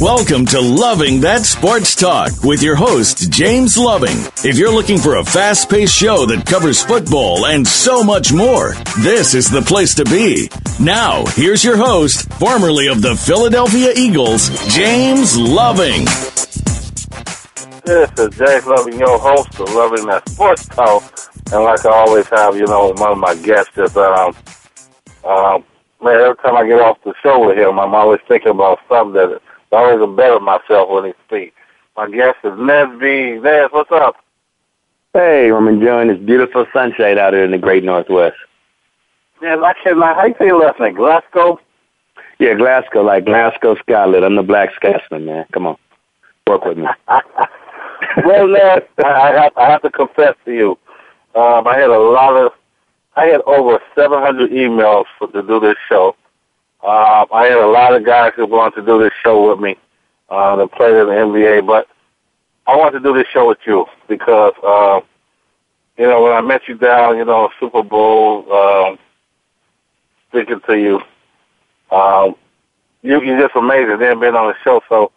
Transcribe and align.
Welcome 0.00 0.44
to 0.46 0.60
Loving 0.60 1.22
That 1.22 1.46
Sports 1.46 1.94
Talk 1.94 2.44
with 2.44 2.62
your 2.62 2.76
host, 2.76 3.32
James 3.32 3.78
Loving. 3.78 4.18
If 4.44 4.58
you're 4.58 4.70
looking 4.70 4.98
for 4.98 5.16
a 5.16 5.24
fast 5.24 5.70
paced 5.70 5.94
show 5.94 6.26
that 6.26 6.44
covers 6.44 6.82
football 6.82 7.46
and 7.46 7.66
so 7.66 8.04
much 8.04 8.30
more, 8.30 8.74
this 9.00 9.32
is 9.32 9.48
the 9.48 9.62
place 9.62 9.94
to 9.94 10.04
be. 10.04 10.50
Now, 10.78 11.24
here's 11.28 11.64
your 11.64 11.78
host, 11.78 12.30
formerly 12.34 12.88
of 12.88 13.00
the 13.00 13.16
Philadelphia 13.16 13.94
Eagles, 13.96 14.50
James 14.68 15.34
Loving. 15.34 16.04
This 17.86 18.10
is 18.18 18.36
James 18.36 18.66
Loving, 18.66 18.98
your 18.98 19.18
host 19.18 19.58
of 19.58 19.72
Loving 19.72 20.04
That 20.08 20.28
Sports 20.28 20.66
Talk. 20.66 21.04
And 21.52 21.64
like 21.64 21.86
I 21.86 21.90
always 21.90 22.26
have, 22.26 22.54
you 22.54 22.66
know, 22.66 22.92
one 22.98 23.12
of 23.12 23.18
my 23.18 23.34
guests 23.36 23.78
is, 23.78 23.96
um, 23.96 24.36
um, 25.24 25.64
man, 26.02 26.20
every 26.20 26.36
time 26.36 26.54
I 26.54 26.66
get 26.66 26.82
off 26.82 26.98
the 27.02 27.14
show 27.22 27.46
with 27.48 27.56
him, 27.56 27.78
I'm 27.78 27.94
always 27.94 28.20
thinking 28.28 28.50
about 28.50 28.78
something 28.90 29.14
that 29.14 29.40
I 29.72 29.76
always 29.76 30.16
better 30.16 30.40
myself 30.40 30.88
when 30.90 31.06
he 31.06 31.12
speaks. 31.26 31.56
My 31.96 32.08
guest 32.10 32.38
is 32.44 32.52
Nesby. 32.52 33.42
Nes, 33.42 33.68
what's 33.72 33.90
up? 33.90 34.16
Hey, 35.12 35.50
I'm 35.50 35.66
enjoying 35.66 36.08
this 36.08 36.18
beautiful 36.18 36.66
sunshine 36.72 37.18
out 37.18 37.32
here 37.32 37.44
in 37.44 37.50
the 37.50 37.58
great 37.58 37.82
Northwest. 37.82 38.36
Yeah, 39.42 39.56
I 39.62 39.72
can 39.82 40.00
How 40.00 40.26
you 40.26 40.34
say 40.38 40.46
your 40.46 40.60
last 40.60 40.78
name? 40.78 40.94
Glasgow? 40.94 41.58
Yeah, 42.38 42.54
Glasgow, 42.54 43.02
like 43.02 43.24
Glasgow, 43.24 43.76
Scotland. 43.76 44.24
I'm 44.24 44.36
the 44.36 44.42
Black 44.42 44.74
Scotsman, 44.74 45.24
man. 45.24 45.46
Come 45.52 45.66
on. 45.66 45.76
Work 46.46 46.64
with 46.64 46.78
me. 46.78 46.86
well, 48.24 48.46
Nes, 48.46 48.82
I 49.04 49.32
have, 49.32 49.52
I 49.56 49.70
have 49.70 49.82
to 49.82 49.90
confess 49.90 50.34
to 50.44 50.52
you. 50.52 50.78
Um, 51.34 51.66
I 51.66 51.78
had 51.78 51.90
a 51.90 51.98
lot 51.98 52.36
of, 52.36 52.52
I 53.16 53.24
had 53.26 53.40
over 53.42 53.80
700 53.94 54.50
emails 54.50 55.04
for, 55.18 55.28
to 55.28 55.42
do 55.42 55.60
this 55.60 55.76
show. 55.88 56.14
Uh, 56.82 57.26
I 57.32 57.46
had 57.46 57.58
a 57.58 57.66
lot 57.66 57.94
of 57.94 58.04
guys 58.04 58.32
who 58.36 58.46
wanted 58.46 58.80
to 58.80 58.86
do 58.86 58.98
this 59.02 59.12
show 59.22 59.50
with 59.50 59.60
me 59.60 59.76
uh, 60.28 60.56
that 60.56 60.72
played 60.72 60.94
in 60.94 61.06
the 61.06 61.12
NBA, 61.12 61.66
but 61.66 61.88
I 62.66 62.76
want 62.76 62.94
to 62.94 63.00
do 63.00 63.14
this 63.14 63.26
show 63.32 63.48
with 63.48 63.58
you 63.66 63.86
because, 64.08 64.54
uh, 64.62 65.00
you 65.96 66.06
know, 66.06 66.22
when 66.22 66.32
I 66.32 66.40
met 66.40 66.62
you 66.68 66.74
down, 66.76 67.16
you 67.16 67.24
know, 67.24 67.48
Super 67.58 67.82
Bowl, 67.82 68.52
um, 68.52 68.98
speaking 70.28 70.60
to 70.68 70.78
you, 70.78 71.00
um, 71.96 72.34
you, 73.02 73.22
you're 73.22 73.40
just 73.40 73.56
amazing. 73.56 73.98
Then 73.98 74.18
been 74.18 74.34
on 74.34 74.48
the 74.48 74.54
show, 74.64 74.82
so 74.88 75.12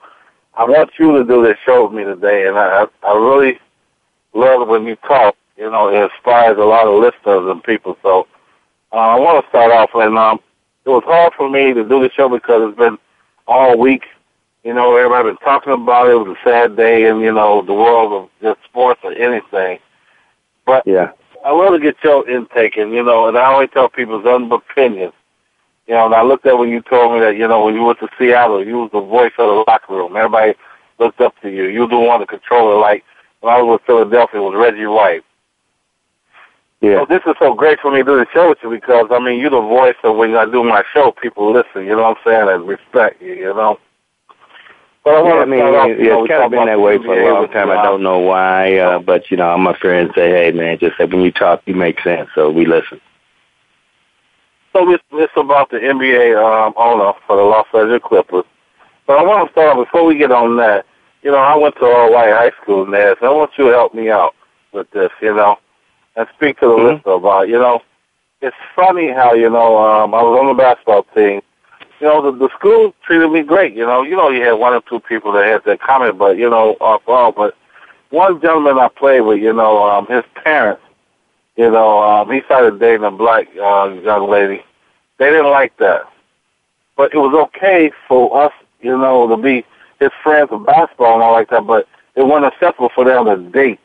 I 0.54 0.64
want 0.64 0.92
you 1.00 1.18
to 1.18 1.24
do 1.24 1.44
this 1.44 1.58
show 1.66 1.86
with 1.86 1.94
me 1.94 2.04
today, 2.04 2.48
and 2.48 2.58
I, 2.58 2.86
I 3.04 3.18
really 3.18 3.60
love 4.34 4.68
when 4.68 4.86
you 4.86 4.96
talk. 4.98 5.36
You 5.58 5.70
know, 5.70 5.90
it 5.90 6.12
inspires 6.12 6.58
a 6.58 6.64
lot 6.64 6.88
of 6.88 7.00
listeners 7.00 7.52
and 7.52 7.64
people. 7.64 7.98
So 8.02 8.28
uh, 8.94 8.96
I 8.96 9.20
want 9.20 9.44
to 9.44 9.50
start 9.50 9.72
off, 9.72 9.90
and 9.96 10.18
um, 10.18 10.40
it 10.90 10.94
was 10.94 11.04
hard 11.06 11.34
for 11.34 11.50
me 11.50 11.74
to 11.74 11.84
do 11.84 12.02
the 12.02 12.10
show 12.12 12.30
because 12.30 12.70
it's 12.70 12.78
been 12.78 12.98
all 13.48 13.78
week. 13.78 14.04
You 14.64 14.74
know, 14.74 14.96
everybody 14.96 15.30
been 15.30 15.38
talking 15.38 15.74
about 15.74 16.08
it. 16.08 16.12
It 16.12 16.16
was 16.16 16.38
a 16.38 16.50
sad 16.50 16.76
day 16.76 17.08
in, 17.08 17.20
you 17.20 17.32
know, 17.32 17.62
the 17.62 17.74
world 17.74 18.12
of 18.12 18.30
just 18.42 18.64
sports 18.66 19.00
or 19.04 19.14
anything. 19.14 19.80
But 20.66 20.86
yeah. 20.86 21.12
I 21.46 21.52
love 21.52 21.74
to 21.74 21.80
get 21.80 21.96
your 22.04 22.30
intake 22.30 22.76
and, 22.78 22.92
you 22.92 23.04
know, 23.04 23.28
and 23.28 23.38
I 23.38 23.46
always 23.46 23.70
tell 23.72 23.88
people 23.88 24.22
some 24.24 24.52
opinions. 24.52 25.14
You 25.88 25.96
know, 25.96 26.06
and 26.06 26.14
I 26.14 26.22
looked 26.22 26.46
at 26.46 26.58
when 26.58 26.70
you 26.70 26.82
told 26.82 27.14
me 27.14 27.20
that, 27.22 27.38
you 27.38 27.48
know, 27.48 27.66
when 27.66 27.74
you 27.74 27.84
went 27.84 28.00
to 28.00 28.10
Seattle, 28.18 28.64
you 28.66 28.78
was 28.78 28.92
the 28.92 29.02
voice 29.02 29.32
of 29.40 29.48
the 29.48 29.64
locker 29.68 29.96
room. 29.96 30.16
Everybody 30.16 30.54
looked 31.00 31.22
up 31.22 31.34
to 31.42 31.50
you. 31.50 31.64
You 31.66 31.82
were 31.82 31.88
the 31.88 31.98
one 31.98 32.20
to 32.20 32.28
control 32.28 32.74
it. 32.74 32.80
Like 32.80 33.04
when 33.40 33.54
I 33.54 33.62
was 33.62 33.80
with 33.80 33.88
Philadelphia, 33.88 34.42
it 34.42 34.44
was 34.44 34.56
Reggie 34.56 34.86
White. 34.86 35.24
Yeah. 36.82 37.00
So 37.00 37.06
this 37.10 37.22
is 37.26 37.36
so 37.40 37.54
great 37.54 37.80
for 37.82 37.92
me 37.92 37.98
to 38.00 38.04
do 38.06 38.16
the 38.16 38.26
show 38.34 38.50
with 38.50 38.60
you 38.64 38.70
because 38.70 39.08
I 39.12 39.20
mean 39.20 39.40
you're 39.40 39.50
the 39.50 39.60
voice 39.60 39.96
of 40.04 40.16
when 40.16 40.36
I 40.36 40.46
do 40.46 40.64
my 40.64 40.84
show, 40.94 41.12
people 41.12 41.52
listen. 41.52 41.84
You 41.84 41.96
know 41.96 42.04
what 42.04 42.18
I'm 42.18 42.24
saying? 42.26 42.50
And 42.50 42.68
respect 42.68 43.22
you. 43.22 43.34
You 43.34 43.54
know. 43.54 43.80
But 45.04 45.16
I, 45.16 45.28
yeah, 45.28 45.34
I 45.42 45.46
mean, 45.46 45.62
off, 45.62 45.90
yeah, 45.98 46.08
know, 46.08 46.24
it's 46.24 46.30
kind 46.30 46.44
of 46.44 46.52
been 46.52 46.66
that 46.66 46.80
way 46.80 46.98
for 46.98 47.20
a 47.20 47.34
long 47.34 47.50
time. 47.50 47.70
I 47.70 47.84
don't 47.84 48.04
know 48.04 48.20
why, 48.20 48.78
uh, 48.78 49.00
but 49.00 49.32
you 49.32 49.38
know, 49.38 49.50
I'm 49.50 49.66
a 49.66 49.74
friend 49.74 50.08
and 50.08 50.16
say, 50.16 50.30
hey, 50.30 50.52
man, 50.52 50.78
just 50.78 50.98
say 50.98 51.06
when 51.06 51.22
you 51.22 51.32
talk, 51.32 51.62
you 51.66 51.74
make 51.74 52.02
sense, 52.02 52.30
so 52.36 52.52
we 52.52 52.66
listen. 52.66 53.00
So 54.74 54.86
this 54.86 55.00
this 55.12 55.30
about 55.36 55.72
the 55.72 55.78
NBA 55.78 56.38
um, 56.38 56.74
owner 56.78 57.14
for 57.26 57.38
the 57.38 57.44
Los 57.44 57.66
Angeles 57.74 58.02
Clippers. 58.04 58.46
But 59.08 59.18
I 59.18 59.24
want 59.24 59.48
to 59.48 59.52
start 59.52 59.78
before 59.78 60.06
we 60.06 60.18
get 60.18 60.32
on 60.32 60.58
that. 60.58 60.86
You 61.24 61.32
know, 61.32 61.38
I 61.38 61.56
went 61.56 61.76
to 61.78 61.86
all 61.86 62.14
white 62.14 62.32
high 62.32 62.52
school, 62.62 62.86
Naz. 62.86 63.18
I 63.22 63.30
want 63.30 63.52
you 63.58 63.66
to 63.66 63.72
help 63.72 63.94
me 63.94 64.10
out 64.10 64.36
with 64.72 64.90
this. 64.92 65.10
You 65.22 65.34
know, 65.34 65.58
and 66.16 66.28
speak 66.36 66.60
to 66.60 66.68
the 66.68 66.74
mm-hmm. 66.74 66.96
listener 66.96 67.14
about, 67.14 67.48
you 67.48 67.58
know, 67.58 67.82
it's 68.42 68.56
funny 68.76 69.12
how, 69.12 69.34
you 69.34 69.50
know, 69.50 69.78
um, 69.78 70.14
I 70.14 70.22
was 70.22 70.40
on 70.40 70.48
the 70.48 70.54
basketball 70.54 71.04
team. 71.16 71.42
You 72.00 72.08
know, 72.08 72.32
the, 72.32 72.38
the 72.38 72.50
school 72.58 72.94
treated 73.06 73.30
me 73.32 73.44
great. 73.44 73.74
You 73.76 73.86
know, 73.86 74.04
you 74.04 74.16
know, 74.16 74.30
you 74.30 74.42
had 74.42 74.54
one 74.54 74.74
or 74.74 74.82
two 74.82 75.02
people 75.02 75.34
that 75.34 75.46
had 75.46 75.64
that 75.66 75.82
comment, 75.82 76.18
but, 76.18 76.38
you 76.38 76.50
know, 76.50 76.78
off 76.80 77.02
all. 77.08 77.34
But 77.34 77.56
one 78.10 78.40
gentleman 78.42 78.80
I 78.80 78.88
played 78.88 79.22
with, 79.22 79.40
you 79.40 79.54
know, 79.54 79.84
um, 79.84 80.08
his 80.08 80.24
parents, 80.36 80.82
you 81.58 81.70
know, 81.70 82.02
um, 82.02 82.32
he 82.32 82.42
started 82.46 82.80
dating 82.80 83.04
a 83.04 83.12
black 83.12 83.48
uh, 83.58 83.94
young 84.02 84.30
lady. 84.30 84.64
They 85.18 85.30
didn't 85.30 85.52
like 85.52 85.76
that. 85.78 86.04
But 86.96 87.14
it 87.14 87.18
was 87.18 87.34
okay 87.48 87.92
for 88.08 88.46
us, 88.46 88.54
you 88.82 88.98
know, 88.98 89.28
to 89.28 89.36
be 89.36 89.66
his 90.00 90.12
friends 90.24 90.50
with 90.52 90.66
basketball 90.66 91.16
and 91.16 91.24
all 91.24 91.34
like 91.34 91.50
that, 91.50 91.68
but 91.68 91.88
it 92.16 92.24
wasn't 92.24 92.54
acceptable 92.54 92.90
for 92.96 93.04
them 93.04 93.26
to 93.26 93.38
date 93.52 93.80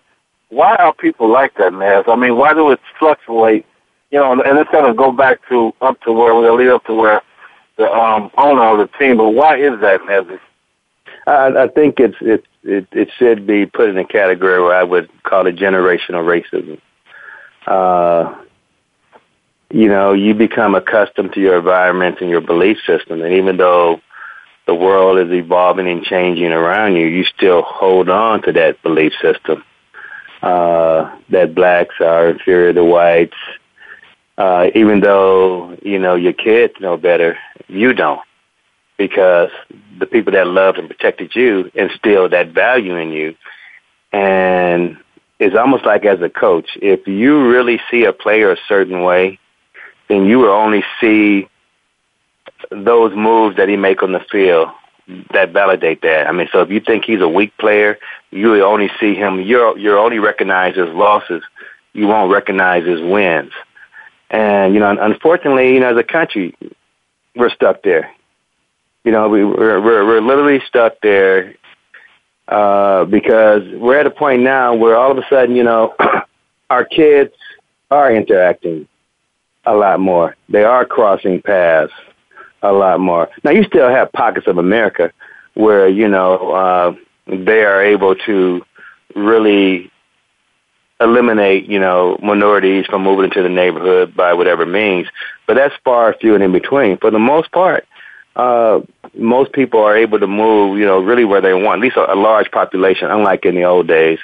why 0.49 0.77
are 0.77 0.95
people 0.95 1.31
like 1.31 1.55
that, 1.57 1.73
Naz? 1.73 2.05
I 2.07 2.17
mean, 2.17 2.37
why 2.37 2.55
do 2.55 2.71
it 2.71 2.81
fluctuate? 2.99 3.67
You 4.11 4.21
know, 4.21 4.33
and 4.33 4.59
it's 4.59 4.71
going 4.71 4.87
to 4.87 4.95
go 4.95 5.11
back 5.11 5.41
to 5.49 5.73
up 5.81 6.01
to 6.03 6.13
where 6.13 6.35
we'll 6.35 6.57
lead 6.57 6.69
up 6.69 6.85
to 6.85 6.95
where 6.95 7.23
the 7.77 7.91
um, 7.91 8.31
owner 8.39 8.63
of 8.63 8.79
the 8.79 8.99
team. 8.99 9.17
But 9.17 9.31
why 9.31 9.59
is 9.59 9.81
that, 9.81 10.01
Naz? 10.07 10.39
I, 11.27 11.65
I 11.65 11.69
think 11.69 11.99
it's 11.99 12.17
it, 12.21 12.45
it 12.63 12.87
it 12.93 13.09
should 13.19 13.47
be 13.47 13.67
put 13.67 13.89
in 13.89 13.99
a 13.99 14.05
category 14.05 14.63
where 14.63 14.75
I 14.75 14.85
would 14.85 15.11
call 15.25 15.47
it 15.47 15.57
generational 15.57 16.23
racism. 16.23 16.81
Uh, 17.67 18.41
you 19.71 19.89
know, 19.89 20.13
you 20.13 20.35
become 20.35 20.75
accustomed 20.75 21.33
to 21.33 21.41
your 21.41 21.59
environment 21.59 22.19
and 22.21 22.31
your 22.31 22.43
belief 22.43 22.77
system, 22.87 23.23
and 23.23 23.35
even 23.35 23.57
though 23.57 24.01
the 24.67 24.75
world 24.75 25.19
is 25.19 25.33
evolving 25.33 25.89
and 25.89 26.05
changing 26.05 26.53
around 26.53 26.95
you, 26.95 27.07
you 27.07 27.25
still 27.25 27.63
hold 27.63 28.09
on 28.09 28.43
to 28.43 28.53
that 28.53 28.81
belief 28.83 29.13
system 29.21 29.65
uh, 30.45 31.11
that 31.31 31.55
blacks 31.55 31.95
are 32.01 32.29
inferior 32.29 32.75
to 32.75 32.85
whites, 32.85 33.37
uh, 34.37 34.69
even 34.75 35.01
though, 35.01 35.75
you 35.83 35.99
know, 35.99 36.17
your 36.17 36.35
kids 36.35 36.75
know 36.81 36.99
better, 36.99 37.39
you 37.67 37.95
don't. 37.95 38.21
Because 38.99 39.51
the 39.99 40.05
people 40.05 40.35
that 40.35 40.47
loved 40.47 40.77
and 40.79 40.87
protected 40.87 41.35
you 41.35 41.71
instilled 41.75 42.33
that 42.33 42.51
value 42.51 42.95
in 42.97 43.11
you. 43.11 43.35
And 44.13 44.99
it's 45.41 45.57
almost 45.57 45.87
like 45.87 46.05
as 46.05 46.21
a 46.21 46.29
coach, 46.29 46.77
if 46.83 47.09
you 47.09 47.49
really 47.49 47.81
see 47.91 48.05
a 48.05 48.13
player 48.13 48.53
a 48.53 48.59
certain 48.69 49.03
way, 49.03 49.39
then 50.09 50.27
you 50.27 50.41
will 50.41 50.51
only 50.51 50.85
see 51.01 51.49
those 52.71 53.17
moves 53.17 53.57
that 53.57 53.71
he 53.71 53.77
make 53.77 54.03
on 54.03 54.13
the 54.13 54.25
field 54.31 54.69
that 55.33 55.53
validate 55.53 56.03
that. 56.03 56.27
I 56.27 56.33
mean, 56.33 56.49
so 56.53 56.61
if 56.61 56.71
you 56.71 56.81
think 56.81 57.07
he's 57.07 57.23
a 57.23 57.29
weak 57.29 57.57
player, 57.57 57.99
you 58.35 58.65
only 58.65 58.91
see 58.99 59.15
him. 59.15 59.41
You're 59.41 59.79
you're 59.79 59.99
only 59.99 60.19
recognize 60.19 60.75
his 60.77 60.89
losses. 60.89 61.43
You 61.93 62.09
won't 62.09 62.33
recognize 62.33 62.85
his 62.85 63.01
wins. 63.01 63.53
And 64.29 64.75
you 64.75 64.81
know, 64.81 64.91
unfortunately, 65.01 65.75
you 65.75 65.81
know, 65.81 65.93
as 65.93 65.97
a 65.97 66.03
country, 66.03 66.55
we're 67.37 67.51
stuck 67.51 67.83
there. 67.83 68.11
You 69.05 69.13
know, 69.13 69.29
we, 69.29 69.45
we're 69.45 69.81
we're, 69.81 70.05
we're 70.05 70.21
literally 70.21 70.61
stuck 70.67 70.95
there 71.01 71.55
uh, 72.49 73.05
because 73.05 73.63
we're 73.75 73.99
at 74.01 74.07
a 74.07 74.11
point 74.11 74.43
now 74.43 74.75
where 74.75 74.97
all 74.97 75.13
of 75.13 75.19
a 75.19 75.27
sudden, 75.31 75.55
you 75.55 75.63
know, 75.63 75.95
our 76.71 76.85
kids 76.85 77.35
are 77.91 78.13
interacting 78.13 78.89
a 79.65 79.75
lot 79.75 80.01
more. 80.01 80.37
They 80.49 80.65
are 80.65 80.85
crossing 80.85 81.41
paths 81.41 81.93
a 82.63 82.73
lot 82.73 82.99
more. 82.99 83.29
Now 83.45 83.53
you 83.53 83.63
still 83.63 83.89
have 83.89 84.11
pockets 84.13 84.49
of 84.49 84.59
America 84.59 85.13
where 85.55 85.89
you 85.89 86.09
know 86.09 86.51
uh, 86.51 86.95
they 87.27 87.65
are 87.65 87.83
able 87.83 88.15
to 88.27 88.65
really 89.15 89.91
eliminate 91.01 91.67
you 91.67 91.79
know 91.79 92.19
minorities 92.23 92.87
from 92.87 93.03
moving 93.03 93.25
into 93.25 93.43
the 93.43 93.49
neighborhood 93.49 94.15
by 94.17 94.33
whatever 94.33 94.65
means, 94.67 95.09
but 95.47 95.55
that's 95.55 95.75
far 95.85 96.15
few 96.15 96.35
and 96.35 96.43
in 96.43 96.53
between. 96.53 96.97
For 96.99 97.11
the 97.11 97.19
most 97.19 97.51
part, 97.53 97.87
uh, 98.37 98.81
most 99.15 99.53
people 99.53 99.81
are 99.81 99.97
able 99.97 100.19
to 100.21 100.27
move 100.27 100.79
you 100.79 100.87
know 100.87 101.01
really 101.01 101.25
where 101.25 101.41
they 101.41 101.55
want. 101.55 101.81
At 101.81 101.83
least 101.83 101.97
a, 101.97 102.13
a 102.13 102.17
large 102.17 102.51
population, 102.51 103.11
unlike 103.11 103.45
in 103.45 103.55
the 103.55 103.65
old 103.65 103.89
days. 103.89 104.19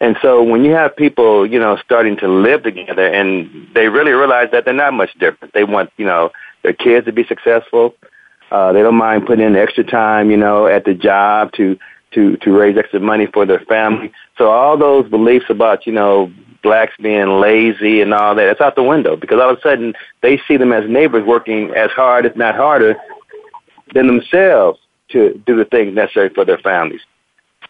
And 0.00 0.16
so 0.20 0.42
when 0.42 0.64
you 0.64 0.72
have 0.72 0.96
people, 0.96 1.46
you 1.46 1.58
know, 1.58 1.76
starting 1.82 2.16
to 2.18 2.28
live 2.28 2.62
together 2.62 3.06
and 3.06 3.68
they 3.74 3.88
really 3.88 4.10
realize 4.10 4.50
that 4.52 4.64
they're 4.64 4.74
not 4.74 4.92
much 4.92 5.14
different. 5.18 5.54
They 5.54 5.64
want, 5.64 5.90
you 5.96 6.04
know, 6.04 6.30
their 6.62 6.74
kids 6.74 7.06
to 7.06 7.12
be 7.12 7.24
successful. 7.24 7.94
Uh, 8.50 8.72
they 8.72 8.82
don't 8.82 8.96
mind 8.96 9.26
putting 9.26 9.46
in 9.46 9.56
extra 9.56 9.84
time, 9.84 10.30
you 10.30 10.36
know, 10.36 10.66
at 10.66 10.84
the 10.84 10.94
job 10.94 11.52
to 11.52 11.78
to 12.14 12.36
to 12.38 12.52
raise 12.52 12.76
extra 12.76 13.00
money 13.00 13.26
for 13.26 13.44
their 13.44 13.60
family. 13.60 14.12
So 14.38 14.50
all 14.50 14.76
those 14.76 15.08
beliefs 15.08 15.46
about, 15.48 15.86
you 15.86 15.92
know, 15.92 16.32
blacks 16.62 16.94
being 17.00 17.40
lazy 17.40 18.00
and 18.00 18.14
all 18.14 18.34
that, 18.34 18.48
it's 18.48 18.60
out 18.60 18.74
the 18.74 18.82
window 18.82 19.16
because 19.16 19.40
all 19.40 19.50
of 19.50 19.58
a 19.58 19.60
sudden 19.60 19.94
they 20.22 20.40
see 20.48 20.56
them 20.56 20.72
as 20.72 20.88
neighbors 20.88 21.24
working 21.24 21.70
as 21.72 21.90
hard, 21.90 22.26
if 22.26 22.34
not 22.36 22.54
harder, 22.54 22.96
than 23.92 24.06
themselves 24.06 24.80
to 25.10 25.40
do 25.46 25.56
the 25.56 25.64
things 25.66 25.94
necessary 25.94 26.30
for 26.30 26.44
their 26.44 26.58
families. 26.58 27.02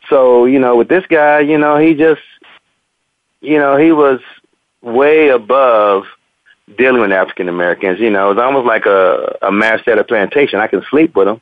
So, 0.09 0.45
you 0.45 0.59
know, 0.59 0.77
with 0.77 0.89
this 0.89 1.05
guy, 1.07 1.41
you 1.41 1.59
know, 1.59 1.77
he 1.77 1.95
just, 1.95 2.23
you 3.41 3.59
know, 3.59 3.77
he 3.77 3.93
was 3.93 4.21
way 4.81 5.29
above 5.29 6.05
dealing 6.77 7.01
with 7.01 7.13
African 7.13 7.49
Americans. 7.49 8.01
You 8.01 8.11
know, 8.11 8.31
it 8.31 8.37
was 8.37 8.43
almost 8.43 8.67
like 8.67 8.87
a, 8.87 9.37
a 9.43 9.53
master 9.53 9.93
at 9.93 9.99
a 9.99 10.05
plantation. 10.05 10.61
I 10.61 10.67
can 10.67 10.85
sleep 10.91 11.17
with 11.17 11.27
them, 11.27 11.41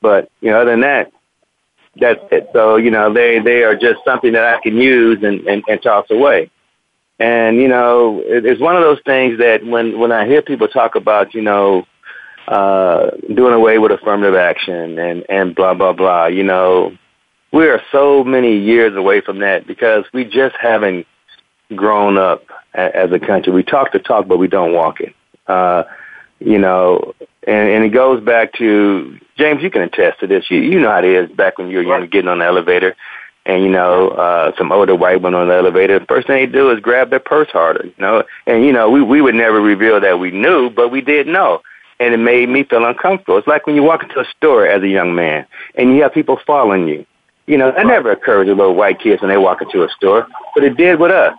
but 0.00 0.30
you 0.40 0.50
know, 0.50 0.60
other 0.60 0.72
than 0.72 0.80
that, 0.80 1.12
that's 2.00 2.20
it. 2.30 2.48
So 2.52 2.76
you 2.76 2.90
know, 2.90 3.12
they 3.12 3.38
they 3.38 3.62
are 3.62 3.76
just 3.76 4.04
something 4.04 4.32
that 4.32 4.44
I 4.44 4.60
can 4.60 4.76
use 4.76 5.22
and 5.22 5.46
and, 5.46 5.62
and 5.68 5.82
toss 5.82 6.06
away. 6.10 6.50
And 7.18 7.58
you 7.58 7.68
know, 7.68 8.22
it, 8.24 8.44
it's 8.44 8.60
one 8.60 8.76
of 8.76 8.82
those 8.82 9.00
things 9.04 9.38
that 9.38 9.64
when 9.64 9.98
when 9.98 10.12
I 10.12 10.26
hear 10.26 10.42
people 10.42 10.68
talk 10.68 10.96
about, 10.96 11.34
you 11.34 11.42
know, 11.42 11.86
uh, 12.48 13.10
doing 13.32 13.54
away 13.54 13.78
with 13.78 13.92
affirmative 13.92 14.34
action 14.34 14.98
and 14.98 15.24
and 15.28 15.54
blah 15.54 15.74
blah 15.74 15.92
blah, 15.92 16.26
you 16.26 16.42
know, 16.42 16.96
we 17.52 17.66
are 17.66 17.80
so 17.92 18.24
many 18.24 18.58
years 18.58 18.96
away 18.96 19.20
from 19.20 19.38
that 19.40 19.66
because 19.66 20.04
we 20.12 20.24
just 20.24 20.56
haven't 20.56 21.06
grown 21.74 22.18
up 22.18 22.44
as 22.74 23.12
a 23.12 23.18
country. 23.18 23.52
We 23.52 23.62
talk 23.62 23.92
the 23.92 24.00
talk, 24.00 24.26
but 24.26 24.38
we 24.38 24.48
don't 24.48 24.72
walk 24.72 25.00
it. 25.00 25.14
Uh, 25.46 25.84
you 26.40 26.58
know, 26.58 27.14
and, 27.46 27.68
and 27.68 27.84
it 27.84 27.90
goes 27.90 28.22
back 28.22 28.52
to 28.54 29.18
James. 29.36 29.62
You 29.62 29.70
can 29.70 29.82
attest 29.82 30.20
to 30.20 30.26
this. 30.26 30.50
You 30.50 30.58
you 30.58 30.80
know 30.80 30.90
how 30.90 30.98
it 30.98 31.04
is 31.04 31.30
back 31.30 31.58
when 31.58 31.68
you 31.68 31.78
were 31.78 31.82
young, 31.82 32.06
getting 32.08 32.28
on 32.28 32.38
the 32.38 32.44
elevator, 32.44 32.94
and 33.46 33.62
you 33.62 33.68
know 33.68 34.10
uh, 34.10 34.52
some 34.56 34.72
older 34.72 34.94
white 34.94 35.22
women 35.22 35.40
on 35.40 35.48
the 35.48 35.54
elevator. 35.54 35.98
The 35.98 36.06
first 36.06 36.26
thing 36.26 36.36
they 36.36 36.50
do 36.50 36.70
is 36.70 36.80
grab 36.80 37.10
their 37.10 37.20
purse 37.20 37.50
harder. 37.50 37.86
You 37.86 37.94
know, 37.98 38.24
and 38.46 38.64
you 38.64 38.72
know 38.72 38.90
we 38.90 39.02
we 39.02 39.20
would 39.20 39.34
never 39.34 39.60
reveal 39.60 40.00
that 40.00 40.18
we 40.18 40.30
knew, 40.30 40.70
but 40.70 40.90
we 40.90 41.00
did 41.00 41.26
know. 41.26 41.62
And 42.00 42.12
it 42.12 42.18
made 42.18 42.48
me 42.48 42.64
feel 42.64 42.84
uncomfortable. 42.84 43.38
It's 43.38 43.46
like 43.46 43.68
when 43.68 43.76
you 43.76 43.82
walk 43.84 44.02
into 44.02 44.18
a 44.18 44.24
store 44.36 44.66
as 44.66 44.82
a 44.82 44.88
young 44.88 45.14
man 45.14 45.46
and 45.76 45.94
you 45.94 46.02
have 46.02 46.12
people 46.12 46.40
following 46.44 46.88
you. 46.88 47.06
You 47.46 47.56
know, 47.56 47.70
that 47.70 47.86
never 47.86 48.10
occurs 48.10 48.46
to 48.46 48.54
little 48.54 48.74
white 48.74 48.98
kids 48.98 49.22
when 49.22 49.30
they 49.30 49.36
walk 49.36 49.62
into 49.62 49.84
a 49.84 49.88
store, 49.90 50.26
but 50.54 50.64
it 50.64 50.76
did 50.76 50.98
with 50.98 51.12
us 51.12 51.38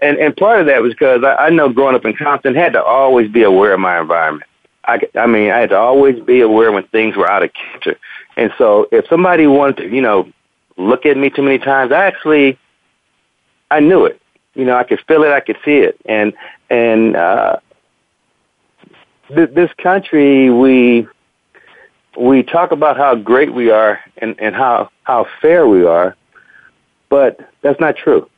and 0.00 0.16
and 0.18 0.36
part 0.36 0.60
of 0.60 0.66
that 0.66 0.82
was 0.82 0.92
because 0.92 1.24
I, 1.24 1.46
I 1.46 1.50
know 1.50 1.68
growing 1.68 1.94
up 1.94 2.04
in 2.04 2.14
Compton 2.14 2.54
had 2.54 2.72
to 2.74 2.82
always 2.82 3.30
be 3.30 3.42
aware 3.42 3.74
of 3.74 3.80
my 3.80 4.00
environment. 4.00 4.47
I, 4.88 5.00
I 5.16 5.26
mean, 5.26 5.50
I 5.50 5.58
had 5.58 5.68
to 5.70 5.76
always 5.76 6.18
be 6.20 6.40
aware 6.40 6.72
when 6.72 6.84
things 6.88 7.14
were 7.14 7.30
out 7.30 7.42
of 7.42 7.50
kilter. 7.52 7.98
And 8.38 8.52
so, 8.56 8.88
if 8.90 9.06
somebody 9.08 9.46
wanted 9.46 9.76
to, 9.76 9.94
you 9.94 10.00
know, 10.00 10.32
look 10.78 11.04
at 11.04 11.16
me 11.16 11.28
too 11.28 11.42
many 11.42 11.58
times, 11.58 11.92
I 11.92 12.06
actually, 12.06 12.58
I 13.70 13.80
knew 13.80 14.06
it. 14.06 14.20
You 14.54 14.64
know, 14.64 14.76
I 14.76 14.84
could 14.84 15.00
feel 15.06 15.22
it, 15.24 15.30
I 15.30 15.40
could 15.40 15.58
see 15.64 15.76
it, 15.76 16.00
and 16.06 16.32
and 16.70 17.14
uh, 17.14 17.58
th- 19.28 19.50
this 19.50 19.70
country, 19.74 20.50
we 20.50 21.06
we 22.18 22.42
talk 22.42 22.72
about 22.72 22.96
how 22.96 23.14
great 23.14 23.52
we 23.52 23.70
are 23.70 24.00
and 24.16 24.34
and 24.40 24.56
how 24.56 24.90
how 25.04 25.26
fair 25.40 25.68
we 25.68 25.84
are, 25.84 26.16
but 27.08 27.38
that's 27.62 27.78
not 27.78 27.96
true. 27.96 28.28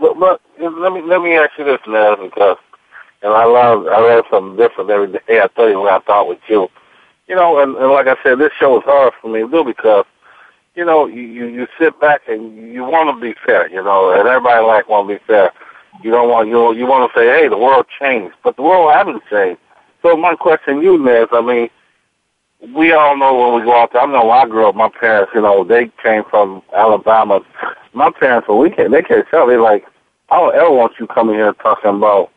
But, 0.00 0.18
but 0.18 0.40
let 0.58 0.92
me 0.92 1.02
let 1.02 1.20
me 1.20 1.34
ask 1.34 1.50
you 1.58 1.64
this 1.64 1.80
now, 1.86 2.16
because 2.16 2.56
and 3.22 3.32
I 3.32 3.44
love 3.44 3.86
I 3.86 3.98
learn 3.98 4.22
something 4.30 4.56
different 4.56 4.90
every 4.90 5.12
day. 5.12 5.40
I 5.40 5.48
tell 5.54 5.68
you 5.68 5.80
when 5.80 5.92
I 5.92 6.00
talk 6.00 6.28
with 6.28 6.40
you, 6.48 6.68
you 7.28 7.34
know, 7.34 7.60
and, 7.62 7.76
and 7.76 7.90
like 7.90 8.06
I 8.06 8.16
said, 8.22 8.38
this 8.38 8.52
show 8.58 8.78
is 8.78 8.84
hard 8.84 9.12
for 9.20 9.30
me 9.30 9.40
to 9.40 9.64
because 9.64 10.04
you 10.74 10.84
know 10.84 11.06
you 11.06 11.22
you, 11.22 11.66
sit 11.78 11.98
back 12.00 12.22
and 12.28 12.72
you 12.72 12.82
want 12.84 13.14
to 13.14 13.20
be 13.20 13.34
fair, 13.44 13.68
you 13.70 13.82
know, 13.82 14.12
and 14.12 14.28
everybody 14.28 14.64
like 14.64 14.88
want 14.88 15.08
to 15.08 15.14
be 15.14 15.24
fair. 15.26 15.52
You 16.02 16.10
don't 16.10 16.28
want 16.28 16.48
you 16.48 16.74
you 16.74 16.86
want 16.86 17.10
to 17.10 17.18
say, 17.18 17.26
hey, 17.26 17.48
the 17.48 17.58
world 17.58 17.86
changed, 18.00 18.34
but 18.42 18.56
the 18.56 18.62
world 18.62 18.92
hasn't 18.92 19.22
changed. 19.30 19.60
So 20.02 20.16
my 20.16 20.34
question 20.34 20.76
to 20.76 20.82
you, 20.82 20.98
Nez, 20.98 21.28
I 21.30 21.40
mean, 21.40 21.70
we 22.74 22.92
all 22.92 23.16
know 23.16 23.38
when 23.38 23.60
we 23.60 23.64
go 23.64 23.80
out 23.80 23.92
there. 23.92 24.02
I 24.02 24.06
know 24.06 24.30
I 24.30 24.46
grew 24.46 24.68
up, 24.68 24.74
my 24.74 24.88
parents, 24.88 25.32
you 25.34 25.42
know, 25.42 25.62
they 25.64 25.90
came 26.02 26.24
from 26.28 26.62
Alabama. 26.74 27.40
My 27.92 28.10
parents, 28.10 28.48
when 28.48 28.58
we 28.58 28.70
came, 28.70 28.90
they 28.90 29.02
can't 29.02 29.28
tell. 29.30 29.46
They 29.46 29.56
like, 29.56 29.84
I 30.30 30.38
don't 30.38 30.54
ever 30.54 30.70
want 30.70 30.94
you 30.98 31.06
coming 31.06 31.36
here 31.36 31.52
talking 31.52 31.90
about 31.90 32.30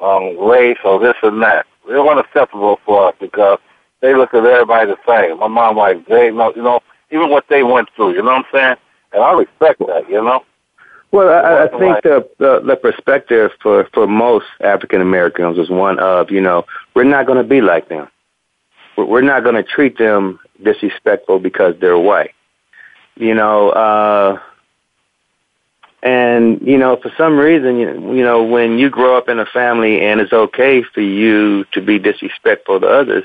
um, 0.00 0.38
race 0.38 0.78
or 0.84 0.98
this 1.00 1.16
and 1.22 1.42
that. 1.42 1.66
They're 1.86 2.06
unacceptable 2.06 2.80
for 2.84 3.08
us 3.08 3.14
because 3.20 3.58
they 4.00 4.14
look 4.14 4.34
at 4.34 4.44
everybody 4.44 4.90
the 4.90 4.98
same. 5.06 5.38
My 5.38 5.48
mom 5.48 5.76
like 5.76 6.06
they 6.06 6.30
know, 6.30 6.52
you 6.54 6.62
know, 6.62 6.80
even 7.10 7.30
what 7.30 7.46
they 7.48 7.62
went 7.62 7.88
through. 7.94 8.14
You 8.14 8.22
know 8.22 8.32
what 8.32 8.46
I'm 8.46 8.52
saying? 8.52 8.76
And 9.12 9.22
I 9.22 9.32
respect 9.32 9.78
that. 9.80 10.08
You 10.08 10.22
know. 10.22 10.44
Well, 11.12 11.28
I, 11.28 11.64
I 11.64 11.78
think 11.78 12.02
the, 12.02 12.28
the 12.38 12.60
the 12.60 12.76
perspective 12.76 13.52
for 13.62 13.88
for 13.94 14.06
most 14.06 14.46
African 14.60 15.00
Americans 15.00 15.56
is 15.58 15.70
one 15.70 15.98
of 15.98 16.30
you 16.30 16.40
know 16.40 16.66
we're 16.94 17.04
not 17.04 17.26
going 17.26 17.38
to 17.38 17.48
be 17.48 17.60
like 17.60 17.88
them. 17.88 18.08
We're 18.96 19.22
not 19.22 19.44
going 19.44 19.54
to 19.54 19.62
treat 19.62 19.98
them 19.98 20.40
disrespectful 20.62 21.38
because 21.38 21.74
they're 21.80 21.98
white. 21.98 22.34
You 23.16 23.34
know, 23.34 23.70
uh, 23.70 24.40
and, 26.06 26.60
you 26.64 26.78
know, 26.78 26.96
for 27.02 27.10
some 27.18 27.36
reason, 27.36 27.78
you, 27.78 28.22
know, 28.22 28.44
when 28.44 28.78
you 28.78 28.90
grow 28.90 29.18
up 29.18 29.28
in 29.28 29.40
a 29.40 29.44
family 29.46 30.06
and 30.06 30.20
it's 30.20 30.32
okay 30.32 30.84
for 30.94 31.00
you 31.00 31.64
to 31.72 31.80
be 31.80 31.98
disrespectful 31.98 32.78
to 32.78 32.86
others, 32.86 33.24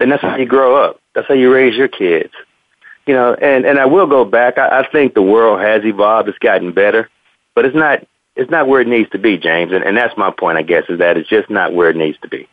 then 0.00 0.08
that's 0.10 0.20
how 0.20 0.36
you 0.36 0.44
grow 0.44 0.82
up. 0.82 1.00
That's 1.14 1.28
how 1.28 1.34
you 1.34 1.54
raise 1.54 1.76
your 1.76 1.86
kids. 1.86 2.32
You 3.06 3.14
know, 3.14 3.34
and, 3.34 3.64
and 3.64 3.78
I 3.78 3.86
will 3.86 4.08
go 4.08 4.24
back. 4.24 4.58
I, 4.58 4.80
I 4.80 4.88
think 4.90 5.14
the 5.14 5.22
world 5.22 5.60
has 5.60 5.84
evolved. 5.84 6.28
It's 6.28 6.38
gotten 6.38 6.72
better, 6.72 7.08
but 7.54 7.66
it's 7.66 7.76
not, 7.76 8.04
it's 8.34 8.50
not 8.50 8.66
where 8.66 8.80
it 8.80 8.88
needs 8.88 9.10
to 9.10 9.18
be, 9.18 9.38
James. 9.38 9.70
And, 9.70 9.84
and 9.84 9.96
that's 9.96 10.16
my 10.16 10.32
point, 10.32 10.58
I 10.58 10.62
guess, 10.62 10.82
is 10.88 10.98
that 10.98 11.16
it's 11.16 11.28
just 11.28 11.50
not 11.50 11.72
where 11.72 11.90
it 11.90 11.96
needs 11.96 12.18
to 12.22 12.28
be. 12.28 12.48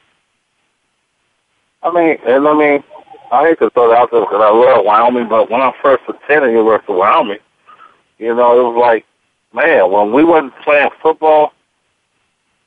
I 1.81 1.91
mean, 1.91 2.17
and 2.23 2.47
I 2.47 2.53
mean, 2.53 2.83
I 3.31 3.47
hate 3.47 3.57
to 3.59 3.71
throw 3.71 3.89
that 3.89 3.97
out 3.97 4.11
there 4.11 4.21
because 4.21 4.41
I 4.43 4.51
love 4.51 4.85
Wyoming, 4.85 5.27
but 5.27 5.49
when 5.49 5.61
I 5.61 5.71
first 5.81 6.03
attended 6.07 6.51
University 6.51 6.93
of 6.93 6.99
Wyoming, 6.99 7.39
you 8.19 8.35
know, 8.35 8.59
it 8.59 8.63
was 8.63 8.79
like 8.79 9.05
man, 9.53 9.91
when 9.91 10.13
we 10.13 10.23
wasn't 10.23 10.55
playing 10.63 10.89
football, 11.01 11.53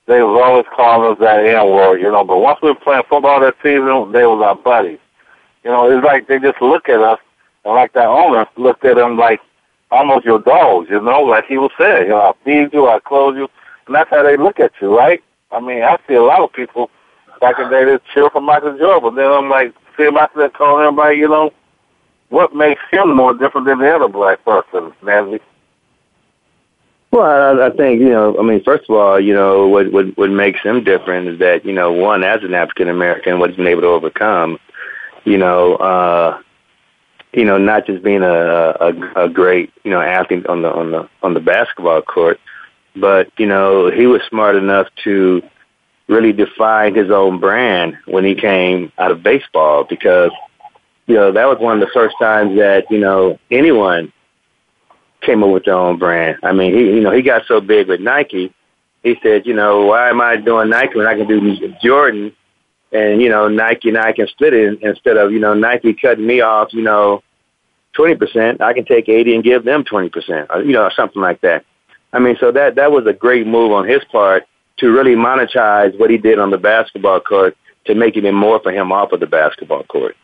they 0.07 0.23
was 0.23 0.41
always 0.43 0.67
calling 0.75 1.13
us 1.13 1.19
that 1.21 1.45
N 1.47 1.71
word, 1.71 2.01
you 2.01 2.11
know. 2.11 2.25
But 2.25 2.39
once 2.39 2.59
we 2.63 2.71
were 2.71 2.75
playing 2.75 3.05
football 3.09 3.41
that 3.41 3.55
season, 3.63 4.13
they 4.13 4.27
was 4.27 4.43
our 4.43 4.57
buddies. 4.57 4.99
You 5.65 5.71
know, 5.71 5.91
it's 5.91 6.05
like 6.05 6.27
they 6.27 6.39
just 6.39 6.61
look 6.61 6.89
at 6.89 7.01
us, 7.01 7.21
and 7.65 7.75
like 7.75 7.93
that 7.93 8.07
owner 8.07 8.47
looked 8.57 8.85
at 8.85 8.97
them 8.97 9.17
like 9.17 9.41
almost 9.93 10.25
your 10.25 10.41
dogs, 10.41 10.89
you 10.91 11.01
know, 11.01 11.21
like 11.21 11.45
he 11.47 11.59
was 11.59 11.71
saying, 11.79 12.05
you 12.05 12.09
know, 12.09 12.21
I 12.21 12.33
feed 12.45 12.73
you, 12.73 12.89
I 12.89 12.99
clothe 12.99 13.37
you, 13.37 13.49
and 13.87 13.95
that's 13.95 14.11
how 14.11 14.23
they 14.23 14.37
look 14.37 14.59
at 14.59 14.73
you, 14.81 14.97
right? 14.97 15.23
I 15.53 15.61
mean, 15.61 15.83
I 15.83 15.99
see 16.09 16.15
a 16.15 16.23
lot 16.23 16.41
of 16.41 16.53
people 16.53 16.91
back 17.41 17.59
in 17.59 17.65
the 17.65 17.71
day 17.71 17.85
that 17.85 18.03
cheer 18.13 18.31
for 18.31 18.41
Michael 18.41 18.77
Jordan, 18.79 19.03
but 19.03 19.15
then 19.15 19.31
I'm 19.31 19.51
like, 19.51 19.75
see 19.97 20.09
that 20.09 20.55
calling 20.55 20.87
everybody, 20.87 21.19
you 21.19 21.29
know, 21.29 21.53
what 22.31 22.55
makes 22.55 22.81
him 22.91 23.15
more 23.15 23.35
different 23.35 23.67
than 23.67 23.81
the 23.81 23.95
other 23.95 24.09
black 24.09 24.43
person, 24.45 24.93
Nancy? 25.03 25.41
Well, 27.13 27.61
I, 27.61 27.67
I 27.67 27.71
think 27.71 28.01
you 28.01 28.09
know. 28.09 28.37
I 28.39 28.43
mean, 28.43 28.65
first 28.65 28.89
of 28.89 28.97
all, 28.97 29.21
you 29.21 29.35
know 29.35 29.69
what 29.69 29.93
what 29.93 30.17
what 30.17 30.31
makes 30.31 30.61
him 30.63 30.83
different 30.83 31.29
is 31.29 31.39
that 31.41 31.65
you 31.65 31.73
know 31.73 31.93
one 31.93 32.25
as 32.25 32.43
an 32.43 32.55
African 32.55 32.89
American, 32.89 33.39
what 33.39 33.51
he's 33.51 33.57
been 33.59 33.67
able 33.67 33.83
to 33.83 33.89
overcome. 33.89 34.59
You 35.25 35.37
know, 35.37 35.77
uh, 35.77 36.41
you 37.35 37.45
know, 37.45 37.59
not 37.59 37.87
just 37.87 38.03
being 38.03 38.23
a, 38.23 38.75
a 38.81 39.25
a 39.25 39.29
great 39.29 39.73
you 39.85 39.91
know 39.91 40.01
athlete 40.01 40.47
on 40.47 40.63
the 40.63 40.73
on 40.73 40.91
the 40.91 41.09
on 41.23 41.35
the 41.35 41.41
basketball 41.41 42.01
court, 42.01 42.41
but 42.97 43.31
you 43.37 43.47
know 43.47 43.91
he 43.91 44.07
was 44.07 44.23
smart 44.31 44.57
enough 44.57 44.87
to 45.05 45.43
really 46.09 46.33
define 46.33 46.95
his 46.95 47.11
own 47.11 47.39
brand 47.39 47.99
when 48.07 48.25
he 48.25 48.35
came 48.35 48.91
out 48.97 49.11
of 49.11 49.23
baseball 49.23 49.85
because 49.85 50.31
you 51.07 51.15
know 51.15 51.31
that 51.31 51.45
was 51.45 51.59
one 51.59 51.75
of 51.75 51.87
the 51.87 51.93
first 51.93 52.17
times 52.19 52.57
that 52.57 52.91
you 52.91 52.99
know 52.99 53.39
anyone 53.51 54.11
came 55.23 55.43
up 55.43 55.51
with 55.51 55.65
their 55.65 55.75
own 55.75 55.99
brand. 55.99 56.39
I 56.43 56.53
mean, 56.53 56.75
he 56.75 56.85
you 56.85 57.01
know 57.01 57.13
he 57.13 57.23
got 57.23 57.47
so 57.47 57.61
big 57.61 57.89
with 57.89 58.01
Nike, 58.01 58.53
he 59.03 59.17
said, 59.23 59.47
you 59.47 59.55
know, 59.55 59.87
why 59.87 60.11
am 60.11 60.21
I 60.21 60.37
doing 60.37 60.71
Nike 60.71 60.97
when 60.97 61.07
I 61.07 61.17
can 61.17 61.27
do 61.27 61.75
Jordan? 61.83 62.33
And, 62.93 63.21
you 63.21 63.29
know, 63.29 63.49
Nike 63.49 63.89
and 63.89 63.99
I 63.99 64.13
can 64.13 64.29
split 64.29 64.53
it 64.53 64.81
instead 64.83 65.17
of, 65.17 65.33
you 65.33 65.41
know, 65.41 65.55
Nike 65.55 65.95
cutting 65.95 66.27
me 66.27 66.41
off, 66.41 66.73
you 66.73 66.83
know, 66.83 67.23
20%, 67.97 68.61
I 68.61 68.73
can 68.73 68.85
take 68.85 69.09
80 69.09 69.35
and 69.35 69.45
give 69.45 69.65
them 69.65 69.85
20%, 69.85 70.67
you 70.67 70.73
know, 70.73 70.89
something 70.95 71.21
like 71.21 71.41
that. 71.41 71.65
I 72.13 72.19
mean, 72.19 72.37
so 72.39 72.53
that, 72.53 72.77
that 72.77 72.93
was 72.93 73.07
a 73.07 73.13
great 73.13 73.47
move 73.47 73.73
on 73.73 73.89
his 73.89 74.05
part 74.05 74.45
to 74.79 74.91
really 74.91 75.15
monetize 75.15 75.99
what 75.99 76.11
he 76.11 76.19
did 76.19 76.39
on 76.39 76.51
the 76.51 76.59
basketball 76.59 77.21
court 77.21 77.57
to 77.87 77.95
make 77.95 78.17
even 78.17 78.35
more 78.35 78.61
for 78.61 78.71
him 78.71 78.93
off 78.93 79.13
of 79.13 79.21
the 79.21 79.27
basketball 79.27 79.83
court. 79.85 80.17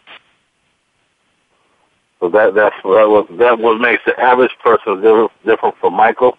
So 2.21 2.29
that 2.31 2.55
that's 2.55 2.75
that 2.83 3.09
was 3.09 3.27
that 3.39 3.59
what 3.59 3.81
makes 3.81 4.03
the 4.05 4.19
average 4.19 4.51
person 4.63 5.01
different, 5.01 5.31
different 5.45 5.77
from 5.79 5.95
Michael. 5.95 6.37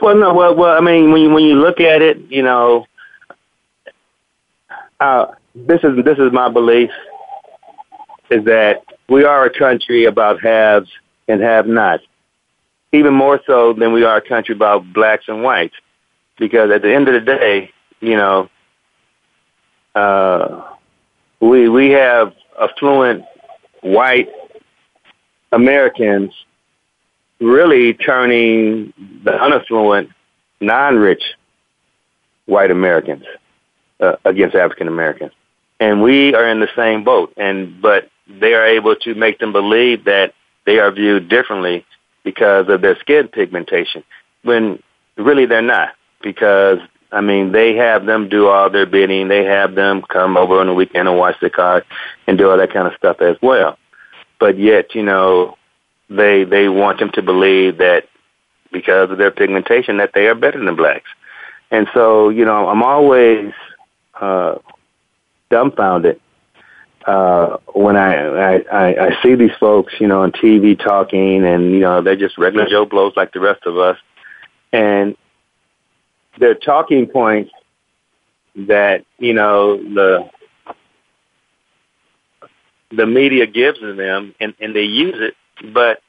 Well, 0.00 0.16
no, 0.16 0.34
well, 0.34 0.54
well, 0.54 0.76
I 0.76 0.80
mean, 0.80 1.12
when 1.12 1.22
you 1.22 1.30
when 1.30 1.44
you 1.44 1.56
look 1.56 1.80
at 1.80 2.02
it, 2.02 2.18
you 2.30 2.42
know, 2.42 2.86
uh, 5.00 5.26
this 5.54 5.80
is 5.82 6.04
this 6.04 6.18
is 6.18 6.32
my 6.32 6.48
belief 6.48 6.90
is 8.30 8.44
that 8.44 8.82
we 9.08 9.24
are 9.24 9.46
a 9.46 9.58
country 9.58 10.04
about 10.04 10.40
haves 10.40 10.90
and 11.28 11.40
have-nots, 11.40 12.04
even 12.92 13.14
more 13.14 13.40
so 13.46 13.72
than 13.72 13.92
we 13.92 14.04
are 14.04 14.18
a 14.18 14.28
country 14.28 14.54
about 14.54 14.92
blacks 14.92 15.24
and 15.28 15.42
whites, 15.42 15.74
because 16.38 16.70
at 16.70 16.82
the 16.82 16.94
end 16.94 17.08
of 17.08 17.14
the 17.14 17.20
day, 17.20 17.70
you 18.00 18.16
know, 18.16 18.48
uh, 19.94 20.62
we 21.40 21.68
we 21.68 21.90
have 21.90 22.34
affluent 22.60 23.24
white 23.80 24.28
Americans 25.52 26.32
really 27.40 27.94
turning 27.94 28.92
the 29.24 29.32
unaffluent, 29.32 30.10
non-rich 30.60 31.22
white 32.46 32.70
Americans 32.70 33.24
uh, 34.00 34.16
against 34.24 34.54
African 34.54 34.88
Americans, 34.88 35.32
and 35.80 36.02
we 36.02 36.34
are 36.34 36.48
in 36.48 36.60
the 36.60 36.68
same 36.74 37.04
boat. 37.04 37.32
And 37.36 37.80
but 37.80 38.08
they 38.28 38.54
are 38.54 38.66
able 38.66 38.96
to 38.96 39.14
make 39.14 39.38
them 39.38 39.52
believe 39.52 40.04
that 40.04 40.34
they 40.66 40.78
are 40.78 40.90
viewed 40.90 41.28
differently 41.28 41.84
because 42.24 42.68
of 42.68 42.80
their 42.80 42.96
skin 42.98 43.28
pigmentation, 43.28 44.04
when 44.42 44.82
really 45.16 45.46
they're 45.46 45.62
not. 45.62 45.94
Because 46.20 46.78
I 47.10 47.20
mean, 47.20 47.52
they 47.52 47.76
have 47.76 48.04
them 48.04 48.28
do 48.28 48.48
all 48.48 48.68
their 48.70 48.86
bidding. 48.86 49.28
They 49.28 49.44
have 49.44 49.74
them 49.74 50.02
come 50.02 50.36
over 50.36 50.60
on 50.60 50.66
the 50.66 50.74
weekend 50.74 51.08
and 51.08 51.16
watch 51.16 51.36
the 51.40 51.50
car 51.50 51.84
and 52.26 52.36
do 52.36 52.50
all 52.50 52.58
that 52.58 52.72
kind 52.72 52.86
of 52.86 52.94
stuff 52.94 53.20
as 53.20 53.36
well. 53.40 53.78
But 54.38 54.58
yet, 54.58 54.94
you 54.94 55.02
know, 55.02 55.56
they 56.08 56.44
they 56.44 56.68
want 56.68 56.98
them 56.98 57.10
to 57.12 57.22
believe 57.22 57.78
that 57.78 58.08
because 58.72 59.10
of 59.10 59.18
their 59.18 59.30
pigmentation 59.30 59.96
that 59.98 60.12
they 60.14 60.26
are 60.26 60.34
better 60.34 60.62
than 60.62 60.76
blacks. 60.76 61.08
And 61.70 61.88
so, 61.92 62.28
you 62.28 62.44
know, 62.44 62.68
I'm 62.68 62.82
always 62.82 63.52
uh, 64.20 64.56
dumbfounded 65.50 66.20
uh, 67.08 67.56
when 67.72 67.96
I, 67.96 68.58
I 68.60 69.06
I 69.06 69.22
see 69.22 69.34
these 69.34 69.56
folks, 69.58 69.94
you 69.98 70.06
know, 70.06 70.22
on 70.22 70.32
TV 70.32 70.78
talking, 70.78 71.44
and 71.44 71.72
you 71.72 71.80
know, 71.80 72.02
they're 72.02 72.16
just 72.16 72.36
regular 72.36 72.68
Joe 72.68 72.84
blows 72.84 73.14
like 73.16 73.32
the 73.32 73.40
rest 73.40 73.64
of 73.64 73.78
us, 73.78 73.96
and 74.72 75.16
their 76.38 76.54
talking 76.54 77.06
points 77.06 77.50
that 78.54 79.06
you 79.18 79.32
know 79.32 79.76
the 79.76 80.28
the 82.90 83.06
media 83.06 83.46
gives 83.46 83.80
them, 83.80 84.34
and 84.40 84.54
and 84.60 84.74
they 84.74 84.82
use 84.82 85.16
it, 85.18 85.34
but 85.72 86.00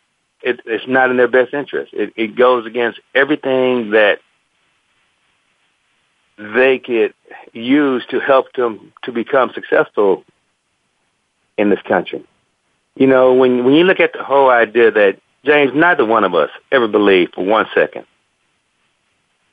it, 0.41 0.61
it's 0.65 0.87
not 0.87 1.11
in 1.11 1.17
their 1.17 1.27
best 1.27 1.53
interest. 1.53 1.93
It, 1.93 2.13
it 2.15 2.35
goes 2.35 2.65
against 2.65 2.99
everything 3.13 3.91
that 3.91 4.19
they 6.37 6.79
could 6.79 7.13
use 7.51 8.05
to 8.09 8.19
help 8.19 8.53
them 8.53 8.93
to 9.03 9.11
become 9.11 9.51
successful 9.53 10.23
in 11.57 11.69
this 11.69 11.81
country. 11.81 12.25
You 12.95 13.07
know, 13.07 13.33
when 13.33 13.65
when 13.65 13.73
you 13.73 13.83
look 13.83 13.99
at 13.99 14.13
the 14.13 14.23
whole 14.23 14.49
idea 14.49 14.91
that 14.91 15.19
James, 15.43 15.71
neither 15.73 16.05
one 16.05 16.23
of 16.23 16.33
us 16.33 16.49
ever 16.71 16.87
believed 16.87 17.35
for 17.35 17.45
one 17.45 17.65
second 17.73 18.05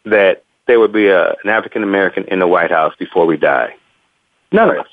that 0.05 0.45
there 0.67 0.79
would 0.81 0.93
be 0.93 1.09
a, 1.09 1.31
an 1.31 1.49
African 1.49 1.83
American 1.83 2.25
in 2.25 2.39
the 2.39 2.47
White 2.47 2.71
House 2.71 2.95
before 2.99 3.27
we 3.27 3.37
die. 3.37 3.75
None 4.53 4.71
of 4.71 4.79
us. 4.79 4.89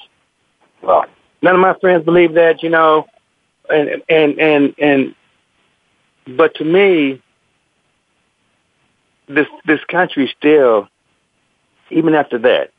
Well, 0.81 1.05
none 1.43 1.53
of 1.53 1.61
my 1.61 1.75
friends 1.79 2.03
believe 2.03 2.33
that. 2.33 2.63
You 2.63 2.69
know, 2.69 3.07
and 3.69 4.01
and 4.09 4.39
and 4.39 4.75
and. 4.79 5.15
But 6.25 6.55
to 6.55 6.63
me, 6.63 7.21
this 9.27 9.47
this 9.65 9.83
country 9.85 10.33
still, 10.37 10.87
even 11.91 12.15
after 12.15 12.39
that, 12.39 12.71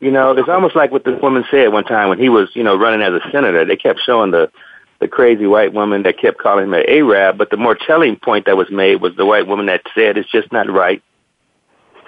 you 0.00 0.10
know, 0.10 0.32
it's 0.32 0.48
almost 0.48 0.74
like 0.74 0.90
what 0.90 1.04
this 1.04 1.20
woman 1.20 1.44
said 1.50 1.72
one 1.72 1.84
time 1.84 2.08
when 2.08 2.18
he 2.18 2.28
was, 2.28 2.48
you 2.54 2.62
know, 2.62 2.76
running 2.76 3.02
as 3.02 3.12
a 3.12 3.30
senator. 3.30 3.64
They 3.64 3.76
kept 3.76 4.00
showing 4.00 4.30
the 4.30 4.50
the 4.98 5.08
crazy 5.08 5.46
white 5.46 5.74
woman 5.74 6.04
that 6.04 6.18
kept 6.18 6.38
calling 6.38 6.64
him 6.64 6.74
an 6.74 6.84
Arab, 6.88 7.36
but 7.36 7.50
the 7.50 7.56
more 7.56 7.74
telling 7.74 8.16
point 8.16 8.46
that 8.46 8.56
was 8.56 8.70
made 8.70 8.96
was 8.96 9.14
the 9.16 9.26
white 9.26 9.46
woman 9.46 9.66
that 9.66 9.82
said 9.94 10.16
it's 10.16 10.30
just 10.30 10.50
not 10.52 10.70
right 10.70 11.02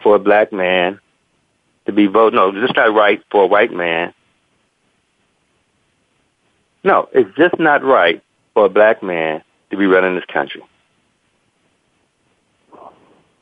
for 0.03 0.17
a 0.17 0.19
black 0.19 0.53
man 0.53 0.99
to 1.85 1.93
be 1.93 2.07
voting. 2.07 2.37
No, 2.37 2.49
it's 2.49 2.59
just 2.59 2.77
not 2.77 2.95
right 2.95 3.23
for 3.31 3.45
a 3.45 3.47
white 3.47 3.73
man. 3.73 4.15
No, 6.85 7.09
it's 7.13 7.35
just 7.37 7.59
not 7.59 7.85
right 7.85 8.23
for 8.55 8.67
a 8.67 8.69
black 8.69 9.03
man 9.03 9.43
to 9.71 9.77
be 9.77 9.87
running 9.87 10.15
this 10.15 10.25
country. 10.33 10.63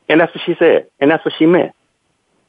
And 0.09 0.21
that's 0.21 0.33
what 0.33 0.43
she 0.45 0.55
said, 0.57 0.87
and 0.99 1.11
that's 1.11 1.23
what 1.25 1.33
she 1.37 1.45
meant. 1.45 1.73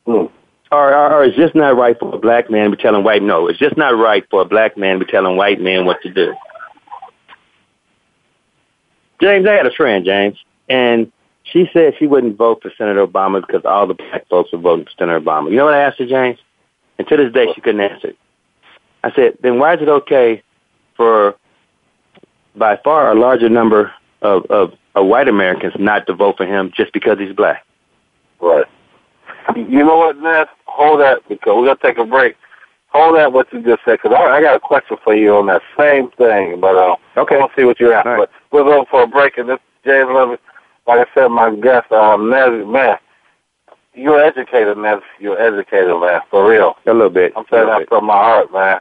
Mm 0.07 0.30
or, 0.71 0.95
or, 0.95 1.14
or 1.14 1.25
it's 1.25 1.37
just 1.37 1.54
not 1.54 1.76
right 1.76 1.99
for 1.99 2.14
a 2.14 2.18
black 2.18 2.50
man 2.50 2.71
to 2.71 2.76
be 2.76 2.83
telling 2.83 3.04
white 3.04 3.23
no. 3.23 3.49
It's 3.49 3.59
just 3.59 3.76
not 3.76 3.97
right 3.97 4.25
for 4.30 4.42
a 4.42 4.45
black 4.45 4.76
man 4.76 4.99
to 4.99 5.04
be 5.04 5.11
telling 5.11 5.37
white 5.37 5.61
men 5.61 5.87
what 5.87 6.02
to 6.02 6.12
do. 6.12 6.35
James, 9.21 9.47
I 9.49 9.54
had 9.54 9.66
a 9.66 9.73
friend, 9.73 10.04
James, 10.04 10.38
and 10.68 11.11
she 11.42 11.68
said 11.73 11.95
she 11.99 12.07
wouldn't 12.07 12.37
vote 12.37 12.62
for 12.62 12.71
Senator 12.76 13.07
Obama 13.07 13.45
because 13.45 13.64
all 13.64 13.87
the 13.87 13.95
black 13.95 14.28
folks 14.28 14.52
were 14.52 14.59
voting 14.59 14.85
for 14.85 14.92
Senator 14.99 15.21
Obama. 15.21 15.50
You 15.50 15.57
know 15.57 15.64
what 15.64 15.75
I 15.75 15.80
asked 15.80 15.99
her, 15.99 16.07
James? 16.07 16.38
And 16.99 17.09
to 17.09 17.16
this 17.16 17.33
day, 17.33 17.47
she 17.54 17.61
couldn't 17.61 17.80
answer 17.80 18.09
it. 18.09 18.18
I 19.02 19.12
said, 19.14 19.38
then 19.42 19.59
why 19.59 19.75
is 19.75 19.83
it 19.83 19.88
okay 19.88 20.42
for 20.99 21.37
by 22.57 22.76
far 22.85 23.12
a 23.12 23.19
larger 23.19 23.49
number 23.49 23.93
of, 24.21 24.45
of, 24.50 24.75
of 24.95 25.07
white 25.07 25.28
Americans 25.28 25.73
not 25.78 26.07
to 26.09 26.12
vote 26.14 26.37
for 26.37 26.45
him 26.45 26.71
just 26.76 26.93
because 26.93 27.19
he's 27.19 27.33
black? 27.33 27.64
Right. 28.40 28.67
You 29.57 29.85
know 29.85 29.97
what, 29.97 30.19
Ness? 30.19 30.49
Hold 30.67 31.00
that 31.00 31.26
because 31.28 31.55
we're 31.57 31.67
gonna 31.67 31.78
take 31.83 31.97
a 31.97 32.05
break. 32.05 32.37
Hold 32.88 33.17
that 33.17 33.33
what 33.33 33.50
you 33.52 33.62
just 33.62 33.85
said 33.85 33.99
because 34.02 34.17
I, 34.19 34.25
I 34.25 34.43
got 34.43 34.57
a 34.57 34.61
question 34.61 34.97
for 35.02 35.14
you 35.14 35.35
on 35.35 35.47
that 35.47 35.62
same 35.78 36.11
thing. 36.12 36.61
But 36.61 36.76
uh, 36.76 36.97
okay, 37.17 37.37
we'll 37.37 37.49
see 37.57 37.64
what 37.64 37.81
you're 37.81 37.95
at. 37.95 38.05
Right. 38.05 38.19
But 38.19 38.31
we'll 38.52 38.64
go 38.64 38.87
for 38.90 39.02
a 39.02 39.07
break, 39.07 39.38
and 39.38 39.49
this 39.49 39.59
James 39.85 40.09
Loving, 40.11 40.38
like 40.87 41.07
I 41.07 41.14
said, 41.14 41.28
my 41.28 41.55
guest, 41.55 41.90
um, 41.93 42.31
Nez, 42.31 42.67
man, 42.67 42.99
you're 43.95 44.23
educated, 44.23 44.76
Nez. 44.76 45.00
You're 45.19 45.40
educated, 45.40 45.99
man, 46.00 46.21
for 46.31 46.49
real. 46.49 46.76
A 46.87 46.93
little 46.93 47.11
bit. 47.11 47.33
I'm 47.37 47.45
saying 47.50 47.67
that 47.67 47.88
from 47.88 48.07
my 48.07 48.14
heart, 48.14 48.52
man. 48.52 48.81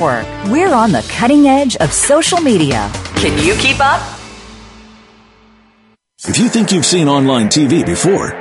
We're 0.01 0.73
on 0.73 0.91
the 0.91 1.05
cutting 1.09 1.45
edge 1.45 1.75
of 1.75 1.93
social 1.93 2.39
media. 2.41 2.91
Can 3.17 3.37
you 3.45 3.53
keep 3.55 3.79
up? 3.79 4.01
If 6.27 6.39
you 6.39 6.49
think 6.49 6.71
you've 6.71 6.87
seen 6.87 7.07
online 7.07 7.49
TV 7.49 7.85
before, 7.85 8.33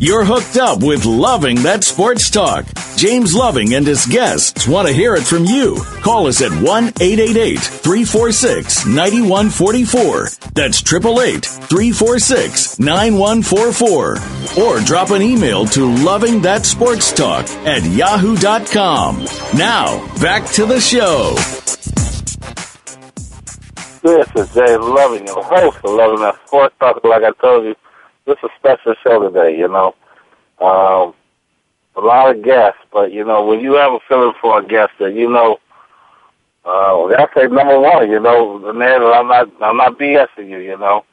You're 0.00 0.24
hooked 0.24 0.56
up 0.56 0.80
with 0.80 1.04
Loving 1.04 1.56
That 1.62 1.82
Sports 1.82 2.30
Talk. 2.30 2.64
James 2.96 3.34
Loving 3.34 3.74
and 3.74 3.84
his 3.84 4.06
guests 4.06 4.68
want 4.68 4.86
to 4.86 4.94
hear 4.94 5.16
it 5.16 5.24
from 5.24 5.44
you. 5.44 5.82
Call 6.02 6.28
us 6.28 6.40
at 6.40 6.52
1 6.52 6.62
888 6.62 7.58
346 7.58 8.86
9144. 8.86 10.28
That's 10.54 10.80
888 10.80 11.44
346 11.44 12.78
9144. 12.78 14.62
Or 14.62 14.80
drop 14.84 15.10
an 15.10 15.20
email 15.20 15.66
to 15.66 15.92
Loving 16.04 16.42
That 16.42 16.64
Sports 16.64 17.10
Talk 17.12 17.48
at 17.66 17.82
yahoo.com. 17.82 19.24
Now, 19.56 19.98
back 20.20 20.48
to 20.52 20.64
the 20.64 20.78
show. 20.78 21.34
This 24.00 24.28
is 24.36 24.54
Jay 24.54 24.76
Loving, 24.76 25.26
your 25.26 25.42
host 25.42 25.78
of 25.82 25.90
Loving 25.90 26.20
That 26.20 26.38
Sports 26.46 26.76
Talk. 26.78 27.02
Like 27.02 27.24
I 27.24 27.32
told 27.40 27.64
you, 27.64 27.74
this 28.28 28.36
is 28.42 28.50
a 28.50 28.58
special 28.58 28.94
show 29.02 29.20
today, 29.28 29.58
you 29.58 29.68
know. 29.68 29.94
Um, 30.60 31.14
a 31.96 32.00
lot 32.00 32.36
of 32.36 32.44
guests, 32.44 32.78
but, 32.92 33.12
you 33.12 33.24
know, 33.24 33.44
when 33.44 33.60
you 33.60 33.74
have 33.74 33.92
a 33.92 33.98
feeling 34.08 34.34
for 34.40 34.60
a 34.60 34.64
guest 34.66 34.92
that 35.00 35.14
you 35.14 35.28
know, 35.28 35.58
uh, 36.64 37.08
that's 37.08 37.32
say 37.34 37.46
number 37.46 37.80
one, 37.80 38.10
you 38.10 38.20
know, 38.20 38.58
man, 38.72 39.02
I'm 39.02 39.26
not, 39.26 39.48
I'm 39.62 39.78
not 39.78 39.98
BSing 39.98 40.48
you, 40.50 40.58
you 40.58 40.76
know. 40.76 41.04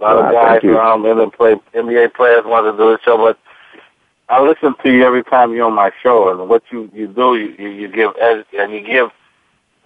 A 0.00 0.02
lot 0.02 0.16
Ah, 0.16 0.56
of 0.56 0.62
guys 0.62 0.64
around 0.70 1.06
and 1.06 1.32
play 1.32 1.54
NBA 1.74 2.14
players 2.14 2.44
want 2.44 2.66
to 2.66 2.72
do 2.72 2.90
the 2.90 2.98
show, 3.04 3.16
but 3.16 3.38
I 4.28 4.42
listen 4.42 4.74
to 4.82 4.92
you 4.92 5.04
every 5.04 5.24
time 5.24 5.52
you're 5.54 5.66
on 5.66 5.74
my 5.74 5.90
show, 6.02 6.30
and 6.30 6.48
what 6.48 6.62
you 6.70 6.90
you 6.92 7.08
do, 7.08 7.36
you 7.36 7.54
you, 7.58 7.68
you 7.70 7.88
give 7.88 8.10
and 8.20 8.72
you 8.72 8.80
give. 8.80 9.08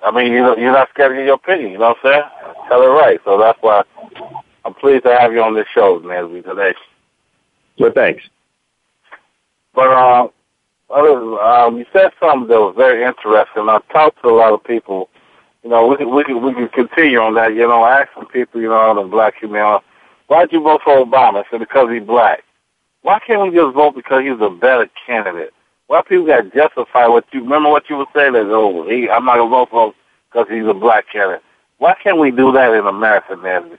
I 0.04 0.10
mean, 0.10 0.32
you 0.32 0.40
know, 0.40 0.56
you're 0.56 0.72
not 0.72 0.90
scared 0.90 1.12
to 1.12 1.16
give 1.16 1.26
your 1.26 1.34
opinion. 1.36 1.72
You 1.72 1.78
know 1.78 1.94
what 2.02 2.04
I'm 2.04 2.10
saying? 2.12 2.66
Tell 2.68 2.82
it 2.82 2.86
right. 2.88 3.20
So 3.24 3.38
that's 3.38 3.58
why 3.62 3.84
I'm 4.64 4.74
pleased 4.74 5.04
to 5.04 5.16
have 5.18 5.32
you 5.32 5.42
on 5.42 5.54
this 5.54 5.66
show, 5.74 5.98
man, 6.00 6.30
today. 6.42 6.74
Well, 7.78 7.92
thanks. 7.92 8.22
But 9.74 9.88
uh, 9.88 10.28
other, 10.90 11.40
um, 11.40 11.78
you 11.78 11.86
said 11.92 12.12
something 12.20 12.48
that 12.48 12.60
was 12.60 12.74
very 12.76 13.02
interesting. 13.04 13.68
I 13.68 13.80
talked 13.90 14.22
to 14.22 14.28
a 14.28 14.36
lot 14.36 14.52
of 14.52 14.62
people. 14.62 15.08
You 15.64 15.70
know, 15.70 15.86
we 15.86 15.96
can 15.96 16.14
we 16.14 16.24
can 16.24 16.42
we 16.42 16.52
can 16.54 16.68
continue 16.68 17.18
on 17.18 17.34
that. 17.34 17.54
You 17.54 17.66
know, 17.66 17.84
ask 17.84 18.08
some 18.14 18.26
people. 18.26 18.60
You 18.60 18.68
know, 18.68 18.74
on 18.74 18.96
the 18.96 19.02
black 19.02 19.38
community, 19.38 19.84
why'd 20.26 20.52
you 20.52 20.60
vote 20.62 20.82
for 20.84 21.04
Obama? 21.04 21.44
I 21.44 21.50
said 21.50 21.60
because 21.60 21.90
he's 21.90 22.02
black. 22.02 22.44
Why 23.02 23.18
can't 23.26 23.42
we 23.42 23.56
just 23.56 23.74
vote 23.74 23.94
because 23.94 24.22
he's 24.22 24.40
a 24.40 24.50
better 24.50 24.88
candidate? 25.06 25.52
Why 25.86 26.02
people 26.02 26.26
got 26.26 26.42
to 26.42 26.50
justify 26.50 27.06
what 27.06 27.24
you 27.32 27.42
remember 27.42 27.70
what 27.70 27.88
you 27.90 27.96
were 27.96 28.06
saying 28.14 28.34
that 28.34 28.46
oh 28.46 28.88
he 28.88 29.08
I'm 29.08 29.24
not 29.24 29.36
gonna 29.36 29.50
vote 29.50 29.70
for 29.70 29.86
him 29.88 29.94
because 30.30 30.48
he's 30.48 30.66
a 30.66 30.74
black 30.74 31.06
candidate. 31.10 31.42
Why 31.78 31.94
can't 32.02 32.18
we 32.18 32.30
do 32.30 32.52
that 32.52 32.72
in 32.74 32.86
America, 32.86 33.36
man? 33.36 33.78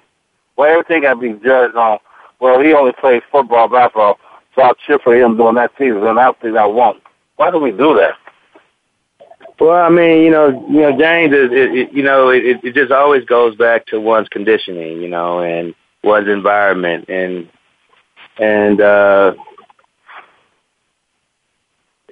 Why 0.56 0.72
everything 0.72 1.02
got 1.02 1.16
to 1.16 1.20
be 1.20 1.34
judged 1.44 1.76
on? 1.76 2.00
Well, 2.40 2.62
he 2.62 2.74
only 2.74 2.92
plays 2.94 3.22
football, 3.32 3.68
basketball, 3.68 4.20
so 4.56 4.62
I'll 4.62 4.76
cheer 4.76 5.00
for 5.00 5.16
him 5.16 5.38
during 5.38 5.56
that 5.56 5.72
season, 5.78 6.06
and 6.06 6.20
I 6.20 6.32
think 6.34 6.58
I 6.58 6.66
won't. 6.66 7.02
Why 7.38 7.52
do 7.52 7.60
we 7.60 7.72
do 7.72 7.96
that? 7.96 8.14
Well, 9.60 9.72
I 9.72 9.90
mean, 9.90 10.24
you 10.24 10.32
know, 10.32 10.50
you 10.70 10.82
know, 10.82 10.98
James, 10.98 11.34
it, 11.34 11.54
it, 11.54 11.94
you 11.94 12.04
know, 12.04 12.30
it, 12.30 12.60
it 12.64 12.74
just 12.74 12.92
always 12.92 13.24
goes 13.26 13.56
back 13.56 13.86
to 13.88 14.00
one's 14.00 14.28
conditioning, 14.30 15.02
you 15.02 15.08
know, 15.08 15.40
and 15.40 15.74
one's 16.04 16.28
environment, 16.28 17.08
and 17.08 17.48
and 18.40 18.82
uh, 18.82 19.34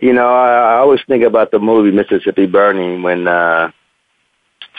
you 0.01 0.13
know, 0.13 0.27
I, 0.27 0.75
I 0.75 0.77
always 0.77 1.01
think 1.07 1.23
about 1.23 1.51
the 1.51 1.59
movie 1.59 1.91
Mississippi 1.91 2.45
Burning 2.45 3.03
when 3.03 3.27
uh, 3.27 3.71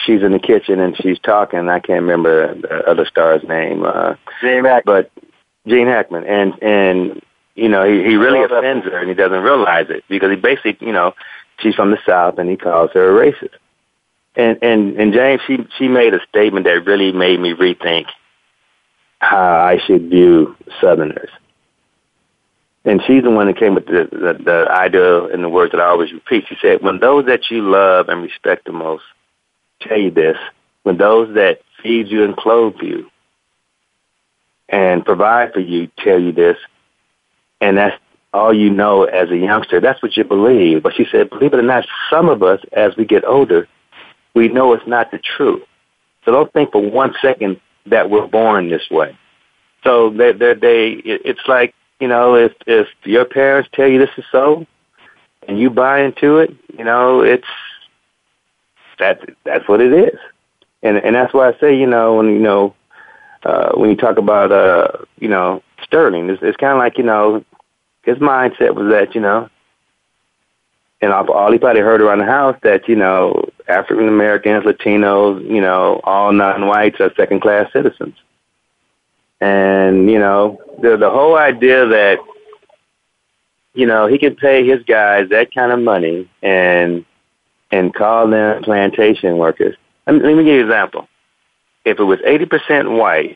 she's 0.05 0.21
in 0.21 0.31
the 0.31 0.39
kitchen 0.39 0.79
and 0.79 0.95
she's 0.97 1.19
talking. 1.19 1.69
I 1.69 1.79
can't 1.79 2.01
remember 2.01 2.55
the 2.55 2.89
other 2.89 3.05
star's 3.05 3.43
name, 3.43 3.83
uh, 3.83 4.15
Gene 4.41 4.65
Hackman. 4.65 4.81
but 4.85 5.11
Gene 5.67 5.87
Hackman, 5.87 6.25
and 6.25 6.53
and 6.61 7.21
you 7.55 7.69
know, 7.69 7.85
he, 7.85 8.03
he 8.03 8.15
really 8.15 8.43
offends 8.43 8.85
her, 8.85 8.97
and 8.97 9.09
he 9.09 9.15
doesn't 9.15 9.43
realize 9.43 9.87
it 9.89 10.03
because 10.09 10.31
he 10.31 10.35
basically, 10.35 10.87
you 10.87 10.93
know, 10.93 11.13
she's 11.59 11.75
from 11.75 11.91
the 11.91 11.99
South, 12.05 12.37
and 12.39 12.49
he 12.49 12.57
calls 12.57 12.91
her 12.93 13.09
a 13.09 13.31
racist. 13.31 13.55
And 14.35 14.57
and 14.61 14.99
and 14.99 15.13
James, 15.13 15.41
she 15.45 15.57
she 15.77 15.87
made 15.87 16.13
a 16.13 16.19
statement 16.29 16.65
that 16.65 16.85
really 16.85 17.11
made 17.11 17.39
me 17.39 17.53
rethink 17.53 18.05
how 19.19 19.37
I 19.37 19.79
should 19.85 20.09
view 20.09 20.55
Southerners. 20.81 21.29
And 22.85 23.01
she's 23.07 23.23
the 23.23 23.29
one 23.29 23.47
that 23.47 23.57
came 23.57 23.75
with 23.75 23.85
the, 23.85 24.09
the, 24.11 24.43
the 24.43 24.67
idea 24.69 25.23
and 25.27 25.41
the 25.41 25.47
words 25.47 25.71
that 25.71 25.79
I 25.79 25.85
always 25.85 26.11
repeat. 26.11 26.45
She 26.49 26.57
said, 26.61 26.81
when 26.81 26.99
those 26.99 27.25
that 27.27 27.49
you 27.49 27.61
love 27.61 28.09
and 28.09 28.21
respect 28.21 28.65
the 28.65 28.73
most 28.73 29.03
tell 29.87 29.99
you 29.99 30.11
this, 30.11 30.37
when 30.83 30.97
those 30.97 31.33
that 31.35 31.61
feed 31.81 32.07
you 32.07 32.23
and 32.23 32.35
clothe 32.35 32.75
you 32.81 33.09
and 34.69 35.05
provide 35.05 35.53
for 35.53 35.59
you 35.59 35.89
tell 35.97 36.19
you 36.19 36.31
this, 36.31 36.57
and 37.61 37.77
that's 37.77 37.97
all 38.33 38.53
you 38.53 38.69
know 38.69 39.03
as 39.03 39.29
a 39.29 39.37
youngster, 39.37 39.79
that's 39.79 40.01
what 40.01 40.17
you 40.17 40.23
believe. 40.23 40.83
But 40.83 40.95
she 40.95 41.05
said, 41.11 41.29
believe 41.29 41.53
it 41.53 41.59
or 41.59 41.63
not, 41.63 41.85
some 42.09 42.29
of 42.29 42.41
us, 42.41 42.59
as 42.71 42.95
we 42.97 43.05
get 43.05 43.25
older, 43.25 43.67
we 44.33 44.47
know 44.47 44.73
it's 44.73 44.87
not 44.87 45.11
the 45.11 45.19
truth. 45.19 45.63
So 46.25 46.31
don't 46.31 46.51
think 46.53 46.71
for 46.71 46.81
one 46.81 47.13
second 47.21 47.59
that 47.85 48.09
we're 48.09 48.27
born 48.27 48.69
this 48.69 48.89
way. 48.89 49.17
So 49.83 50.09
they, 50.09 50.31
they, 50.31 50.53
they, 50.53 50.89
it's 51.05 51.41
like 51.47 51.75
you 52.03 52.09
know, 52.09 52.35
if 52.35 52.51
if 52.67 52.87
your 53.05 53.23
parents 53.23 53.69
tell 53.71 53.87
you 53.87 53.97
this 53.97 54.09
is 54.17 54.25
so, 54.29 54.67
and 55.47 55.57
you 55.57 55.69
buy 55.69 56.01
into 56.01 56.39
it, 56.39 56.53
you 56.77 56.83
know, 56.83 57.21
it's 57.21 57.47
that's 58.97 59.23
that's 59.43 59.67
what 59.67 59.81
it 59.81 59.93
is, 59.93 60.19
and 60.81 60.97
and 60.97 61.15
that's 61.15 61.33
why 61.33 61.49
I 61.49 61.59
say, 61.59 61.77
you 61.77 61.87
know, 61.87 62.15
when 62.15 62.27
you 62.27 62.39
know, 62.39 62.75
uh, 63.43 63.71
when 63.73 63.89
you 63.89 63.95
talk 63.95 64.17
about 64.17 64.51
uh, 64.51 64.89
you 65.19 65.27
know, 65.27 65.61
Sterling, 65.83 66.29
it's, 66.29 66.41
it's 66.43 66.57
kind 66.57 66.73
of 66.73 66.79
like 66.79 66.97
you 66.97 67.03
know, 67.03 67.43
his 68.03 68.17
mindset 68.17 68.75
was 68.75 68.91
that 68.91 69.15
you 69.15 69.21
know, 69.21 69.49
and 71.01 71.11
all, 71.11 71.29
all 71.31 71.51
he 71.51 71.59
probably 71.59 71.81
heard 71.81 72.01
around 72.01 72.19
the 72.19 72.25
house 72.25 72.57
that 72.63 72.87
you 72.87 72.95
know, 72.95 73.49
African 73.67 74.07
Americans, 74.07 74.63
Latinos, 74.65 75.43
you 75.49 75.61
know, 75.61 76.01
all 76.03 76.31
non-whites 76.31 76.99
are 76.99 77.13
second-class 77.15 77.71
citizens. 77.73 78.15
And, 79.39 80.09
you 80.09 80.19
know, 80.19 80.61
the 80.81 80.95
the 80.95 81.09
whole 81.09 81.35
idea 81.37 81.85
that, 81.85 82.19
you 83.73 83.85
know, 83.85 84.07
he 84.07 84.17
can 84.17 84.35
pay 84.35 84.65
his 84.65 84.83
guys 84.83 85.29
that 85.29 85.53
kind 85.53 85.71
of 85.71 85.79
money 85.79 86.29
and 86.41 87.05
and 87.73 87.91
call 87.91 88.29
them 88.29 88.61
plantation 88.61 89.39
workers. 89.39 89.75
Let 90.05 90.13
me, 90.13 90.21
let 90.21 90.35
me 90.35 90.43
give 90.43 90.53
you 90.53 90.59
an 90.59 90.67
example. 90.67 91.07
If 91.85 91.99
it 91.99 92.03
was 92.03 92.19
80% 92.19 92.99
white, 92.99 93.35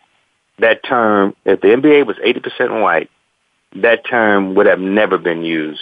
that 0.60 0.84
term, 0.84 1.36
if 1.44 1.60
the 1.62 1.70
NBA 1.70 2.06
was 2.06 2.18
80% 2.18 2.82
white, 2.84 3.10
that 3.78 4.06
term 4.06 4.54
would 4.54 4.68
have 4.68 4.80
never 4.80 5.18
been 5.18 5.44
used. 5.44 5.82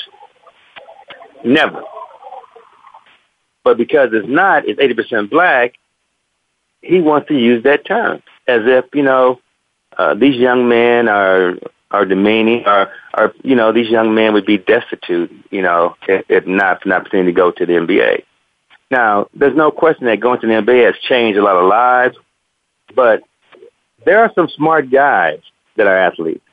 Never. 1.44 1.84
But 3.66 3.78
because 3.78 4.12
it's 4.14 4.28
not, 4.28 4.64
it's 4.66 4.80
80% 4.80 5.30
black, 5.30 5.74
he 6.82 7.02
wants 7.02 7.28
to 7.28 7.38
use 7.38 7.64
that 7.64 7.86
term 7.86 8.24
as 8.48 8.62
if, 8.64 8.86
you 8.94 9.04
know, 9.04 9.42
uh, 9.98 10.14
these 10.14 10.36
young 10.36 10.70
men 10.70 11.10
are 11.10 11.56
are 11.92 12.06
demeaning 12.06 12.64
or 12.66 12.92
or 13.18 13.34
you 13.44 13.56
know 13.56 13.72
these 13.72 13.90
young 13.90 14.14
men 14.14 14.34
would 14.34 14.46
be 14.46 14.58
destitute 14.58 15.32
you 15.52 15.62
know 15.62 15.96
if, 16.10 16.26
if 16.28 16.46
not 16.46 16.82
for 16.82 16.90
an 16.90 16.94
opportunity 16.94 17.32
to 17.32 17.36
go 17.36 17.52
to 17.52 17.66
the 17.66 17.74
NBA. 17.74 18.24
Now 18.96 19.28
there's 19.34 19.58
no 19.58 19.72
question 19.72 20.06
that 20.06 20.22
going 20.22 20.40
to 20.40 20.48
the 20.48 20.54
NBA 20.54 20.86
has 20.86 20.96
changed 21.10 21.38
a 21.38 21.44
lot 21.44 21.58
of 21.58 21.68
lives, 21.68 22.16
but 22.96 23.24
there 24.06 24.20
are 24.20 24.32
some 24.34 24.48
smart 24.56 24.90
guys 24.90 25.42
that 25.76 25.86
are 25.86 25.98
athletes. 25.98 26.46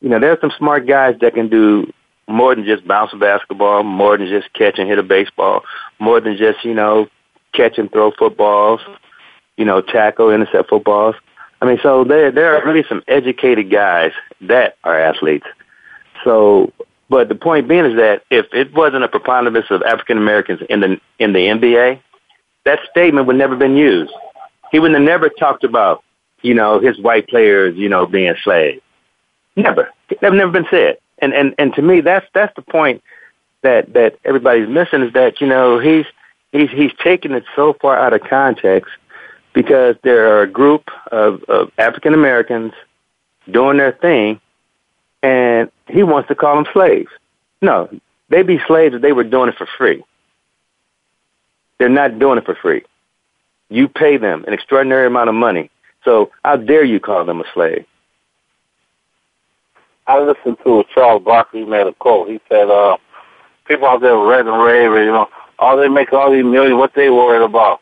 You 0.00 0.08
know, 0.08 0.18
there 0.18 0.30
are 0.30 0.38
some 0.40 0.52
smart 0.56 0.86
guys 0.86 1.16
that 1.20 1.34
can 1.34 1.50
do 1.50 1.92
more 2.26 2.54
than 2.54 2.64
just 2.64 2.88
bounce 2.88 3.12
a 3.12 3.16
basketball, 3.16 3.82
more 3.82 4.16
than 4.16 4.28
just 4.28 4.50
catch 4.54 4.78
and 4.78 4.88
hit 4.88 4.98
a 4.98 5.02
baseball, 5.02 5.64
more 5.98 6.18
than 6.18 6.38
just, 6.38 6.64
you 6.64 6.72
know, 6.72 7.08
catch 7.52 7.76
and 7.76 7.92
throw 7.92 8.10
footballs, 8.12 8.80
you 9.58 9.66
know, 9.66 9.82
tackle, 9.82 10.30
intercept 10.30 10.70
footballs. 10.70 11.14
I 11.60 11.66
mean, 11.66 11.78
so 11.82 12.04
there 12.04 12.32
there 12.32 12.56
are 12.56 12.64
really 12.64 12.86
some 12.88 13.02
educated 13.06 13.70
guys 13.70 14.12
that 14.40 14.78
are 14.82 14.98
athletes. 14.98 15.46
So, 16.24 16.72
but 17.14 17.28
the 17.28 17.36
point 17.36 17.68
being 17.68 17.84
is 17.84 17.94
that 17.94 18.24
if 18.28 18.46
it 18.52 18.74
wasn't 18.74 19.04
a 19.04 19.08
preponderance 19.08 19.70
of 19.70 19.84
African 19.84 20.18
Americans 20.18 20.62
in 20.68 20.80
the 20.80 21.00
in 21.20 21.32
the 21.32 21.46
NBA, 21.46 22.00
that 22.64 22.80
statement 22.90 23.28
would 23.28 23.36
never 23.36 23.54
been 23.54 23.76
used. 23.76 24.12
He 24.72 24.80
would 24.80 24.90
have 24.90 25.00
never 25.00 25.28
talked 25.28 25.62
about, 25.62 26.02
you 26.42 26.54
know, 26.54 26.80
his 26.80 26.98
white 26.98 27.28
players, 27.28 27.76
you 27.76 27.88
know, 27.88 28.04
being 28.04 28.34
slaves. 28.42 28.82
Never. 29.54 29.92
That 30.20 30.32
never 30.32 30.50
been 30.50 30.66
said. 30.68 30.98
And 31.18 31.32
and 31.32 31.54
and 31.56 31.72
to 31.74 31.82
me, 31.82 32.00
that's 32.00 32.26
that's 32.34 32.52
the 32.56 32.62
point 32.62 33.00
that 33.62 33.92
that 33.92 34.18
everybody's 34.24 34.68
missing 34.68 35.02
is 35.02 35.12
that 35.12 35.40
you 35.40 35.46
know 35.46 35.78
he's 35.78 36.06
he's 36.50 36.70
he's 36.70 36.90
taking 37.00 37.30
it 37.30 37.44
so 37.54 37.74
far 37.74 37.96
out 37.96 38.12
of 38.12 38.22
context 38.22 38.90
because 39.52 39.94
there 40.02 40.34
are 40.34 40.42
a 40.42 40.48
group 40.48 40.90
of, 41.12 41.44
of 41.44 41.70
African 41.78 42.12
Americans 42.12 42.72
doing 43.48 43.76
their 43.76 43.92
thing, 43.92 44.40
and 45.24 45.70
he 45.88 46.02
wants 46.02 46.28
to 46.28 46.34
call 46.34 46.54
them 46.54 46.70
slaves. 46.74 47.08
No, 47.62 47.88
they'd 48.28 48.46
be 48.46 48.60
slaves 48.66 48.94
if 48.94 49.00
they 49.00 49.12
were 49.12 49.24
doing 49.24 49.48
it 49.48 49.56
for 49.56 49.66
free. 49.78 50.04
They're 51.78 51.88
not 51.88 52.18
doing 52.18 52.36
it 52.36 52.44
for 52.44 52.54
free. 52.54 52.82
You 53.70 53.88
pay 53.88 54.18
them 54.18 54.44
an 54.46 54.52
extraordinary 54.52 55.06
amount 55.06 55.30
of 55.30 55.34
money. 55.34 55.70
So 56.04 56.30
how 56.44 56.56
dare 56.56 56.84
you 56.84 57.00
call 57.00 57.24
them 57.24 57.40
a 57.40 57.44
slave? 57.54 57.86
I 60.06 60.20
listened 60.20 60.58
to 60.64 60.84
Charles 60.94 61.24
Barkley 61.24 61.64
made 61.64 61.86
a 61.86 61.94
quote. 61.94 62.28
He 62.28 62.38
said, 62.50 62.68
uh, 62.68 62.98
people 63.66 63.88
out 63.88 64.02
there 64.02 64.18
red 64.18 64.46
and 64.46 64.62
raving, 64.62 65.06
you 65.06 65.12
know, 65.12 65.28
all 65.58 65.78
they 65.78 65.88
make 65.88 66.12
all 66.12 66.30
these 66.30 66.44
millions, 66.44 66.76
what 66.76 66.92
they 66.94 67.08
worried 67.08 67.42
about? 67.42 67.80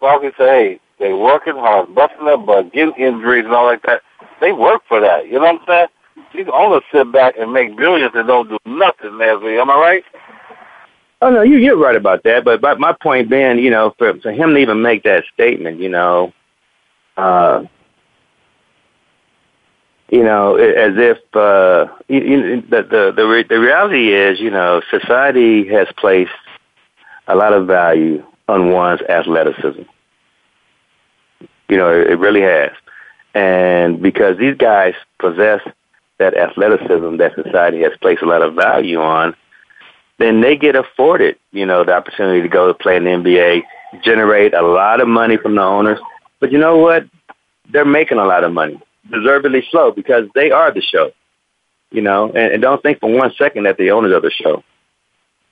Barkley 0.00 0.30
said, 0.38 0.48
hey, 0.48 0.80
they 0.98 1.12
working 1.12 1.56
hard, 1.56 1.94
busting 1.94 2.24
their 2.24 2.38
butt, 2.38 2.72
getting 2.72 2.94
injuries 2.94 3.44
and 3.44 3.52
all 3.52 3.66
like 3.66 3.82
that. 3.82 4.00
They 4.40 4.52
work 4.52 4.80
for 4.88 5.00
that. 5.00 5.26
You 5.26 5.34
know 5.34 5.40
what 5.40 5.60
I'm 5.60 5.66
saying? 5.66 5.88
These 6.34 6.46
owners 6.52 6.82
sit 6.92 7.10
back 7.12 7.36
and 7.38 7.52
make 7.52 7.76
billions 7.76 8.12
and 8.14 8.26
don't 8.26 8.48
do 8.48 8.58
nothing, 8.66 9.18
Leslie. 9.18 9.58
Am 9.58 9.70
I 9.70 9.74
right? 9.74 10.04
Oh 11.22 11.30
no, 11.30 11.42
you 11.42 11.56
you're 11.56 11.76
right 11.76 11.96
about 11.96 12.22
that. 12.24 12.44
But 12.44 12.60
but 12.60 12.78
my 12.78 12.92
point 12.92 13.30
being, 13.30 13.58
you 13.58 13.70
know, 13.70 13.94
for 13.98 14.14
for 14.20 14.32
him 14.32 14.50
to 14.50 14.56
even 14.58 14.82
make 14.82 15.04
that 15.04 15.24
statement, 15.32 15.80
you 15.80 15.88
know, 15.88 16.32
uh, 17.16 17.64
you 20.10 20.22
know, 20.22 20.56
as 20.56 20.94
if 20.96 21.18
uh, 21.34 21.86
you, 22.08 22.20
you, 22.20 22.60
the 22.62 22.82
the 22.82 23.12
the, 23.16 23.26
re- 23.26 23.46
the 23.48 23.58
reality 23.58 24.12
is, 24.12 24.38
you 24.38 24.50
know, 24.50 24.82
society 24.90 25.66
has 25.68 25.88
placed 25.96 26.30
a 27.26 27.34
lot 27.34 27.52
of 27.52 27.66
value 27.66 28.24
on 28.48 28.70
one's 28.70 29.00
athleticism. 29.02 29.82
You 31.68 31.76
know, 31.76 31.90
it, 31.90 32.10
it 32.10 32.18
really 32.18 32.42
has, 32.42 32.72
and 33.34 34.02
because 34.02 34.36
these 34.36 34.56
guys 34.56 34.94
possess 35.18 35.60
that 36.18 36.36
athleticism 36.36 37.16
that 37.16 37.34
society 37.34 37.82
has 37.82 37.92
placed 38.00 38.22
a 38.22 38.26
lot 38.26 38.42
of 38.42 38.54
value 38.54 39.00
on, 39.00 39.34
then 40.18 40.40
they 40.40 40.56
get 40.56 40.76
afforded, 40.76 41.36
you 41.52 41.66
know, 41.66 41.84
the 41.84 41.92
opportunity 41.92 42.42
to 42.42 42.48
go 42.48 42.72
play 42.72 42.96
in 42.96 43.04
the 43.04 43.10
NBA, 43.10 43.62
generate 44.02 44.54
a 44.54 44.62
lot 44.62 45.00
of 45.00 45.08
money 45.08 45.36
from 45.36 45.56
the 45.56 45.62
owners. 45.62 45.98
But 46.40 46.52
you 46.52 46.58
know 46.58 46.76
what? 46.76 47.04
They're 47.72 47.84
making 47.84 48.18
a 48.18 48.24
lot 48.24 48.44
of 48.44 48.52
money 48.52 48.80
deservedly 49.10 49.64
so 49.70 49.90
because 49.90 50.28
they 50.34 50.50
are 50.50 50.72
the 50.72 50.82
show. 50.82 51.10
You 51.90 52.02
know, 52.02 52.26
and, 52.26 52.52
and 52.52 52.62
don't 52.62 52.82
think 52.82 53.00
for 53.00 53.12
one 53.12 53.32
second 53.38 53.64
that 53.64 53.76
the 53.76 53.90
owners 53.92 54.12
are 54.12 54.20
the 54.20 54.30
show. 54.30 54.64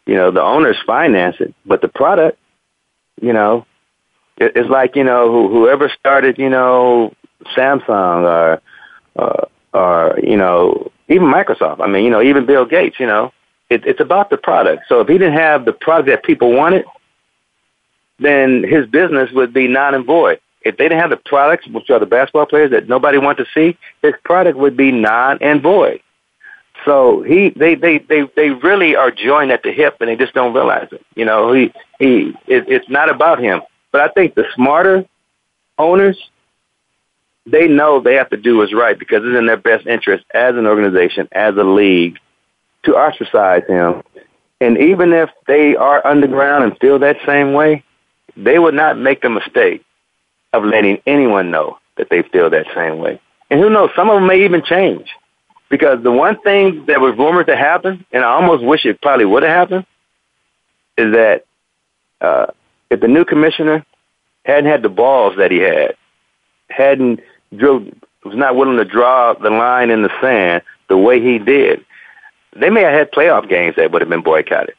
You 0.06 0.14
know, 0.14 0.30
the 0.32 0.42
owners 0.42 0.76
finance 0.84 1.36
it, 1.38 1.54
but 1.64 1.80
the 1.80 1.88
product, 1.88 2.36
you 3.20 3.32
know, 3.32 3.64
it, 4.36 4.52
it's 4.56 4.68
like 4.68 4.96
you 4.96 5.04
know 5.04 5.30
who, 5.30 5.48
whoever 5.48 5.88
started, 5.88 6.38
you 6.38 6.48
know, 6.48 7.14
Samsung 7.56 8.24
or 8.24 8.62
uh, 9.16 9.46
or 9.72 10.18
you 10.22 10.36
know 10.36 10.90
even 11.08 11.26
Microsoft. 11.28 11.80
I 11.80 11.86
mean, 11.86 12.04
you 12.04 12.10
know, 12.10 12.22
even 12.22 12.46
Bill 12.46 12.64
Gates. 12.64 12.98
You 12.98 13.06
know, 13.06 13.32
it, 13.70 13.84
it's 13.86 14.00
about 14.00 14.30
the 14.30 14.38
product. 14.38 14.84
So 14.88 15.00
if 15.00 15.08
he 15.08 15.18
didn't 15.18 15.38
have 15.38 15.64
the 15.64 15.72
product 15.72 16.08
that 16.08 16.22
people 16.22 16.52
wanted, 16.52 16.84
then 18.18 18.62
his 18.62 18.86
business 18.86 19.30
would 19.32 19.52
be 19.52 19.68
non 19.68 19.94
and 19.94 20.04
void 20.04 20.40
if 20.64 20.76
they 20.76 20.84
didn't 20.84 21.00
have 21.00 21.10
the 21.10 21.16
products, 21.16 21.66
which 21.68 21.90
are 21.90 21.98
the 21.98 22.06
basketball 22.06 22.46
players 22.46 22.70
that 22.70 22.88
nobody 22.88 23.18
wanted 23.18 23.44
to 23.44 23.50
see, 23.52 23.78
his 24.02 24.14
product 24.24 24.58
would 24.58 24.76
be 24.76 24.92
non 24.92 25.38
and 25.40 25.62
void. 25.62 26.00
So 26.84 27.22
he, 27.22 27.50
they, 27.50 27.74
they, 27.74 27.98
they, 27.98 28.22
they 28.34 28.50
really 28.50 28.96
are 28.96 29.10
joined 29.10 29.52
at 29.52 29.62
the 29.62 29.72
hip, 29.72 29.96
and 30.00 30.08
they 30.08 30.16
just 30.16 30.34
don't 30.34 30.54
realize 30.54 30.88
it. 30.90 31.04
You 31.14 31.24
know, 31.24 31.52
he, 31.52 31.72
he, 31.98 32.34
it, 32.46 32.68
it's 32.68 32.88
not 32.88 33.08
about 33.08 33.38
him. 33.38 33.62
But 33.92 34.00
I 34.00 34.08
think 34.08 34.34
the 34.34 34.46
smarter 34.54 35.04
owners, 35.78 36.18
they 37.46 37.66
know 37.66 38.00
they 38.00 38.14
have 38.14 38.30
to 38.30 38.36
do 38.36 38.58
what's 38.58 38.74
right 38.74 38.98
because 38.98 39.22
it's 39.24 39.36
in 39.36 39.46
their 39.46 39.56
best 39.56 39.86
interest 39.86 40.24
as 40.32 40.54
an 40.56 40.66
organization, 40.66 41.28
as 41.32 41.56
a 41.56 41.64
league, 41.64 42.18
to 42.84 42.96
ostracize 42.96 43.64
him. 43.66 44.02
And 44.60 44.78
even 44.78 45.12
if 45.12 45.30
they 45.46 45.74
are 45.74 46.06
underground 46.06 46.64
and 46.64 46.78
feel 46.78 46.98
that 47.00 47.16
same 47.26 47.52
way, 47.52 47.82
they 48.36 48.58
would 48.58 48.74
not 48.74 48.96
make 48.96 49.22
the 49.22 49.30
mistake 49.30 49.84
of 50.52 50.64
letting 50.64 51.02
anyone 51.06 51.50
know 51.50 51.78
that 51.96 52.08
they 52.10 52.22
feel 52.22 52.50
that 52.50 52.66
same 52.74 52.98
way. 52.98 53.20
And 53.50 53.60
who 53.60 53.70
knows, 53.70 53.90
some 53.96 54.08
of 54.08 54.16
them 54.16 54.26
may 54.26 54.44
even 54.44 54.62
change. 54.62 55.08
Because 55.68 56.02
the 56.02 56.12
one 56.12 56.38
thing 56.40 56.84
that 56.86 57.00
was 57.00 57.16
rumored 57.16 57.46
to 57.46 57.56
happen, 57.56 58.04
and 58.12 58.22
I 58.24 58.32
almost 58.32 58.62
wish 58.62 58.84
it 58.84 59.00
probably 59.00 59.24
would 59.24 59.42
have 59.42 59.52
happened, 59.52 59.86
is 60.98 61.14
that 61.14 61.44
uh, 62.20 62.46
if 62.90 63.00
the 63.00 63.08
new 63.08 63.24
commissioner 63.24 63.84
hadn't 64.44 64.70
had 64.70 64.82
the 64.82 64.88
balls 64.88 65.36
that 65.38 65.50
he 65.50 65.58
had, 65.58 65.96
hadn't 66.68 67.20
drilled, 67.56 67.92
was 68.24 68.36
not 68.36 68.56
willing 68.56 68.76
to 68.76 68.84
draw 68.84 69.34
the 69.34 69.50
line 69.50 69.90
in 69.90 70.02
the 70.02 70.10
sand 70.20 70.62
the 70.88 70.96
way 70.96 71.20
he 71.20 71.38
did, 71.38 71.84
they 72.54 72.70
may 72.70 72.82
have 72.82 72.92
had 72.92 73.12
playoff 73.12 73.48
games 73.48 73.76
that 73.76 73.90
would 73.90 74.02
have 74.02 74.08
been 74.08 74.22
boycotted. 74.22 74.74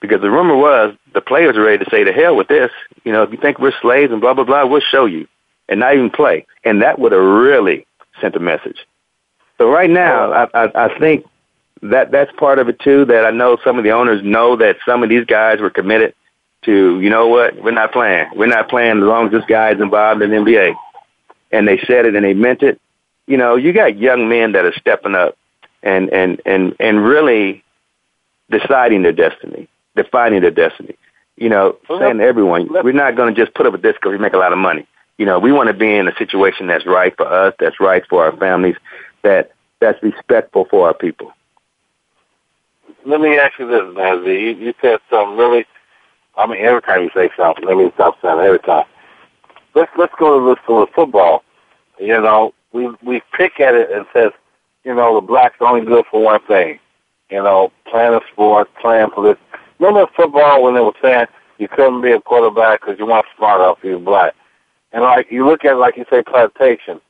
Because 0.00 0.20
the 0.20 0.30
rumor 0.30 0.56
was 0.56 0.94
the 1.14 1.20
players 1.20 1.56
were 1.56 1.64
ready 1.64 1.84
to 1.84 1.90
say, 1.90 2.04
to 2.04 2.12
hell 2.12 2.36
with 2.36 2.48
this. 2.48 2.70
You 3.04 3.12
know, 3.12 3.22
if 3.22 3.30
you 3.30 3.38
think 3.38 3.58
we're 3.58 3.72
slaves 3.80 4.12
and 4.12 4.20
blah, 4.20 4.34
blah, 4.34 4.44
blah, 4.44 4.66
we'll 4.66 4.80
show 4.80 5.04
you. 5.04 5.26
And 5.68 5.80
not 5.80 5.94
even 5.94 6.10
play. 6.10 6.46
And 6.64 6.82
that 6.82 6.98
would 6.98 7.12
have 7.12 7.22
really 7.22 7.86
sent 8.20 8.36
a 8.36 8.40
message. 8.40 8.86
So 9.58 9.70
right 9.70 9.90
now, 9.90 10.32
oh. 10.32 10.48
I, 10.54 10.64
I, 10.64 10.86
I 10.86 10.98
think 10.98 11.24
that 11.82 12.10
that's 12.10 12.32
part 12.32 12.58
of 12.58 12.68
it 12.68 12.78
too, 12.80 13.04
that 13.06 13.24
I 13.24 13.30
know 13.30 13.56
some 13.64 13.78
of 13.78 13.84
the 13.84 13.90
owners 13.90 14.22
know 14.22 14.56
that 14.56 14.76
some 14.86 15.02
of 15.02 15.08
these 15.08 15.24
guys 15.24 15.60
were 15.60 15.70
committed 15.70 16.14
to, 16.64 17.00
you 17.00 17.10
know 17.10 17.26
what, 17.26 17.60
we're 17.62 17.72
not 17.72 17.92
playing. 17.92 18.26
We're 18.34 18.46
not 18.46 18.68
playing 18.68 18.98
as 18.98 19.04
long 19.04 19.26
as 19.26 19.32
this 19.32 19.44
guy's 19.46 19.80
involved 19.80 20.22
in 20.22 20.30
the 20.30 20.36
NBA. 20.36 20.74
And 21.52 21.68
they 21.68 21.78
said 21.86 22.06
it 22.06 22.14
and 22.14 22.24
they 22.24 22.34
meant 22.34 22.62
it. 22.62 22.80
You 23.26 23.36
know, 23.36 23.56
you 23.56 23.72
got 23.72 23.98
young 23.98 24.28
men 24.28 24.52
that 24.52 24.64
are 24.64 24.74
stepping 24.74 25.14
up 25.14 25.36
and, 25.82 26.10
and, 26.10 26.40
and, 26.44 26.74
and 26.80 27.04
really 27.04 27.62
deciding 28.50 29.02
their 29.02 29.12
destiny 29.12 29.68
defining 29.96 30.42
their 30.42 30.50
destiny. 30.50 30.96
You 31.36 31.48
know, 31.48 31.76
well, 31.88 31.98
saying 31.98 32.18
to 32.18 32.24
everyone, 32.24 32.68
we're 32.70 32.92
not 32.92 33.16
going 33.16 33.34
to 33.34 33.40
just 33.40 33.54
put 33.54 33.66
up 33.66 33.74
a 33.74 33.78
disc 33.78 34.00
because 34.00 34.12
we 34.12 34.18
make 34.18 34.34
a 34.34 34.38
lot 34.38 34.52
of 34.52 34.58
money. 34.58 34.86
You 35.18 35.26
know, 35.26 35.38
we 35.38 35.52
want 35.52 35.68
to 35.68 35.74
be 35.74 35.94
in 35.94 36.08
a 36.08 36.14
situation 36.16 36.66
that's 36.66 36.86
right 36.86 37.14
for 37.16 37.26
us, 37.26 37.54
that's 37.58 37.80
right 37.80 38.04
for 38.08 38.24
our 38.24 38.36
families, 38.36 38.76
that 39.22 39.52
that's 39.80 40.02
respectful 40.02 40.66
for 40.70 40.86
our 40.86 40.94
people. 40.94 41.32
Let 43.04 43.20
me 43.20 43.36
ask 43.38 43.58
you 43.58 43.66
this, 43.66 43.96
Nancy. 43.96 44.30
You, 44.30 44.50
you 44.66 44.74
said 44.80 45.00
something 45.10 45.36
really. 45.36 45.66
I 46.36 46.46
mean, 46.46 46.64
every 46.64 46.80
time 46.82 47.02
you 47.02 47.10
say 47.14 47.30
something, 47.36 47.64
let 47.64 47.76
me 47.76 47.90
stop 47.94 48.18
saying 48.22 48.38
it 48.38 48.42
every 48.42 48.58
time. 48.60 48.84
Let's 49.74 49.90
let's 49.96 50.14
go 50.18 50.38
to 50.38 50.54
this 50.54 50.64
to 50.66 50.80
the 50.80 50.86
football. 50.94 51.44
You 51.98 52.20
know, 52.20 52.52
we 52.72 52.88
we 53.02 53.22
pick 53.36 53.60
at 53.60 53.74
it 53.74 53.90
and 53.90 54.06
says, 54.12 54.32
you 54.84 54.94
know, 54.94 55.14
the 55.14 55.26
blacks 55.26 55.56
only 55.60 55.84
good 55.84 56.04
for 56.10 56.22
one 56.22 56.40
thing. 56.46 56.78
You 57.30 57.42
know, 57.42 57.72
playing 57.90 58.14
a 58.14 58.20
sport, 58.32 58.68
playing 58.80 59.08
for 59.14 59.24
this 59.24 59.38
remember 59.78 60.10
football 60.14 60.62
when 60.62 60.74
they 60.74 60.80
were 60.80 60.92
saying 61.02 61.26
you 61.58 61.68
couldn't 61.68 62.02
be 62.02 62.12
a 62.12 62.20
quarterback 62.20 62.80
because 62.80 62.98
you 62.98 63.06
weren't 63.06 63.26
smart 63.36 63.60
enough, 63.60 63.78
you 63.82 63.98
black. 63.98 64.34
And 64.92 65.02
like 65.02 65.30
you 65.30 65.46
look 65.46 65.64
at 65.64 65.78
like 65.78 65.96
you 65.96 66.04
say 66.10 66.22
plantation. 66.22 67.00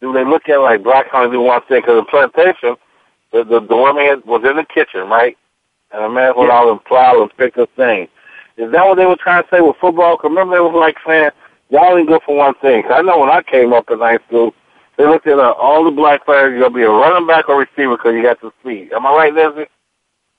Do 0.00 0.12
they 0.12 0.24
look 0.24 0.48
at 0.48 0.60
like 0.60 0.82
black 0.82 1.08
honey 1.08 1.30
do 1.30 1.40
one 1.40 1.62
thing? 1.62 1.80
Because 1.80 2.02
the 2.02 2.04
plantation, 2.04 2.76
the, 3.32 3.44
the 3.44 3.60
the 3.60 3.76
woman 3.76 4.22
was 4.26 4.42
in 4.44 4.56
the 4.56 4.64
kitchen, 4.64 5.08
right? 5.08 5.36
And 5.92 6.04
the 6.04 6.08
man 6.08 6.32
went 6.36 6.50
out 6.50 6.70
and 6.70 6.84
plowed 6.84 7.20
and 7.22 7.36
picked 7.36 7.58
up 7.58 7.70
things. 7.76 8.08
Is 8.56 8.70
that 8.72 8.86
what 8.86 8.96
they 8.96 9.06
were 9.06 9.16
trying 9.16 9.42
to 9.42 9.48
say 9.50 9.60
with 9.60 9.76
football? 9.80 10.16
Because 10.16 10.30
remember 10.30 10.56
they 10.56 10.60
were 10.60 10.78
like 10.78 10.96
saying 11.06 11.30
y'all 11.72 11.90
only 11.90 12.06
good 12.06 12.22
for 12.24 12.36
one 12.36 12.54
thing. 12.56 12.82
Cause 12.82 12.92
I 12.94 13.02
know 13.02 13.18
when 13.18 13.30
I 13.30 13.42
came 13.42 13.72
up 13.72 13.90
in 13.90 13.98
high 13.98 14.18
school, 14.28 14.54
they 14.96 15.06
looked 15.06 15.26
at 15.26 15.38
uh, 15.38 15.52
all 15.52 15.84
the 15.84 15.90
black 15.90 16.24
players. 16.24 16.50
You're 16.50 16.60
gonna 16.60 16.74
be 16.74 16.82
a 16.82 16.90
running 16.90 17.26
back 17.26 17.48
or 17.48 17.58
receiver 17.58 17.96
because 17.96 18.14
you 18.14 18.22
got 18.22 18.40
the 18.40 18.52
speed. 18.60 18.92
Am 18.92 19.06
I 19.06 19.12
right, 19.12 19.34
Leslie? 19.34 19.66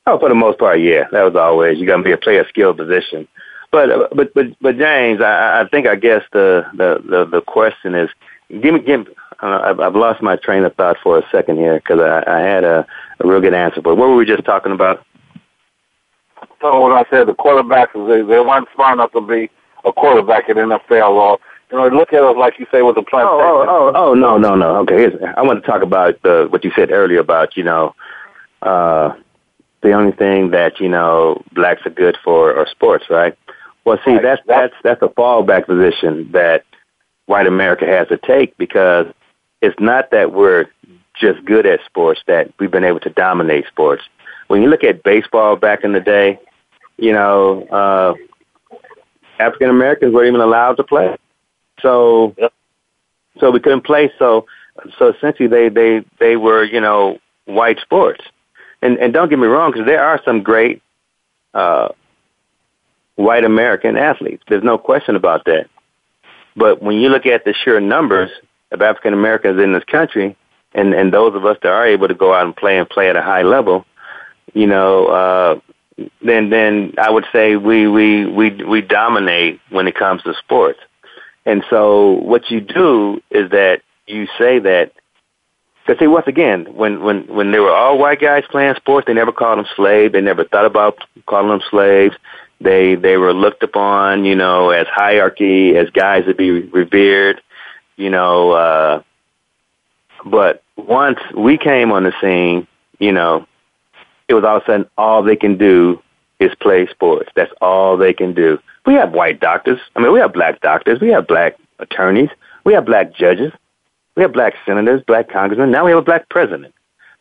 Oh, 0.06 0.19
for 0.19 0.30
the 0.30 0.36
most 0.36 0.60
part, 0.60 0.80
yeah. 0.80 1.06
That 1.12 1.24
was 1.24 1.36
always 1.36 1.80
you're 1.80 1.88
gonna 1.88 2.04
be 2.04 2.12
a 2.12 2.17
player 2.17 2.46
skill 2.48 2.74
position. 2.74 3.28
But 3.72 3.91
uh, 3.91 4.08
but 4.15 4.34
but 4.36 4.48
but 4.62 4.78
James, 4.78 5.22
I, 5.22 5.62
I 5.62 5.67
think 5.69 5.88
I 5.88 5.96
guess 5.96 6.24
the 6.32 6.65
the 6.76 7.02
the, 7.10 7.26
the 7.26 7.41
question 7.41 7.96
is 7.96 8.10
give 8.62 8.76
me 8.76 8.80
give. 8.82 9.08
Uh, 9.41 9.60
I've, 9.65 9.80
I've 9.80 9.96
lost 9.96 10.22
my 10.22 10.38
train 10.38 10.63
of 10.63 10.74
thought 10.76 10.98
for 11.04 11.17
a 11.17 11.30
second 11.30 11.58
here 11.58 11.76
because 11.76 12.00
I, 12.00 12.24
I 12.28 12.39
had 12.39 12.63
a, 12.63 12.88
a 13.19 13.28
real 13.28 13.41
good 13.41 13.54
answer. 13.54 13.82
But 13.82 13.96
what 13.96 14.08
were 14.08 14.15
we 14.15 14.26
just 14.26 14.46
talking 14.46 14.72
about? 14.72 15.06
So 16.62 16.82
when 16.82 16.93
I 16.93 17.04
said 17.10 17.28
the 17.28 17.34
quarterbacks, 17.34 17.93
they 18.08 18.22
they 18.22 18.39
weren't 18.39 18.69
smart 18.76 18.93
enough 18.93 19.12
to 19.13 19.22
be 19.22 19.50
a 19.86 19.91
quarterback 19.93 20.50
in 20.50 20.58
NFL 20.58 21.10
or 21.10 21.39
You 21.72 21.78
know, 21.78 21.88
look 21.88 22.13
at 22.13 22.24
us 22.24 22.36
like 22.38 22.60
you 22.60 22.67
say 22.72 22.82
with 22.82 22.96
the 22.96 23.02
plantation. 23.04 23.39
Oh, 23.39 23.65
oh, 23.67 23.91
oh, 23.96 24.10
oh, 24.10 24.13
no, 24.13 24.38
no, 24.38 24.56
no. 24.56 24.78
Okay, 24.82 24.96
here's, 24.96 25.13
I 25.36 25.41
want 25.41 25.62
to 25.63 25.67
talk 25.69 25.82
about 25.82 26.22
the, 26.22 26.48
what 26.50 26.63
you 26.63 26.72
said 26.76 26.91
earlier 26.91 27.19
about 27.19 27.58
you 27.58 27.63
know, 27.63 27.96
uh, 28.62 29.13
the 29.82 29.91
only 29.91 30.13
thing 30.13 30.52
that 30.52 30.80
you 30.80 30.88
know 30.89 31.43
blacks 31.54 31.86
are 31.86 31.89
good 31.91 32.17
for 32.24 32.56
are 32.56 32.67
sports, 32.67 33.06
right? 33.10 33.38
Well, 33.86 34.00
see, 34.06 34.13
Right. 34.13 34.22
that's 34.22 34.41
that's 34.48 34.74
that's 34.84 35.02
a 35.02 35.10
fallback 35.10 35.65
position 35.65 36.32
that 36.32 36.63
white 37.26 37.48
America 37.48 37.86
has 37.86 38.08
to 38.10 38.17
take 38.17 38.58
because 38.58 39.08
it's 39.62 39.78
not 39.80 40.12
that 40.12 40.32
we're 40.34 40.67
just 41.15 41.43
good 41.46 41.65
at 41.65 41.80
sports 41.86 42.22
that 42.28 42.52
we've 42.60 42.72
been 42.72 42.84
able 42.84 43.00
to 43.02 43.10
dominate 43.10 43.65
sports. 43.67 44.04
When 44.48 44.62
you 44.62 44.69
look 44.69 44.84
at 44.84 45.04
baseball 45.04 45.56
back 45.56 45.84
in 45.84 45.93
the 45.93 46.00
day, 46.00 46.39
you 46.98 47.12
know, 47.13 47.63
uh, 47.67 48.13
African 49.39 49.69
Americans 49.69 50.13
weren't 50.13 50.28
even 50.28 50.41
allowed 50.41 50.78
to 50.78 50.84
play. 50.84 51.15
So, 51.82 52.34
Yep. 52.38 52.54
so 53.39 53.52
we 53.52 53.60
couldn't 53.60 53.82
play. 53.82 54.12
So, 54.19 54.46
so 54.98 55.10
essentially, 55.10 55.48
they 55.48 55.69
they 55.69 56.04
they 56.19 56.36
were 56.36 56.63
you 56.63 56.82
know 56.82 57.19
white 57.46 57.80
sports. 57.80 58.24
And 58.82 58.98
and 58.98 59.13
don't 59.13 59.30
get 59.30 59.39
me 59.39 59.48
wrong, 59.48 59.72
because 59.72 59.86
there 59.86 60.04
are 60.04 60.22
some 60.26 60.43
great 60.43 60.82
uh, 61.54 61.89
white 63.15 63.46
American 63.46 63.98
athletes. 63.98 64.43
There's 64.48 64.63
no 64.63 64.78
question 64.78 65.15
about 65.15 65.46
that. 65.46 65.67
But 66.56 66.82
when 66.82 66.98
you 66.98 67.10
look 67.10 67.26
at 67.26 67.46
the 67.46 67.54
sheer 67.54 67.80
numbers 67.80 68.30
of 68.72 68.82
African 68.82 69.13
Americans 69.13 69.60
in 69.62 69.74
this 69.74 69.84
country, 69.86 70.36
and 70.74 70.93
and 70.93 71.13
those 71.13 71.36
of 71.36 71.46
us 71.46 71.58
that 71.63 71.72
are 71.72 71.88
able 71.88 72.08
to 72.08 72.13
go 72.13 72.34
out 72.34 72.46
and 72.46 72.56
play 72.56 72.78
and 72.78 72.89
play 72.89 73.10
at 73.10 73.15
a 73.15 73.22
high 73.22 73.43
level, 73.43 73.86
you 74.54 74.67
know, 74.67 75.08
uh, 75.08 75.60
then 76.21 76.49
then 76.49 76.93
I 76.97 77.10
would 77.10 77.25
say 77.32 77.56
we 77.56 77.88
we 77.88 78.25
we 78.25 78.49
we 78.63 78.82
dominate 78.82 79.60
when 79.69 79.88
it 79.88 79.95
comes 79.95 80.23
to 80.23 80.34
sports. 80.36 80.79
And 81.45 81.63
so 81.69 82.12
what 82.12 82.49
you 82.49 82.62
do 82.62 83.21
is 83.29 83.51
that 83.51 83.82
you 84.08 84.27
say 84.38 84.60
that 84.60 84.93
because 85.86 85.99
see 85.99 86.08
once 86.08 86.27
again 86.27 86.65
when 86.73 87.03
when 87.03 87.27
when 87.27 87.51
they 87.51 87.60
were 87.60 87.73
all 87.73 87.97
white 87.97 88.21
guys 88.21 88.43
playing 88.49 88.75
sports, 88.75 89.06
they 89.08 89.13
never 89.13 89.32
called 89.32 89.60
them 89.60 89.67
slaves. 89.75 90.13
They 90.13 90.21
never 90.21 90.45
thought 90.45 90.65
about 90.65 90.97
calling 91.25 91.49
them 91.49 91.62
slaves. 91.69 92.15
They 92.62 92.95
they 92.95 93.17
were 93.17 93.34
looked 93.34 93.63
upon, 93.63 94.23
you 94.23 94.36
know, 94.36 94.69
as 94.69 94.88
hierarchy, 94.88 95.75
as 95.75 95.89
guys 95.89 96.25
to 96.25 96.34
be 96.34 96.51
revered, 96.51 97.41
you 97.97 98.10
know. 98.10 98.51
uh 98.51 99.03
But 100.25 100.63
once 100.77 101.19
we 101.36 101.58
came 101.58 101.91
on 101.91 102.03
the 102.03 102.13
scene, 102.21 102.67
you 102.99 103.12
know, 103.12 103.45
it 104.34 104.41
was 104.41 104.43
all 104.43 104.58
of 104.58 104.63
a 104.63 104.65
sudden 104.65 104.89
all 104.98 105.24
they 105.24 105.36
can 105.36 105.58
do 105.58 106.02
is 106.39 106.54
play 106.60 106.88
sports. 106.88 107.30
That's 107.36 107.52
all 107.62 107.98
they 107.98 108.13
can 108.13 108.34
do. 108.34 108.60
We 108.86 108.96
have 108.96 109.12
white 109.12 109.39
doctors. 109.39 109.80
I 109.96 110.02
mean, 110.02 110.12
we 110.12 110.19
have 110.19 110.34
black 110.34 110.60
doctors. 110.62 111.00
We 111.00 111.10
have 111.10 111.28
black 111.28 111.56
attorneys. 111.80 112.30
We 112.63 112.74
have 112.74 112.86
black 112.86 113.13
judges. 113.13 113.54
We 114.15 114.24
have 114.24 114.34
black 114.34 114.54
senators, 114.65 115.02
black 115.06 115.30
congressmen. 115.30 115.72
Now 115.72 115.86
we 115.86 115.91
have 115.91 116.00
a 116.00 116.04
black 116.04 116.30
president. 116.30 116.74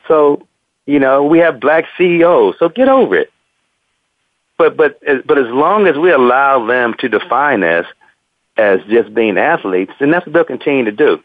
So, 0.09 0.46
you 0.87 0.98
know, 0.98 1.25
we 1.25 1.38
have 1.38 1.61
black 1.61 1.87
CEOs. 1.96 2.57
So 2.59 2.68
get 2.68 2.88
over 2.88 3.16
it. 3.16 3.33
But 4.59 4.77
but 4.77 5.01
but 5.27 5.38
as 5.38 5.48
long 5.48 5.87
as 5.87 5.96
we 5.96 6.11
allow 6.11 6.66
them 6.66 6.94
to 7.01 7.09
define 7.09 7.62
us 7.64 7.87
as 8.57 8.81
just 8.88 9.14
being 9.14 9.38
athletes, 9.38 9.92
then 9.98 10.11
that's 10.11 10.27
what 10.27 10.33
they'll 10.35 10.44
continue 10.44 10.85
to 10.85 10.92
do. 10.92 11.22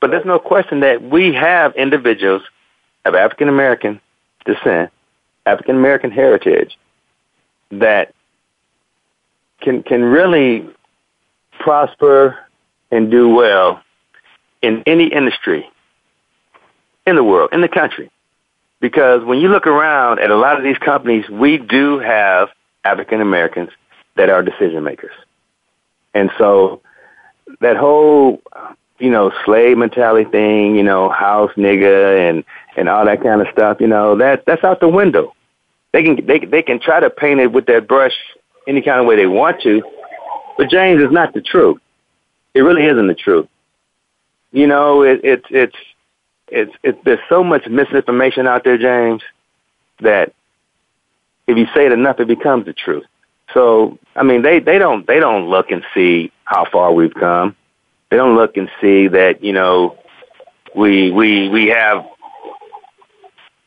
But 0.00 0.10
there's 0.10 0.26
no 0.26 0.38
question 0.38 0.80
that 0.80 1.02
we 1.02 1.32
have 1.32 1.74
individuals 1.76 2.42
of 3.04 3.14
African 3.14 3.48
American 3.48 4.00
descent, 4.44 4.90
African 5.46 5.76
American 5.76 6.10
heritage, 6.10 6.76
that 7.70 8.14
can 9.60 9.82
can 9.82 10.02
really 10.02 10.68
prosper 11.60 12.38
and 12.90 13.10
do 13.10 13.28
well 13.28 13.82
in 14.60 14.82
any 14.86 15.06
industry 15.06 15.68
in 17.06 17.16
the 17.16 17.24
world, 17.24 17.50
in 17.52 17.60
the 17.60 17.68
country. 17.68 18.10
Because 18.80 19.24
when 19.24 19.38
you 19.38 19.48
look 19.48 19.66
around 19.66 20.18
at 20.18 20.30
a 20.30 20.36
lot 20.36 20.56
of 20.56 20.64
these 20.64 20.78
companies, 20.78 21.28
we 21.30 21.58
do 21.58 21.98
have 21.98 22.48
African 22.84 23.20
Americans 23.20 23.70
that 24.16 24.28
are 24.28 24.42
decision 24.42 24.82
makers. 24.84 25.14
And 26.14 26.30
so 26.36 26.82
that 27.60 27.76
whole, 27.76 28.42
you 29.02 29.10
know, 29.10 29.32
slave 29.44 29.76
mentality 29.76 30.30
thing, 30.30 30.76
you 30.76 30.82
know, 30.84 31.08
house 31.08 31.50
nigga 31.56 32.30
and, 32.30 32.44
and 32.76 32.88
all 32.88 33.04
that 33.04 33.20
kind 33.20 33.40
of 33.40 33.48
stuff, 33.52 33.80
you 33.80 33.88
know, 33.88 34.16
that, 34.16 34.44
that's 34.46 34.62
out 34.62 34.78
the 34.78 34.86
window. 34.86 35.34
They 35.92 36.04
can, 36.04 36.24
they, 36.24 36.38
they 36.38 36.62
can 36.62 36.78
try 36.78 37.00
to 37.00 37.10
paint 37.10 37.40
it 37.40 37.50
with 37.50 37.66
that 37.66 37.88
brush 37.88 38.12
any 38.68 38.80
kind 38.80 39.00
of 39.00 39.06
way 39.06 39.16
they 39.16 39.26
want 39.26 39.60
to, 39.62 39.82
but 40.56 40.70
James 40.70 41.02
is 41.02 41.10
not 41.10 41.34
the 41.34 41.40
truth. 41.40 41.80
It 42.54 42.60
really 42.60 42.86
isn't 42.86 43.08
the 43.08 43.14
truth. 43.14 43.48
You 44.52 44.68
know, 44.68 45.02
it, 45.02 45.20
it's, 45.24 45.46
it's, 45.50 45.76
it's, 46.46 46.72
it's, 46.84 46.98
there's 47.04 47.18
so 47.28 47.42
much 47.42 47.66
misinformation 47.66 48.46
out 48.46 48.62
there, 48.62 48.78
James, 48.78 49.22
that 49.98 50.32
if 51.48 51.58
you 51.58 51.66
say 51.74 51.86
it 51.86 51.92
enough, 51.92 52.20
it 52.20 52.28
becomes 52.28 52.66
the 52.66 52.72
truth. 52.72 53.04
So, 53.52 53.98
I 54.14 54.22
mean, 54.22 54.42
they, 54.42 54.60
they 54.60 54.78
don't, 54.78 55.04
they 55.08 55.18
don't 55.18 55.48
look 55.50 55.72
and 55.72 55.82
see 55.92 56.30
how 56.44 56.66
far 56.70 56.92
we've 56.92 57.14
come. 57.14 57.56
They 58.12 58.18
don't 58.18 58.36
look 58.36 58.58
and 58.58 58.70
see 58.78 59.08
that, 59.08 59.42
you 59.42 59.54
know, 59.54 59.96
we, 60.76 61.10
we, 61.10 61.48
we 61.48 61.68
have, 61.68 62.04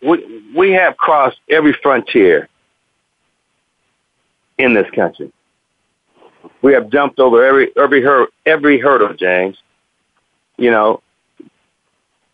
we, 0.03 0.43
we 0.55 0.69
have 0.73 0.97
crossed 0.97 1.39
every 1.49 1.73
frontier 1.81 2.47
in 4.59 4.75
this 4.75 4.85
country. 4.93 5.33
We 6.61 6.73
have 6.73 6.91
jumped 6.91 7.19
over 7.19 7.43
every, 7.43 7.71
every, 7.75 8.03
hur- 8.03 8.27
every 8.45 8.79
hurdle, 8.79 9.15
James. 9.15 9.57
You 10.57 10.69
know, 10.69 11.01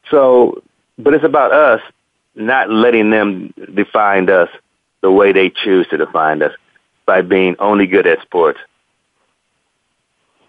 so, 0.10 0.62
but 0.98 1.14
it's 1.14 1.24
about 1.24 1.54
us 1.54 1.80
not 2.36 2.70
letting 2.70 3.10
them 3.10 3.54
define 3.74 4.30
us 4.30 4.50
the 5.00 5.10
way 5.10 5.32
they 5.32 5.50
choose 5.50 5.88
to 5.92 5.98
define 5.98 6.44
us 6.44 6.52
by 7.06 7.22
being 7.22 7.56
only 7.60 7.88
good 7.88 8.06
at 8.06 8.22
sports. 8.22 8.60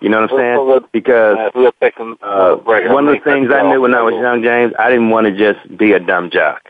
You 0.03 0.09
know 0.09 0.21
what 0.23 0.33
I'm 0.33 0.39
saying? 0.39 0.67
well, 0.67 0.81
Because 0.93 1.37
Uh, 1.55 2.27
uh, 2.27 2.57
one 2.93 3.09
of 3.09 3.15
the 3.15 3.21
things 3.25 3.53
I 3.53 3.63
knew 3.63 3.81
when 3.81 3.95
I 3.95 4.03
was 4.03 4.15
young, 4.15 4.43
James, 4.43 4.73
I 4.77 4.91
didn't 4.91 5.11
want 5.11 5.29
to 5.29 5.33
just 5.33 5.77
be 5.79 5.93
a 5.93 6.01
dumb 6.01 6.31
jock. 6.31 6.63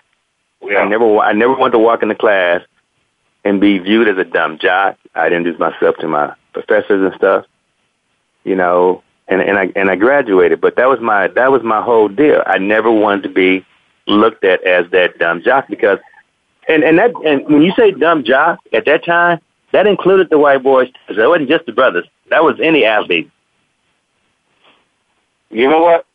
Yeah. 0.62 0.80
I 0.80 0.88
never, 0.88 1.18
I 1.18 1.32
never 1.32 1.54
wanted 1.54 1.72
to 1.72 1.78
walk 1.78 2.02
into 2.02 2.14
class 2.14 2.60
and 3.42 3.58
be 3.58 3.78
viewed 3.78 4.06
as 4.06 4.18
a 4.18 4.24
dumb 4.24 4.58
jock. 4.58 4.98
I 5.14 5.28
introduced 5.28 5.58
myself 5.58 5.96
to 6.00 6.08
my 6.08 6.34
professors 6.52 7.02
and 7.10 7.14
stuff, 7.14 7.46
you 8.44 8.54
know, 8.54 9.02
and 9.28 9.40
and 9.40 9.58
I 9.58 9.72
and 9.74 9.90
I 9.90 9.96
graduated. 9.96 10.60
But 10.60 10.76
that 10.76 10.88
was 10.88 11.00
my 11.00 11.28
that 11.28 11.50
was 11.50 11.62
my 11.62 11.82
whole 11.82 12.08
deal. 12.08 12.42
I 12.46 12.58
never 12.58 12.90
wanted 12.90 13.22
to 13.24 13.28
be 13.30 13.64
looked 14.06 14.44
at 14.44 14.62
as 14.64 14.90
that 14.90 15.18
dumb 15.18 15.42
jock 15.42 15.68
because, 15.68 15.98
and 16.68 16.84
and 16.84 16.98
that 16.98 17.12
and 17.24 17.44
when 17.46 17.62
you 17.62 17.72
say 17.76 17.92
dumb 17.92 18.24
jock 18.24 18.60
at 18.72 18.84
that 18.84 19.04
time, 19.04 19.40
that 19.72 19.86
included 19.86 20.28
the 20.30 20.38
white 20.38 20.62
boys. 20.62 20.90
That 21.08 21.28
wasn't 21.28 21.48
just 21.48 21.66
the 21.66 21.72
brothers. 21.72 22.06
That 22.32 22.42
was 22.44 22.58
any 22.62 22.86
athlete. 22.86 23.30
You 25.50 25.68
know 25.68 25.82
what? 25.82 26.06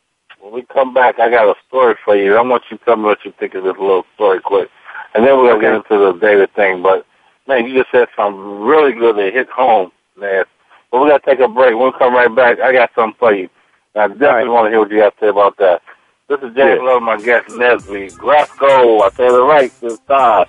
When 0.42 0.52
we 0.52 0.64
come 0.64 0.92
back, 0.92 1.20
I 1.20 1.30
got 1.30 1.46
a 1.48 1.54
story 1.68 1.94
for 2.04 2.16
you. 2.16 2.36
I 2.36 2.42
want 2.42 2.64
you 2.72 2.78
to 2.80 2.86
tell 2.86 2.96
me 2.96 3.04
what 3.04 3.24
you 3.24 3.32
think 3.40 3.54
of 3.54 3.64
this 3.64 3.76
little 3.78 4.04
story 4.16 4.40
quick. 4.44 4.68
And 5.14 5.24
then 5.24 5.38
we're 5.38 5.44
going 5.60 5.62
to 5.62 5.68
Okay. 5.68 5.80
get 5.86 5.94
into 5.94 6.06
the 6.12 6.20
David 6.20 6.52
thing. 6.56 6.82
But, 6.82 7.06
man, 7.48 7.68
you 7.68 7.78
just 7.78 7.92
said 7.92 8.08
something 8.16 8.62
really 8.62 8.94
good 8.94 9.16
that 9.18 9.32
hit 9.32 9.48
home, 9.50 9.92
man. 10.20 10.46
But 10.92 11.04
we 11.04 11.10
got 11.10 11.24
to 11.24 11.30
take 11.30 11.40
a 11.40 11.48
break. 11.48 11.76
We'll 11.76 11.92
come 11.92 12.16
right 12.16 12.36
back. 12.36 12.60
I 12.62 12.72
got 12.74 12.90
something 12.96 13.16
for 13.20 13.32
you. 13.32 13.48
I 13.94 14.08
definitely 14.08 14.26
right. 14.28 14.48
want 14.48 14.66
to 14.66 14.70
hear 14.72 14.80
what 14.80 14.90
you 14.90 15.02
have 15.04 15.14
to 15.18 15.20
say 15.20 15.28
about 15.28 15.56
that. 15.58 15.84
This 16.30 16.40
is 16.40 16.56
James 16.56 16.80
Yeah. 16.82 16.94
Love, 16.94 17.04
my 17.04 17.22
guest, 17.22 17.48
Nesby. 17.50 18.18
Glasgow, 18.18 19.02
I 19.04 19.12
said 19.16 19.30
it 19.30 19.38
right 19.38 19.72
this 19.82 20.00
time. 20.08 20.48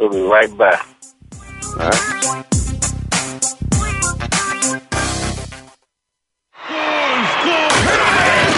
We'll 0.00 0.10
be 0.10 0.20
right 0.22 0.58
back. 0.58 0.84
All 1.78 1.90
right. 1.90 2.06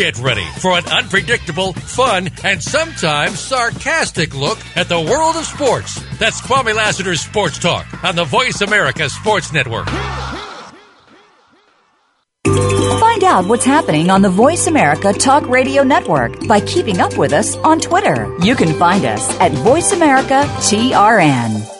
Get 0.00 0.18
ready 0.20 0.46
for 0.60 0.78
an 0.78 0.86
unpredictable, 0.86 1.74
fun, 1.74 2.30
and 2.42 2.62
sometimes 2.62 3.38
sarcastic 3.38 4.34
look 4.34 4.56
at 4.74 4.88
the 4.88 4.98
world 4.98 5.36
of 5.36 5.44
sports. 5.44 6.00
That's 6.18 6.40
Kwame 6.40 6.74
Lassiter's 6.74 7.20
Sports 7.20 7.58
Talk 7.58 7.84
on 8.02 8.16
the 8.16 8.24
Voice 8.24 8.62
America 8.62 9.10
Sports 9.10 9.52
Network. 9.52 9.88
Find 12.46 13.24
out 13.24 13.44
what's 13.44 13.66
happening 13.66 14.08
on 14.08 14.22
the 14.22 14.30
Voice 14.30 14.68
America 14.68 15.12
Talk 15.12 15.46
Radio 15.50 15.82
Network 15.82 16.46
by 16.48 16.62
keeping 16.62 16.98
up 16.98 17.18
with 17.18 17.34
us 17.34 17.56
on 17.56 17.78
Twitter. 17.78 18.34
You 18.42 18.56
can 18.56 18.72
find 18.78 19.04
us 19.04 19.28
at 19.38 19.52
Voice 19.52 19.92
America 19.92 20.44
TRN. 20.60 21.79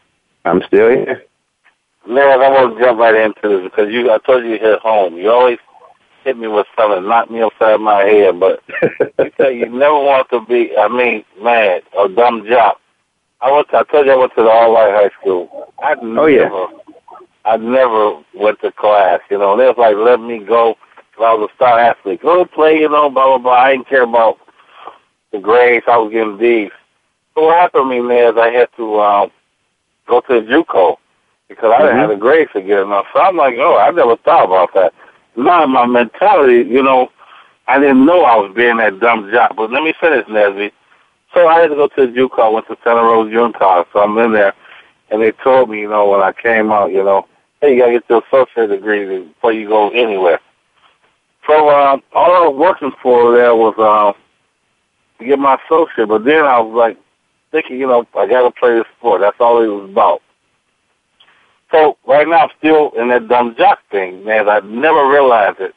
I'm 0.45 0.61
still 0.63 0.89
here. 0.89 1.23
Naz, 2.07 2.39
I 2.41 2.49
want 2.49 2.77
to 2.77 2.83
jump 2.83 2.99
right 2.99 3.15
into 3.15 3.47
this 3.47 3.63
because 3.63 3.91
you, 3.93 4.11
I 4.11 4.17
told 4.19 4.43
you 4.43 4.51
you 4.53 4.59
hit 4.59 4.79
home. 4.79 5.17
You 5.17 5.29
always 5.31 5.59
hit 6.23 6.37
me 6.37 6.47
with 6.47 6.65
something, 6.77 7.07
knock 7.07 7.29
me 7.29 7.41
upside 7.41 7.79
my 7.79 8.03
head, 8.03 8.39
but 8.39 8.61
you 9.19 9.31
say 9.39 9.57
you 9.57 9.67
never 9.69 9.93
want 9.93 10.27
to 10.31 10.41
be, 10.45 10.71
I 10.77 10.87
mean, 10.87 11.23
man, 11.41 11.81
a 11.97 12.09
dumb 12.09 12.45
job. 12.47 12.77
I 13.41 13.51
went 13.51 13.69
to, 13.69 13.77
I 13.77 13.83
told 13.83 14.05
you 14.05 14.11
I 14.13 14.15
went 14.15 14.33
to 14.35 14.43
the 14.43 14.49
all 14.49 14.73
white 14.73 14.91
high 14.93 15.09
school. 15.19 15.73
I 15.81 15.95
Oh, 16.01 16.25
yeah. 16.27 16.43
never, 16.43 16.65
I 17.45 17.57
never 17.57 18.23
went 18.35 18.59
to 18.61 18.71
class, 18.71 19.19
you 19.29 19.37
know. 19.37 19.55
They 19.57 19.65
was 19.65 19.75
like, 19.77 19.95
let 19.95 20.19
me 20.19 20.39
go. 20.43 20.75
I 21.19 21.33
was 21.35 21.49
a 21.51 21.55
star 21.55 21.79
athlete, 21.79 22.21
go 22.23 22.45
play, 22.45 22.79
you 22.79 22.89
know, 22.89 23.09
blah, 23.09 23.25
blah, 23.27 23.37
blah. 23.37 23.53
I 23.53 23.71
didn't 23.73 23.87
care 23.89 24.03
about 24.03 24.39
the 25.31 25.39
grades. 25.39 25.85
I 25.87 25.97
was 25.97 26.11
getting 26.11 26.37
D's. 26.39 26.71
So 27.35 27.45
what 27.45 27.57
happened 27.59 27.83
to 27.83 27.89
me, 27.89 28.01
man, 28.01 28.33
is 28.33 28.39
I 28.39 28.49
had 28.49 28.69
to 28.77 28.99
um, 28.99 29.31
go 30.11 30.19
to 30.21 30.41
the 30.41 30.47
JUCO 30.47 30.97
because 31.47 31.73
I 31.73 31.81
didn't 31.81 31.97
have 31.97 32.09
the 32.09 32.15
grades 32.15 32.51
to 32.53 32.61
get 32.61 32.79
enough. 32.79 33.05
So 33.13 33.21
I'm 33.21 33.37
like, 33.37 33.55
oh, 33.57 33.77
I 33.77 33.89
never 33.91 34.17
thought 34.17 34.45
about 34.45 34.73
that. 34.75 34.93
Now 35.37 35.65
my 35.65 35.85
mentality, 35.85 36.69
you 36.69 36.83
know, 36.83 37.09
I 37.67 37.79
didn't 37.79 38.05
know 38.05 38.23
I 38.23 38.35
was 38.35 38.53
being 38.53 38.77
that 38.77 38.99
dumb 38.99 39.31
job. 39.31 39.55
But 39.55 39.71
let 39.71 39.83
me 39.83 39.93
finish, 39.99 40.25
Nesby. 40.27 40.71
So 41.33 41.47
I 41.47 41.61
had 41.61 41.67
to 41.69 41.75
go 41.75 41.87
to 41.87 42.07
the 42.07 42.11
JUCO. 42.11 42.39
I 42.39 42.49
went 42.49 42.67
to 42.67 42.77
Santa 42.83 43.01
Rosa 43.01 43.31
Junior 43.31 43.57
College. 43.57 43.87
So 43.93 43.99
I'm 43.99 44.17
in 44.17 44.33
there, 44.33 44.53
and 45.09 45.21
they 45.21 45.31
told 45.31 45.69
me, 45.69 45.79
you 45.79 45.89
know, 45.89 46.09
when 46.09 46.21
I 46.21 46.33
came 46.33 46.71
out, 46.71 46.91
you 46.91 47.03
know, 47.03 47.25
hey, 47.61 47.75
you 47.75 47.79
gotta 47.79 47.93
get 47.93 48.09
your 48.09 48.23
associate 48.27 48.67
degree 48.67 49.23
before 49.23 49.53
you 49.53 49.67
go 49.69 49.89
anywhere. 49.91 50.39
So 51.47 51.69
um, 51.69 52.03
all 52.13 52.31
I 52.31 52.47
was 52.47 52.57
working 52.57 52.91
for 53.01 53.35
there 53.35 53.55
was 53.55 53.75
um, 53.79 54.21
to 55.19 55.25
get 55.25 55.39
my 55.39 55.57
associate. 55.65 56.07
But 56.09 56.25
then 56.25 56.43
I 56.43 56.59
was 56.59 56.75
like 56.75 56.97
thinking, 57.51 57.77
you 57.79 57.87
know, 57.87 58.05
I 58.17 58.27
gotta 58.27 58.51
play 58.51 58.75
this 58.75 58.85
sport. 58.97 59.21
That's 59.21 59.37
all 59.39 59.61
it 59.61 59.67
was 59.67 59.89
about. 59.89 60.21
So 61.71 61.97
right 62.05 62.27
now 62.27 62.39
I'm 62.39 62.49
still 62.57 62.91
in 62.91 63.09
that 63.09 63.27
dumb 63.27 63.55
jock 63.57 63.79
thing, 63.91 64.23
man. 64.25 64.49
I 64.49 64.59
never 64.59 65.07
realized 65.07 65.59
it. 65.59 65.73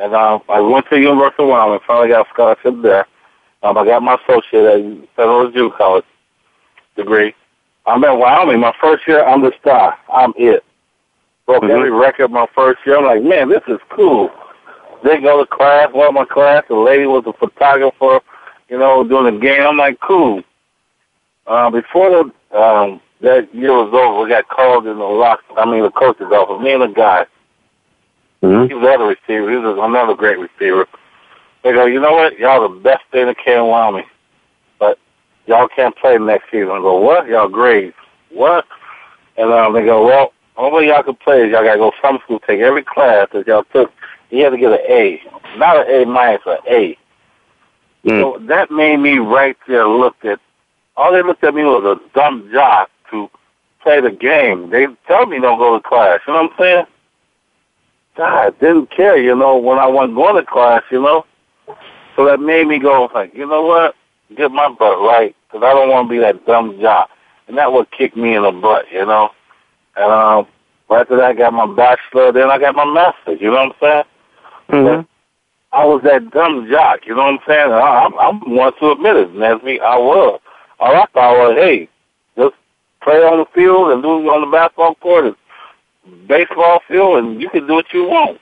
And 0.00 0.14
um, 0.14 0.42
I 0.48 0.60
went 0.60 0.86
to 0.90 0.98
University 0.98 1.42
of 1.42 1.48
Wyoming, 1.48 1.80
finally 1.86 2.08
got 2.08 2.26
a 2.26 2.30
scholarship 2.30 2.74
there. 2.82 3.06
Um, 3.62 3.76
I 3.76 3.84
got 3.84 4.02
my 4.02 4.16
associate 4.16 4.64
at 4.64 5.08
Federal 5.16 5.50
Jew 5.50 5.72
College 5.76 6.04
degree. 6.96 7.34
I'm 7.86 8.04
at 8.04 8.12
Wyoming. 8.12 8.60
My 8.60 8.74
first 8.80 9.06
year, 9.08 9.24
I'm 9.24 9.42
the 9.42 9.52
star. 9.60 9.98
I'm 10.12 10.32
it. 10.36 10.64
Broke 11.46 11.64
Mhm. 11.64 11.70
every 11.70 11.90
record 11.90 12.30
my 12.30 12.46
first 12.54 12.84
year. 12.86 12.98
I'm 12.98 13.04
like, 13.04 13.22
man, 13.22 13.48
this 13.48 13.62
is 13.66 13.80
cool. 13.88 14.30
Didn't 15.02 15.22
go 15.22 15.38
to 15.38 15.46
class. 15.46 15.92
One 15.92 16.08
of 16.08 16.14
my 16.14 16.24
class, 16.24 16.64
the 16.68 16.76
lady 16.76 17.06
was 17.06 17.24
a 17.26 17.32
photographer, 17.32 18.20
you 18.68 18.78
know, 18.78 19.02
doing 19.04 19.34
the 19.34 19.40
game. 19.40 19.62
I'm 19.62 19.76
like, 19.76 19.98
cool. 20.00 20.42
Uh, 21.48 21.70
before 21.70 22.10
the, 22.10 22.58
um, 22.58 23.00
that 23.20 23.52
year 23.54 23.72
was 23.72 23.92
over, 23.92 24.22
we 24.22 24.28
got 24.28 24.48
called 24.48 24.86
in 24.86 24.98
the 24.98 25.04
lock. 25.04 25.40
I 25.56 25.64
mean, 25.64 25.82
the 25.82 25.90
coach's 25.90 26.30
office. 26.30 26.62
Me 26.62 26.72
and 26.72 26.82
the 26.82 26.88
guy. 26.88 27.26
Mhm. 28.42 28.68
He 28.68 28.74
was 28.74 28.82
the 28.84 28.92
other 28.92 29.06
receiver. 29.06 29.50
He 29.50 29.56
was 29.56 29.78
another 29.78 30.14
great 30.14 30.38
receiver. 30.38 30.86
They 31.62 31.72
go, 31.72 31.86
you 31.86 32.00
know 32.00 32.12
what? 32.12 32.38
Y'all 32.38 32.68
the 32.68 32.80
best 32.80 33.02
thing 33.10 33.26
that 33.26 33.38
came 33.38 33.60
along 33.60 33.96
me. 33.96 34.04
But 34.78 34.98
y'all 35.46 35.68
can't 35.68 35.96
play 35.96 36.18
next 36.18 36.50
season. 36.50 36.70
I 36.70 36.78
go, 36.78 37.00
what? 37.00 37.26
Y'all 37.26 37.48
grades. 37.48 37.96
What? 38.30 38.66
And 39.36 39.50
um, 39.52 39.72
they 39.72 39.84
go, 39.84 40.04
well, 40.06 40.32
only 40.56 40.76
way 40.76 40.88
y'all 40.88 41.02
can 41.02 41.14
play 41.16 41.42
is 41.42 41.50
y'all 41.50 41.64
got 41.64 41.72
to 41.72 41.78
go 41.78 41.92
summer 42.02 42.20
school, 42.24 42.40
take 42.40 42.60
every 42.60 42.82
class 42.82 43.28
that 43.32 43.46
y'all 43.46 43.64
took. 43.72 43.92
You 44.30 44.44
had 44.44 44.50
to 44.50 44.58
get 44.58 44.72
an 44.72 44.80
A. 44.88 45.22
Not 45.56 45.88
an 45.88 46.02
A 46.02 46.04
minus, 46.04 46.42
an 46.46 46.58
A. 46.68 46.98
Mm. 48.04 48.20
So 48.20 48.38
that 48.46 48.70
made 48.70 48.98
me 48.98 49.18
right 49.18 49.56
there 49.66 49.88
look 49.88 50.16
at, 50.24 50.40
all 50.98 51.12
they 51.12 51.22
looked 51.22 51.44
at 51.44 51.54
me 51.54 51.62
was 51.62 51.84
a 51.84 52.14
dumb 52.18 52.50
jock 52.52 52.90
to 53.10 53.30
play 53.82 54.00
the 54.00 54.10
game. 54.10 54.70
They 54.70 54.88
tell 55.06 55.26
me 55.26 55.40
don't 55.40 55.58
go 55.58 55.78
to 55.78 55.88
class. 55.88 56.20
You 56.26 56.34
know 56.34 56.42
what 56.42 56.52
I'm 56.52 56.58
saying? 56.58 56.84
God, 58.16 58.58
didn't 58.58 58.90
care, 58.90 59.16
you 59.16 59.34
know, 59.36 59.56
when 59.56 59.78
I 59.78 59.86
wasn't 59.86 60.16
going 60.16 60.34
to 60.34 60.44
class, 60.44 60.82
you 60.90 61.00
know? 61.00 61.24
So 62.16 62.24
that 62.26 62.40
made 62.40 62.66
me 62.66 62.80
go, 62.80 63.08
like, 63.14 63.32
you 63.32 63.46
know 63.46 63.62
what? 63.62 63.94
Get 64.36 64.50
my 64.50 64.68
butt 64.68 64.98
right, 64.98 65.36
because 65.46 65.64
I 65.64 65.72
don't 65.72 65.88
want 65.88 66.08
to 66.08 66.10
be 66.10 66.18
that 66.18 66.44
dumb 66.44 66.80
jock. 66.80 67.10
And 67.46 67.56
that 67.56 67.72
would 67.72 67.90
kick 67.92 68.16
me 68.16 68.34
in 68.34 68.42
the 68.42 68.50
butt, 68.50 68.86
you 68.92 69.06
know? 69.06 69.30
And 69.96 70.10
um, 70.10 70.46
right 70.90 71.02
after 71.02 71.16
that, 71.16 71.30
I 71.30 71.32
got 71.34 71.52
my 71.52 71.72
bachelor, 71.72 72.32
then 72.32 72.50
I 72.50 72.58
got 72.58 72.74
my 72.74 72.84
master's, 72.92 73.40
you 73.40 73.52
know 73.52 73.68
what 73.68 73.76
I'm 73.82 74.04
saying? 74.68 74.84
Mhm. 74.84 75.06
I 75.72 75.84
was 75.84 76.02
that 76.02 76.30
dumb 76.32 76.68
jock, 76.68 77.06
you 77.06 77.14
know 77.14 77.22
what 77.22 77.34
I'm 77.34 77.38
saying? 77.46 77.70
I, 77.70 78.04
I'm, 78.04 78.18
I'm 78.18 78.56
one 78.56 78.72
to 78.80 78.90
admit 78.90 79.16
it, 79.16 79.32
Nesby. 79.34 79.80
I 79.80 79.96
was. 79.96 80.40
All 80.80 80.94
I 80.94 81.06
thought 81.06 81.38
was, 81.38 81.56
hey, 81.56 81.88
just 82.36 82.54
play 83.02 83.16
on 83.16 83.38
the 83.38 83.46
field 83.54 83.92
and 83.92 84.02
do 84.02 84.20
it 84.20 84.28
on 84.28 84.42
the 84.42 84.56
basketball 84.56 84.94
court 84.96 85.24
and 85.26 86.28
baseball 86.28 86.80
field, 86.88 87.18
and 87.18 87.40
you 87.40 87.48
can 87.50 87.66
do 87.66 87.74
what 87.74 87.92
you 87.92 88.04
want. 88.04 88.40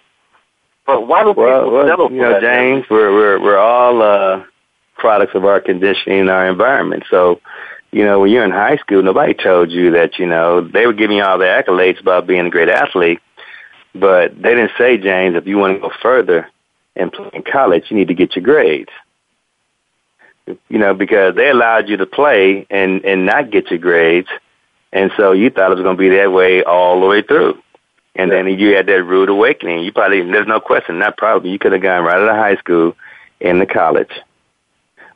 But 0.86 1.06
why 1.08 1.24
do 1.24 1.32
Well, 1.32 1.60
people 1.64 1.72
well 1.72 1.86
settle 1.86 2.12
you 2.12 2.20
know, 2.20 2.32
that? 2.34 2.42
James, 2.42 2.84
we're 2.88 3.12
we're 3.12 3.40
we're 3.40 3.58
all 3.58 4.02
uh, 4.02 4.44
products 4.96 5.34
of 5.34 5.44
our 5.44 5.60
conditioning 5.60 6.20
and 6.20 6.30
our 6.30 6.48
environment. 6.48 7.04
So, 7.10 7.40
you 7.90 8.04
know, 8.04 8.20
when 8.20 8.30
you're 8.30 8.44
in 8.44 8.50
high 8.50 8.76
school, 8.76 9.02
nobody 9.02 9.34
told 9.34 9.70
you 9.70 9.90
that, 9.92 10.18
you 10.18 10.26
know, 10.26 10.60
they 10.60 10.86
were 10.86 10.92
giving 10.92 11.16
you 11.16 11.24
all 11.24 11.38
the 11.38 11.44
accolades 11.44 12.00
about 12.00 12.26
being 12.26 12.46
a 12.46 12.50
great 12.50 12.68
athlete, 12.68 13.20
but 13.94 14.34
they 14.40 14.54
didn't 14.54 14.72
say, 14.78 14.96
James, 14.96 15.36
if 15.36 15.46
you 15.46 15.58
want 15.58 15.74
to 15.74 15.80
go 15.80 15.92
further 16.02 16.48
and 16.94 17.12
play 17.12 17.30
in 17.32 17.42
college, 17.42 17.84
you 17.90 17.96
need 17.96 18.08
to 18.08 18.14
get 18.14 18.36
your 18.36 18.44
grades. 18.44 18.90
You 20.46 20.78
know, 20.78 20.94
because 20.94 21.34
they 21.34 21.50
allowed 21.50 21.88
you 21.88 21.96
to 21.96 22.06
play 22.06 22.66
and, 22.70 23.04
and 23.04 23.26
not 23.26 23.50
get 23.50 23.70
your 23.70 23.80
grades. 23.80 24.28
And 24.92 25.10
so 25.16 25.32
you 25.32 25.50
thought 25.50 25.72
it 25.72 25.74
was 25.74 25.82
going 25.82 25.96
to 25.96 26.00
be 26.00 26.16
that 26.16 26.32
way 26.32 26.62
all 26.62 27.00
the 27.00 27.06
way 27.06 27.22
through. 27.22 27.60
And 28.14 28.30
then 28.30 28.46
you 28.46 28.74
had 28.74 28.86
that 28.86 29.02
rude 29.02 29.28
awakening. 29.28 29.84
You 29.84 29.92
probably, 29.92 30.22
there's 30.22 30.46
no 30.46 30.60
question, 30.60 30.98
not 30.98 31.16
probably, 31.16 31.50
you 31.50 31.58
could 31.58 31.72
have 31.72 31.82
gone 31.82 32.04
right 32.04 32.16
out 32.16 32.28
of 32.28 32.36
high 32.36 32.56
school 32.56 32.96
into 33.40 33.66
college. 33.66 34.12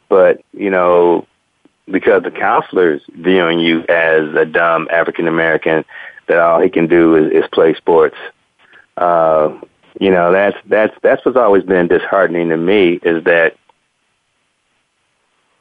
But, 0.08 0.42
you 0.52 0.70
know, 0.70 1.26
because 1.90 2.22
the 2.22 2.30
counselor's 2.30 3.00
viewing 3.08 3.58
you 3.58 3.80
as 3.88 4.34
a 4.34 4.44
dumb 4.44 4.88
African 4.90 5.28
American 5.28 5.84
that 6.26 6.38
all 6.38 6.60
he 6.60 6.68
can 6.68 6.86
do 6.86 7.16
is, 7.16 7.32
is 7.32 7.48
play 7.52 7.74
sports. 7.74 8.16
Uh, 8.96 9.58
you 9.98 10.10
know, 10.10 10.32
that's 10.32 10.56
that's 10.66 10.94
that's 11.02 11.24
what's 11.24 11.36
always 11.36 11.64
been 11.64 11.88
disheartening 11.88 12.50
to 12.50 12.56
me 12.56 13.00
is 13.02 13.24
that 13.24 13.56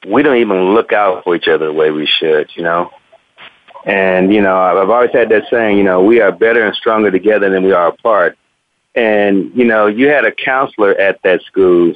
we 0.07 0.23
don't 0.23 0.37
even 0.37 0.73
look 0.73 0.93
out 0.93 1.23
for 1.23 1.35
each 1.35 1.47
other 1.47 1.67
the 1.67 1.73
way 1.73 1.91
we 1.91 2.05
should, 2.05 2.49
you 2.55 2.63
know. 2.63 2.91
And 3.85 4.33
you 4.33 4.41
know, 4.41 4.57
I've 4.57 4.89
always 4.89 5.11
had 5.11 5.29
that 5.29 5.43
saying, 5.49 5.77
you 5.77 5.83
know, 5.83 6.03
we 6.03 6.21
are 6.21 6.31
better 6.31 6.65
and 6.65 6.75
stronger 6.75 7.11
together 7.11 7.49
than 7.49 7.63
we 7.63 7.71
are 7.71 7.87
apart. 7.87 8.37
And 8.95 9.51
you 9.55 9.65
know, 9.65 9.87
you 9.87 10.09
had 10.09 10.25
a 10.25 10.31
counselor 10.31 10.91
at 10.91 11.21
that 11.23 11.41
school 11.43 11.93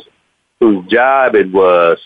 whose 0.60 0.86
job 0.88 1.36
it 1.36 1.52
was 1.52 1.98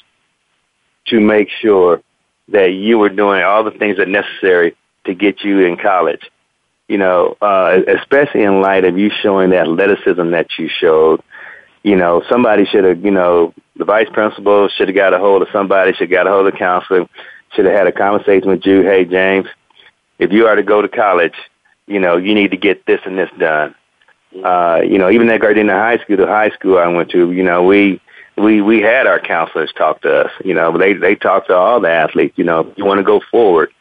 to 1.08 1.20
make 1.20 1.50
sure 1.62 2.02
that 2.50 2.74
you 2.74 2.98
were 2.98 3.10
doing 3.10 3.43
all 3.43 3.64
the 3.64 3.72
things 3.72 3.98
that 3.98 4.08
necessary 4.08 4.76
to 5.06 5.14
get 5.14 5.43
you 5.43 5.66
in 5.66 5.78
college. 5.78 6.30
You 6.88 6.98
know, 6.98 7.38
uh, 7.41 7.82
especially 7.88 8.43
in 8.43 8.62
light 8.62 8.86
of 8.86 8.98
you 8.98 9.12
showing 9.22 9.50
the 9.50 9.60
athleticism 9.60 10.32
that 10.32 10.48
you 10.58 10.70
showed. 10.70 11.22
You 11.84 11.95
know, 11.95 12.24
somebody 12.30 12.66
should 12.66 12.86
have, 12.86 13.04
you 13.04 13.12
know, 13.12 13.54
the 13.78 13.86
vice 13.86 14.09
principal 14.11 14.69
should 14.69 14.88
have 14.88 14.95
got 14.95 15.13
a 15.13 15.19
hold 15.19 15.41
of 15.41 15.47
somebody, 15.51 15.93
should 15.93 16.09
have 16.09 16.11
got 16.11 16.28
a 16.28 16.32
hold 16.32 16.47
of 16.47 16.53
the 16.53 16.57
counselor, 16.57 17.07
should 17.53 17.65
have 17.65 17.73
had 17.73 17.88
a 17.88 17.91
conversation 17.91 18.49
with 18.49 18.65
you. 18.65 18.82
Hey, 18.84 19.05
James, 19.05 19.47
if 20.19 20.32
you 20.32 20.47
are 20.47 20.55
to 20.55 20.63
go 20.63 20.82
to 20.82 20.88
college, 20.88 21.36
you 21.86 21.99
know, 21.99 22.17
you 22.17 22.34
need 22.34 22.51
to 22.51 22.57
get 22.57 22.86
this 22.86 23.01
and 23.05 23.17
this 23.17 23.30
done. 23.38 23.75
Uh, 24.43 24.82
you 24.84 24.97
know, 24.97 25.09
even 25.09 25.30
at 25.30 25.41
Gardena 25.41 25.71
High 25.71 25.97
School, 26.03 26.17
the 26.17 26.28
high 26.28 26.49
school 26.49 26.78
I 26.78 26.88
went 26.88 27.11
to, 27.11 27.32
you 27.32 27.43
know, 27.43 27.63
we 27.63 28.01
we 28.38 28.61
we 28.61 28.82
had 28.82 29.07
our 29.07 29.19
counselors 29.19 29.71
talk 29.75 30.01
to 30.01 30.25
us. 30.25 30.32
You 30.43 30.53
know, 30.53 30.78
they 30.78 30.93
they 30.93 31.15
talk 31.15 31.47
to 31.47 31.55
all 31.55 31.80
the 31.80 31.89
athletes. 31.89 32.38
You 32.38 32.43
know, 32.43 32.59
if 32.59 32.78
you 32.78 32.86
want 32.86 32.99
to 32.99 33.03
go 33.03 33.21
forward, 33.32 33.71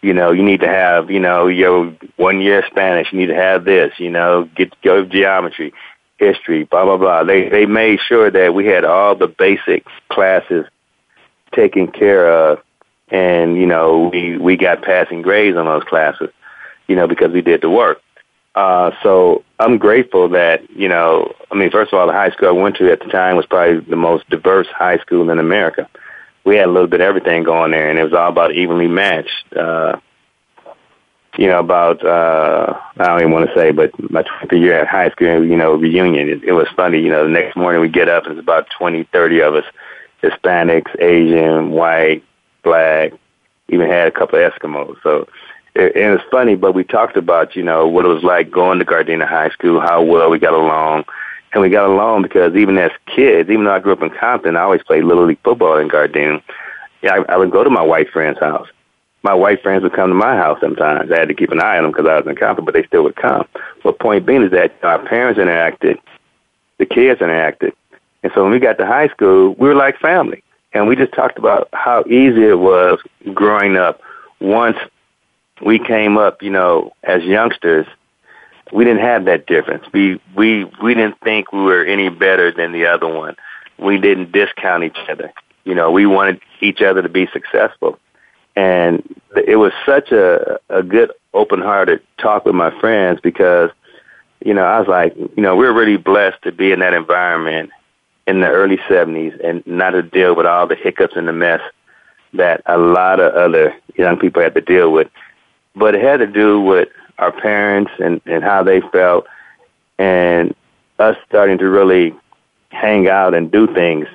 you 0.00 0.14
know, 0.14 0.30
you 0.30 0.42
need 0.42 0.60
to 0.60 0.68
have 0.68 1.10
you 1.10 1.20
know 1.20 1.48
your 1.48 1.92
one 2.16 2.40
year 2.40 2.64
Spanish. 2.70 3.12
You 3.12 3.18
need 3.18 3.26
to 3.26 3.34
have 3.34 3.64
this. 3.64 3.92
You 3.98 4.10
know, 4.10 4.48
get 4.56 4.80
go 4.82 5.02
to 5.02 5.08
geometry, 5.08 5.74
history, 6.18 6.64
blah 6.64 6.84
blah 6.84 6.96
blah. 6.96 7.24
They 7.24 7.48
they 7.48 7.66
made 7.66 8.00
sure 8.00 8.30
that 8.30 8.54
we 8.54 8.66
had 8.66 8.84
all 8.84 9.14
the 9.14 9.28
basic 9.28 9.86
classes 10.08 10.66
taken 11.52 11.88
care 11.88 12.30
of, 12.30 12.62
and 13.08 13.56
you 13.56 13.66
know 13.66 14.10
we 14.12 14.36
we 14.36 14.56
got 14.56 14.82
passing 14.82 15.22
grades 15.22 15.56
on 15.56 15.66
those 15.66 15.84
classes. 15.84 16.30
You 16.86 16.96
know, 16.96 17.06
because 17.06 17.32
we 17.32 17.42
did 17.42 17.60
the 17.60 17.68
work. 17.68 18.00
Uh, 18.54 18.90
so 19.02 19.44
I'm 19.60 19.78
grateful 19.78 20.30
that, 20.30 20.68
you 20.70 20.88
know, 20.88 21.32
I 21.50 21.54
mean, 21.54 21.70
first 21.70 21.92
of 21.92 21.98
all, 21.98 22.06
the 22.06 22.12
high 22.12 22.30
school 22.30 22.48
I 22.48 22.52
went 22.52 22.76
to 22.78 22.90
at 22.90 22.98
the 22.98 23.06
time 23.06 23.36
was 23.36 23.46
probably 23.46 23.80
the 23.80 23.94
most 23.94 24.28
diverse 24.30 24.66
high 24.68 24.98
school 24.98 25.30
in 25.30 25.38
America. 25.38 25.88
We 26.44 26.56
had 26.56 26.66
a 26.66 26.72
little 26.72 26.88
bit 26.88 27.00
of 27.00 27.06
everything 27.06 27.44
going 27.44 27.70
there, 27.70 27.88
and 27.88 27.98
it 27.98 28.02
was 28.02 28.14
all 28.14 28.30
about 28.30 28.54
evenly 28.54 28.88
matched. 28.88 29.52
Uh, 29.54 30.00
you 31.38 31.46
know, 31.46 31.60
about, 31.60 32.04
uh, 32.04 32.76
I 32.98 33.06
don't 33.06 33.20
even 33.20 33.30
want 33.30 33.48
to 33.48 33.54
say, 33.54 33.70
but 33.70 33.92
my 34.10 34.24
20th 34.24 34.60
year 34.60 34.80
at 34.80 34.88
high 34.88 35.08
school, 35.10 35.44
you 35.44 35.56
know, 35.56 35.74
reunion, 35.74 36.28
it, 36.28 36.42
it 36.42 36.52
was 36.52 36.66
funny. 36.74 36.98
You 36.98 37.10
know, 37.10 37.22
the 37.22 37.30
next 37.30 37.56
morning 37.56 37.80
we 37.80 37.88
get 37.88 38.08
up 38.08 38.24
and 38.24 38.32
it's 38.32 38.42
about 38.42 38.66
20, 38.76 39.04
30 39.04 39.40
of 39.42 39.54
us, 39.54 39.64
Hispanics, 40.20 41.00
Asian, 41.00 41.70
white, 41.70 42.24
black, 42.64 43.12
even 43.68 43.86
had 43.88 44.08
a 44.08 44.10
couple 44.10 44.44
of 44.44 44.52
Eskimos. 44.52 44.96
So, 45.04 45.28
and 45.76 45.92
it's 45.94 46.24
funny, 46.28 46.56
but 46.56 46.74
we 46.74 46.82
talked 46.82 47.16
about, 47.16 47.54
you 47.54 47.62
know, 47.62 47.86
what 47.86 48.04
it 48.04 48.08
was 48.08 48.24
like 48.24 48.50
going 48.50 48.80
to 48.80 48.84
Gardena 48.84 49.28
High 49.28 49.50
School, 49.50 49.80
how 49.80 50.02
well 50.02 50.30
we 50.30 50.40
got 50.40 50.54
along. 50.54 51.04
And 51.52 51.62
we 51.62 51.70
got 51.70 51.88
along 51.88 52.22
because 52.22 52.56
even 52.56 52.76
as 52.78 52.90
kids, 53.06 53.48
even 53.48 53.64
though 53.64 53.74
I 53.74 53.78
grew 53.78 53.92
up 53.92 54.02
in 54.02 54.10
Compton, 54.10 54.56
I 54.56 54.62
always 54.62 54.82
played 54.82 55.04
Little 55.04 55.24
League 55.24 55.38
football 55.44 55.78
in 55.78 55.88
Gardena. 55.88 56.42
Yeah, 57.00 57.14
I, 57.14 57.34
I 57.34 57.36
would 57.36 57.52
go 57.52 57.62
to 57.62 57.70
my 57.70 57.80
white 57.80 58.10
friend's 58.10 58.40
house. 58.40 58.68
My 59.22 59.34
white 59.34 59.62
friends 59.62 59.82
would 59.82 59.94
come 59.94 60.10
to 60.10 60.14
my 60.14 60.36
house 60.36 60.60
sometimes. 60.60 61.10
I 61.10 61.18
had 61.18 61.28
to 61.28 61.34
keep 61.34 61.50
an 61.50 61.60
eye 61.60 61.76
on 61.76 61.82
them 61.82 61.92
because 61.92 62.06
I 62.06 62.16
was 62.16 62.26
in 62.26 62.36
Compton, 62.36 62.64
but 62.64 62.74
they 62.74 62.84
still 62.84 63.02
would 63.02 63.16
come. 63.16 63.46
But 63.82 63.98
point 63.98 64.26
being 64.26 64.42
is 64.42 64.52
that 64.52 64.76
our 64.82 65.04
parents 65.04 65.40
interacted, 65.40 65.98
the 66.78 66.86
kids 66.86 67.20
interacted. 67.20 67.72
And 68.22 68.32
so 68.34 68.42
when 68.42 68.52
we 68.52 68.58
got 68.58 68.78
to 68.78 68.86
high 68.86 69.08
school, 69.08 69.54
we 69.58 69.68
were 69.68 69.74
like 69.74 69.98
family. 69.98 70.42
And 70.72 70.86
we 70.86 70.96
just 70.96 71.12
talked 71.12 71.38
about 71.38 71.68
how 71.72 72.04
easy 72.04 72.44
it 72.44 72.58
was 72.58 73.00
growing 73.34 73.76
up 73.76 74.00
once 74.40 74.76
we 75.60 75.78
came 75.78 76.16
up, 76.16 76.42
you 76.42 76.50
know, 76.50 76.92
as 77.02 77.22
youngsters, 77.24 77.86
we 78.72 78.84
didn't 78.84 79.02
have 79.02 79.24
that 79.24 79.46
difference. 79.46 79.84
We 79.92 80.20
we 80.36 80.64
we 80.82 80.94
didn't 80.94 81.18
think 81.20 81.52
we 81.52 81.62
were 81.62 81.84
any 81.84 82.10
better 82.10 82.52
than 82.52 82.72
the 82.72 82.86
other 82.86 83.08
one. 83.08 83.34
We 83.78 83.98
didn't 83.98 84.32
discount 84.32 84.84
each 84.84 84.98
other. 85.08 85.32
You 85.64 85.74
know, 85.74 85.90
we 85.90 86.06
wanted 86.06 86.40
each 86.60 86.82
other 86.82 87.02
to 87.02 87.08
be 87.08 87.26
successful. 87.32 87.98
And 88.58 89.02
it 89.46 89.56
was 89.56 89.72
such 89.86 90.10
a 90.10 90.58
a 90.68 90.82
good 90.82 91.12
open-hearted 91.34 92.00
talk 92.18 92.44
with 92.44 92.54
my 92.54 92.70
friends 92.80 93.20
because 93.22 93.70
you 94.44 94.54
know, 94.54 94.64
I 94.64 94.78
was 94.78 94.88
like, 94.88 95.16
you 95.16 95.42
know, 95.42 95.56
we're 95.56 95.72
really 95.72 95.96
blessed 95.96 96.42
to 96.42 96.52
be 96.52 96.70
in 96.70 96.78
that 96.78 96.94
environment 96.94 97.70
in 98.26 98.40
the 98.40 98.46
early 98.46 98.76
70s 98.76 99.38
and 99.44 99.66
not 99.66 99.90
to 99.90 100.02
deal 100.02 100.36
with 100.36 100.46
all 100.46 100.66
the 100.66 100.76
hiccups 100.76 101.16
and 101.16 101.26
the 101.26 101.32
mess 101.32 101.60
that 102.34 102.62
a 102.66 102.78
lot 102.78 103.18
of 103.18 103.34
other 103.34 103.74
young 103.96 104.16
people 104.16 104.40
had 104.40 104.54
to 104.54 104.60
deal 104.60 104.92
with 104.92 105.08
but 105.74 105.94
it 105.94 106.02
had 106.02 106.18
to 106.18 106.26
do 106.26 106.60
with 106.60 106.88
our 107.18 107.32
parents 107.32 107.90
and, 107.98 108.20
and 108.26 108.42
how 108.42 108.62
they 108.62 108.80
felt 108.92 109.26
and 109.98 110.54
us 110.98 111.16
starting 111.26 111.58
to 111.58 111.68
really 111.68 112.14
hang 112.70 113.08
out 113.08 113.34
and 113.34 113.50
do 113.50 113.66
things 113.72 114.06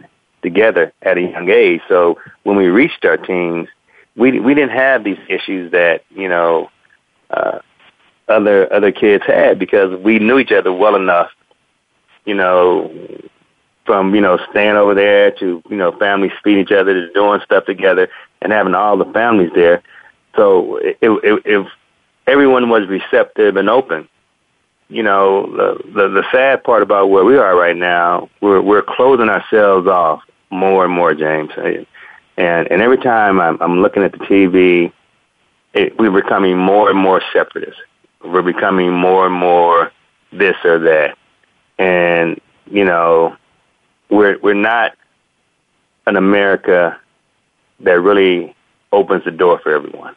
together 0.41 0.91
at 1.01 1.17
a 1.17 1.21
young 1.21 1.49
age. 1.49 1.81
So 1.87 2.19
when 2.43 2.57
we 2.57 2.67
reached 2.67 3.05
our 3.05 3.17
teens, 3.17 3.67
we 4.15 4.39
we 4.39 4.53
didn't 4.53 4.77
have 4.77 5.03
these 5.03 5.19
issues 5.29 5.71
that 5.71 6.03
you 6.09 6.29
know 6.29 6.69
uh, 7.29 7.59
other 8.27 8.71
other 8.71 8.91
kids 8.91 9.23
had 9.25 9.59
because 9.59 9.99
we 9.99 10.19
knew 10.19 10.39
each 10.39 10.51
other 10.51 10.71
well 10.71 10.95
enough. 10.95 11.29
You 12.25 12.35
know, 12.35 12.91
from 13.85 14.15
you 14.15 14.21
know 14.21 14.39
staying 14.49 14.75
over 14.75 14.93
there 14.93 15.31
to 15.31 15.61
you 15.69 15.75
know 15.77 15.91
families 15.97 16.31
feeding 16.43 16.63
each 16.63 16.71
other 16.71 16.93
to 16.93 17.13
doing 17.13 17.41
stuff 17.43 17.65
together 17.65 18.07
and 18.41 18.51
having 18.51 18.73
all 18.73 18.97
the 18.97 19.11
families 19.11 19.51
there 19.53 19.83
so 20.35 20.79
if 20.81 21.67
everyone 22.27 22.69
was 22.69 22.87
receptive 22.87 23.55
and 23.55 23.69
open, 23.69 24.07
you 24.89 25.03
know, 25.03 25.45
the, 25.47 25.91
the 25.93 26.07
the 26.09 26.23
sad 26.31 26.63
part 26.63 26.81
about 26.81 27.09
where 27.09 27.23
we 27.23 27.37
are 27.37 27.55
right 27.55 27.75
now, 27.75 28.29
we're 28.41 28.61
we're 28.61 28.81
closing 28.81 29.29
ourselves 29.29 29.87
off 29.87 30.21
more 30.49 30.85
and 30.85 30.93
more, 30.93 31.13
James. 31.13 31.51
And 32.37 32.71
and 32.71 32.81
every 32.81 32.97
time 32.97 33.39
I'm, 33.39 33.61
I'm 33.61 33.81
looking 33.81 34.03
at 34.03 34.11
the 34.11 34.19
TV, 34.19 34.91
it, 35.73 35.97
we're 35.97 36.11
becoming 36.11 36.57
more 36.57 36.89
and 36.89 36.97
more 36.97 37.21
separatist. 37.31 37.77
We're 38.23 38.41
becoming 38.41 38.91
more 38.91 39.25
and 39.25 39.35
more 39.35 39.91
this 40.31 40.55
or 40.63 40.79
that, 40.79 41.17
and 41.77 42.39
you 42.65 42.85
know, 42.85 43.35
we're 44.09 44.39
we're 44.39 44.53
not 44.53 44.93
an 46.07 46.15
America 46.15 46.99
that 47.81 48.01
really 48.01 48.55
opens 48.91 49.25
the 49.25 49.31
door 49.31 49.59
for 49.59 49.73
everyone 49.73 50.15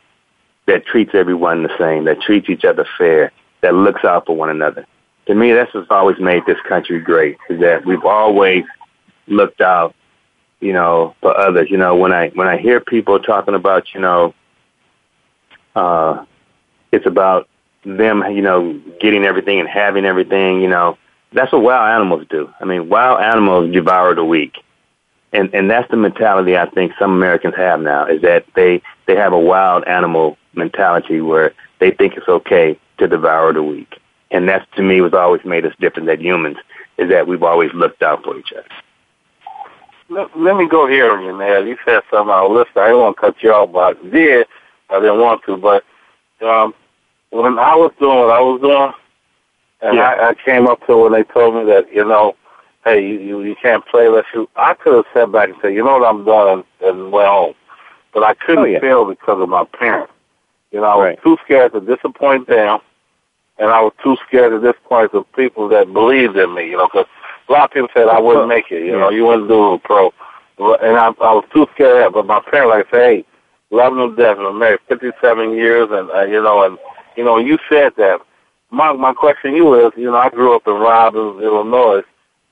that 0.66 0.84
treats 0.84 1.12
everyone 1.14 1.62
the 1.62 1.76
same, 1.78 2.04
that 2.04 2.20
treats 2.20 2.48
each 2.48 2.64
other 2.64 2.86
fair, 2.98 3.32
that 3.62 3.74
looks 3.74 4.04
out 4.04 4.26
for 4.26 4.36
one 4.36 4.50
another. 4.50 4.86
To 5.26 5.34
me, 5.34 5.52
that's 5.52 5.72
what's 5.74 5.90
always 5.90 6.18
made 6.18 6.44
this 6.46 6.60
country 6.68 7.00
great, 7.00 7.38
is 7.48 7.60
that 7.60 7.84
we've 7.84 8.04
always 8.04 8.64
looked 9.28 9.60
out, 9.60 9.94
you 10.60 10.72
know, 10.72 11.14
for 11.20 11.36
others. 11.36 11.70
You 11.70 11.76
know, 11.76 11.96
when 11.96 12.12
I 12.12 12.30
when 12.30 12.48
I 12.48 12.58
hear 12.58 12.80
people 12.80 13.18
talking 13.20 13.54
about, 13.54 13.94
you 13.94 14.00
know, 14.00 14.34
uh, 15.74 16.24
it's 16.92 17.06
about 17.06 17.48
them, 17.84 18.24
you 18.34 18.42
know, 18.42 18.80
getting 19.00 19.24
everything 19.24 19.60
and 19.60 19.68
having 19.68 20.04
everything, 20.04 20.60
you 20.60 20.68
know, 20.68 20.98
that's 21.32 21.52
what 21.52 21.62
wild 21.62 21.94
animals 21.94 22.26
do. 22.28 22.50
I 22.60 22.64
mean, 22.64 22.88
wild 22.88 23.20
animals 23.20 23.72
devour 23.72 24.14
the 24.14 24.24
weak. 24.24 24.56
And 25.32 25.54
and 25.54 25.70
that's 25.70 25.90
the 25.90 25.96
mentality 25.96 26.56
I 26.56 26.68
think 26.70 26.92
some 26.98 27.12
Americans 27.12 27.54
have 27.56 27.80
now, 27.80 28.06
is 28.06 28.22
that 28.22 28.46
they 28.54 28.82
they 29.06 29.16
have 29.16 29.32
a 29.32 29.38
wild 29.38 29.84
animal 29.84 30.38
mentality 30.54 31.20
where 31.20 31.52
they 31.78 31.90
think 31.90 32.16
it's 32.16 32.28
okay 32.28 32.78
to 32.98 33.06
devour 33.06 33.52
the 33.52 33.62
weak. 33.62 34.00
And 34.30 34.48
that's 34.48 34.64
to 34.76 34.82
me 34.82 35.00
was 35.00 35.12
always 35.12 35.44
made 35.44 35.66
us 35.66 35.74
different 35.78 36.06
than 36.06 36.20
humans, 36.20 36.56
is 36.96 37.10
that 37.10 37.26
we've 37.26 37.42
always 37.42 37.72
looked 37.74 38.02
out 38.02 38.24
for 38.24 38.38
each 38.38 38.52
other. 38.52 38.66
Let, 40.08 40.38
let 40.38 40.56
me 40.56 40.68
go 40.68 40.86
here 40.86 41.10
on 41.12 41.24
you, 41.24 41.36
man. 41.36 41.66
You 41.66 41.76
said 41.84 42.02
something 42.10 42.32
I 42.32 42.42
was 42.42 42.66
listening. 42.66 42.84
I 42.84 42.86
didn't 42.88 43.00
want 43.02 43.16
to 43.16 43.20
cut 43.20 43.42
you 43.42 43.52
off, 43.52 43.72
but 43.72 43.96
I 43.96 44.08
did. 44.10 44.46
I 44.90 45.00
didn't 45.00 45.20
want 45.20 45.42
to, 45.46 45.56
but 45.56 45.84
um, 46.46 46.74
when 47.30 47.58
I 47.58 47.74
was 47.74 47.92
doing 47.98 48.16
what 48.18 48.30
I 48.30 48.40
was 48.40 48.60
doing, 48.60 48.92
and 49.82 49.96
Yeah. 49.96 50.08
I, 50.10 50.28
I 50.30 50.34
came 50.34 50.66
up 50.68 50.84
to 50.86 50.96
when 50.96 51.12
they 51.12 51.24
told 51.24 51.54
me 51.56 51.64
that, 51.72 51.92
you 51.92 52.04
know, 52.04 52.36
hey, 52.84 53.06
you, 53.06 53.18
you, 53.18 53.42
you 53.42 53.56
can't 53.60 53.84
play 53.86 54.06
unless 54.06 54.26
you, 54.32 54.48
I 54.56 54.74
could 54.74 54.94
have 54.94 55.04
sat 55.12 55.32
back 55.32 55.48
and 55.48 55.58
said, 55.60 55.74
you 55.74 55.82
know 55.84 55.98
what, 55.98 56.08
I'm 56.08 56.24
done, 56.24 56.64
and, 56.80 56.88
and 56.88 57.12
went 57.12 57.28
home. 57.28 57.54
But 58.14 58.22
I 58.22 58.34
couldn't 58.34 58.64
Oh, 58.64 58.66
yeah. 58.66 58.80
fail 58.80 59.04
because 59.04 59.40
of 59.42 59.48
my 59.48 59.64
parents. 59.64 60.12
You 60.70 60.80
know, 60.80 60.86
I 60.86 60.94
was 60.96 61.04
Right. 61.04 61.22
too 61.22 61.36
scared 61.44 61.72
to 61.72 61.80
disappoint 61.80 62.46
them, 62.46 62.78
and 63.58 63.70
I 63.70 63.80
was 63.82 63.92
too 64.02 64.16
scared 64.26 64.52
to 64.52 64.60
disappoint 64.60 65.12
the 65.12 65.22
people 65.34 65.68
that 65.70 65.92
believed 65.92 66.36
in 66.36 66.54
me, 66.54 66.70
you 66.70 66.76
know, 66.76 66.86
because 66.86 67.06
a 67.48 67.52
lot 67.52 67.64
of 67.64 67.70
people 67.72 67.88
said 67.94 68.08
I 68.08 68.20
wouldn't 68.20 68.48
make 68.48 68.70
it, 68.70 68.84
you 68.84 68.92
know, 68.92 69.10
you 69.10 69.24
wouldn't 69.24 69.48
do 69.48 69.74
a 69.74 69.78
pro. 69.78 70.12
And 70.58 70.96
I, 70.96 71.08
I 71.08 71.32
was 71.34 71.44
too 71.52 71.66
scared 71.74 71.96
of 71.96 72.12
that, 72.12 72.12
but 72.14 72.26
my 72.26 72.40
parents, 72.50 72.70
like 72.70 72.86
I 72.88 72.90
say, 72.90 73.16
hey, 73.16 73.24
love 73.70 73.94
them 73.94 74.16
to 74.16 74.22
death, 74.22 74.38
I'm 74.38 74.58
married 74.58 74.80
57 74.88 75.52
years, 75.52 75.88
and, 75.90 76.10
uh, 76.10 76.22
you 76.22 76.42
know, 76.42 76.64
and, 76.64 76.78
you 77.16 77.24
know, 77.24 77.38
you 77.38 77.58
said 77.68 77.92
that. 77.96 78.20
My, 78.70 78.92
my 78.92 79.12
question 79.12 79.52
to 79.52 79.56
you 79.56 79.86
is, 79.86 79.92
you 79.96 80.06
know, 80.10 80.16
I 80.16 80.28
grew 80.28 80.56
up 80.56 80.66
in 80.66 80.74
Robbins, 80.74 81.40
Illinois, 81.42 82.02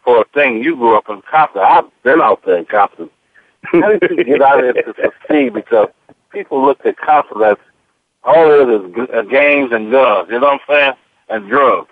for 0.04 0.20
a 0.20 0.24
thing, 0.34 0.62
you 0.62 0.76
grew 0.76 0.96
up 0.96 1.08
in 1.08 1.22
Compton. 1.22 1.62
I've 1.64 1.84
been 2.02 2.20
out 2.20 2.44
there 2.44 2.58
in 2.58 2.66
Compton. 2.66 3.10
How 3.64 3.96
did 3.98 4.10
you 4.10 4.24
get 4.24 4.42
out 4.42 4.62
of 4.62 4.74
there 4.74 4.82
to 4.84 4.94
succeed? 4.94 5.54
Because 5.54 5.88
people 6.30 6.64
look 6.64 6.84
at 6.84 6.98
Compton 6.98 7.42
as 7.42 7.56
all 8.22 8.50
it 8.50 8.68
is 8.68 8.90
is 8.90 8.94
g- 8.94 9.12
uh, 9.12 9.22
games 9.22 9.72
and 9.72 9.90
guns, 9.90 10.28
you 10.30 10.38
know 10.38 10.46
what 10.46 10.60
I'm 10.68 10.74
saying? 10.74 10.92
And 11.30 11.48
drugs. 11.48 11.90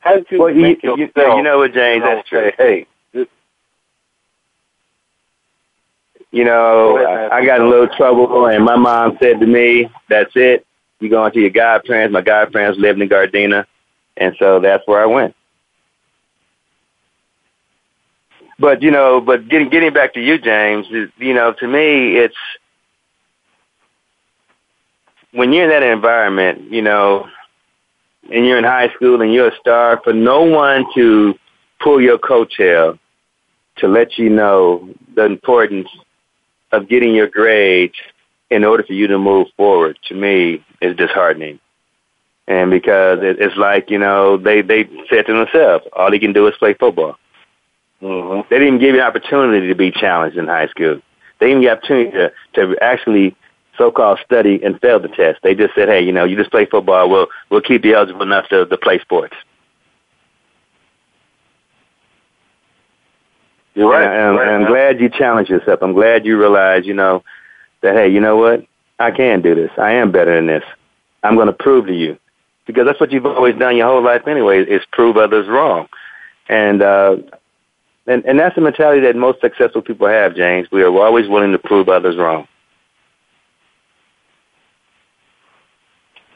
How 0.00 0.14
did 0.14 0.26
you 0.30 0.38
Well, 0.38 0.50
you, 0.50 0.62
make 0.62 0.82
you, 0.82 0.96
yourself, 0.96 1.36
you 1.36 1.42
know 1.42 1.58
what, 1.58 1.72
James? 1.72 2.04
That's 2.04 2.28
true. 2.28 2.50
hey, 2.56 2.86
You 6.30 6.44
know, 6.44 6.98
Go. 6.98 7.04
I, 7.06 7.38
I 7.38 7.46
got 7.46 7.60
in 7.60 7.66
a 7.66 7.68
little 7.68 7.88
trouble, 7.96 8.46
and 8.46 8.64
my 8.64 8.76
mom 8.76 9.16
said 9.20 9.40
to 9.40 9.46
me, 9.46 9.88
"That's 10.10 10.30
it. 10.34 10.66
You 11.00 11.08
going 11.08 11.32
to 11.32 11.40
your 11.40 11.50
godparents." 11.50 12.12
My 12.12 12.20
godparents 12.20 12.78
lived 12.78 13.00
in 13.00 13.08
Gardena, 13.08 13.64
and 14.16 14.36
so 14.38 14.60
that's 14.60 14.86
where 14.86 15.00
I 15.00 15.06
went. 15.06 15.34
But 18.58 18.82
you 18.82 18.90
know, 18.90 19.20
but 19.22 19.48
getting 19.48 19.70
getting 19.70 19.92
back 19.92 20.14
to 20.14 20.20
you, 20.20 20.38
James, 20.38 20.86
you 21.16 21.32
know, 21.32 21.54
to 21.54 21.66
me, 21.66 22.16
it's 22.16 22.36
when 25.32 25.52
you're 25.52 25.64
in 25.64 25.70
that 25.70 25.82
environment, 25.82 26.70
you 26.70 26.82
know, 26.82 27.26
and 28.24 28.46
you're 28.46 28.58
in 28.58 28.64
high 28.64 28.92
school 28.94 29.22
and 29.22 29.32
you're 29.32 29.48
a 29.48 29.56
star, 29.58 30.00
for 30.04 30.12
no 30.12 30.42
one 30.42 30.84
to 30.94 31.34
pull 31.80 32.00
your 32.00 32.18
coattail 32.18 32.98
to 33.76 33.88
let 33.88 34.18
you 34.18 34.28
know 34.28 34.92
the 35.14 35.24
importance 35.24 35.88
of 36.72 36.88
getting 36.88 37.14
your 37.14 37.28
grades 37.28 37.94
in 38.50 38.64
order 38.64 38.82
for 38.82 38.92
you 38.92 39.06
to 39.06 39.18
move 39.18 39.46
forward, 39.56 39.98
to 40.08 40.14
me, 40.14 40.64
is 40.80 40.96
disheartening. 40.96 41.60
And 42.46 42.70
because 42.70 43.18
it, 43.22 43.40
it's 43.40 43.56
like, 43.56 43.90
you 43.90 43.98
know, 43.98 44.36
they, 44.38 44.62
they 44.62 44.88
said 45.10 45.26
to 45.26 45.32
themselves, 45.34 45.84
all 45.94 46.10
he 46.10 46.18
can 46.18 46.32
do 46.32 46.46
is 46.46 46.54
play 46.58 46.74
football. 46.74 47.16
hmm 48.00 48.40
They 48.48 48.58
didn't 48.58 48.68
even 48.68 48.80
give 48.80 48.94
you 48.94 49.00
an 49.00 49.06
opportunity 49.06 49.68
to 49.68 49.74
be 49.74 49.90
challenged 49.90 50.38
in 50.38 50.46
high 50.46 50.68
school. 50.68 51.00
They 51.40 51.48
didn't 51.48 51.62
give 51.62 51.68
you 51.68 51.70
an 51.70 51.76
opportunity 51.76 52.10
to, 52.10 52.32
to 52.54 52.76
actually 52.82 53.36
so-called 53.78 54.18
study 54.24 54.60
and 54.62 54.78
failed 54.80 55.04
the 55.04 55.08
test. 55.08 55.38
They 55.42 55.54
just 55.54 55.74
said, 55.74 55.88
hey, 55.88 56.02
you 56.04 56.12
know, 56.12 56.24
you 56.24 56.36
just 56.36 56.50
play 56.50 56.66
football. 56.66 57.08
We'll, 57.08 57.28
we'll 57.48 57.62
keep 57.62 57.84
you 57.84 57.96
eligible 57.96 58.22
enough 58.22 58.48
to, 58.48 58.66
to 58.66 58.76
play 58.76 58.98
sports. 58.98 59.34
You're 63.74 63.90
right. 63.90 64.02
And, 64.02 64.34
You're 64.34 64.44
right, 64.44 64.54
and 64.54 64.64
I'm 64.64 64.70
glad 64.70 65.00
you 65.00 65.08
challenged 65.08 65.50
yourself. 65.50 65.80
I'm 65.80 65.92
glad 65.92 66.26
you 66.26 66.36
realized, 66.38 66.84
you 66.84 66.94
know, 66.94 67.22
that 67.80 67.94
hey, 67.94 68.08
you 68.08 68.20
know 68.20 68.36
what? 68.36 68.66
I 68.98 69.12
can 69.12 69.40
do 69.40 69.54
this. 69.54 69.70
I 69.78 69.92
am 69.92 70.10
better 70.10 70.34
than 70.34 70.46
this. 70.46 70.64
I'm 71.22 71.36
going 71.36 71.46
to 71.46 71.52
prove 71.52 71.86
to 71.86 71.94
you, 71.94 72.18
because 72.66 72.86
that's 72.86 72.98
what 72.98 73.12
you've 73.12 73.26
always 73.26 73.54
done 73.56 73.76
your 73.76 73.86
whole 73.86 74.02
life 74.02 74.26
anyway, 74.26 74.64
is 74.64 74.82
prove 74.90 75.16
others 75.16 75.46
wrong. 75.46 75.88
And 76.48 76.82
uh, 76.82 77.18
and 78.08 78.24
and 78.24 78.38
that's 78.38 78.56
the 78.56 78.60
mentality 78.60 79.00
that 79.02 79.14
most 79.14 79.40
successful 79.40 79.82
people 79.82 80.08
have, 80.08 80.34
James. 80.34 80.68
We 80.72 80.82
are 80.82 80.88
always 80.88 81.28
willing 81.28 81.52
to 81.52 81.58
prove 81.58 81.88
others 81.88 82.16
wrong. 82.16 82.48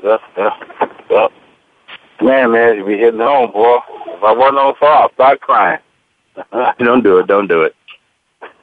Yeah, 0.03 0.18
yeah, 0.36 0.50
yeah. 1.11 1.28
Man, 2.20 2.53
man, 2.53 2.76
you 2.76 2.84
be 2.84 2.98
hitting 2.98 3.20
home, 3.20 3.53
boy. 3.53 3.78
If 4.07 4.22
I 4.22 4.32
wasn't 4.32 4.59
on 4.59 4.74
fire, 4.76 5.09
start 5.14 5.40
crying. 5.40 5.80
Don't 6.78 7.03
do 7.03 7.18
it. 7.18 7.26
Don't 7.26 7.46
do 7.46 7.62
it. 7.62 7.74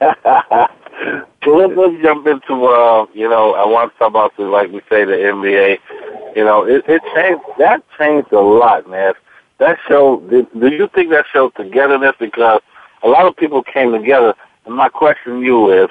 so 0.00 1.50
let's, 1.50 1.72
let's 1.76 2.02
jump 2.02 2.26
into, 2.26 2.64
uh, 2.64 3.06
you 3.14 3.28
know, 3.28 3.54
I 3.54 3.66
want 3.66 3.92
to 3.92 3.98
talk 3.98 4.10
about 4.10 4.38
like 4.38 4.70
we 4.70 4.80
say, 4.90 5.04
the 5.04 5.12
NBA. 5.12 5.78
You 6.36 6.44
know, 6.44 6.64
it, 6.66 6.84
it 6.88 7.02
changed, 7.14 7.42
that 7.58 7.82
changed 7.98 8.32
a 8.32 8.40
lot, 8.40 8.88
man. 8.88 9.14
That 9.58 9.78
show, 9.88 10.20
do 10.20 10.68
you 10.68 10.88
think 10.94 11.10
that 11.10 11.26
showed 11.32 11.54
togetherness? 11.54 12.16
Because 12.18 12.60
a 13.02 13.08
lot 13.08 13.26
of 13.26 13.36
people 13.36 13.62
came 13.62 13.92
together, 13.92 14.34
and 14.64 14.74
my 14.74 14.88
question 14.88 15.40
to 15.40 15.42
you 15.42 15.70
is, 15.70 15.88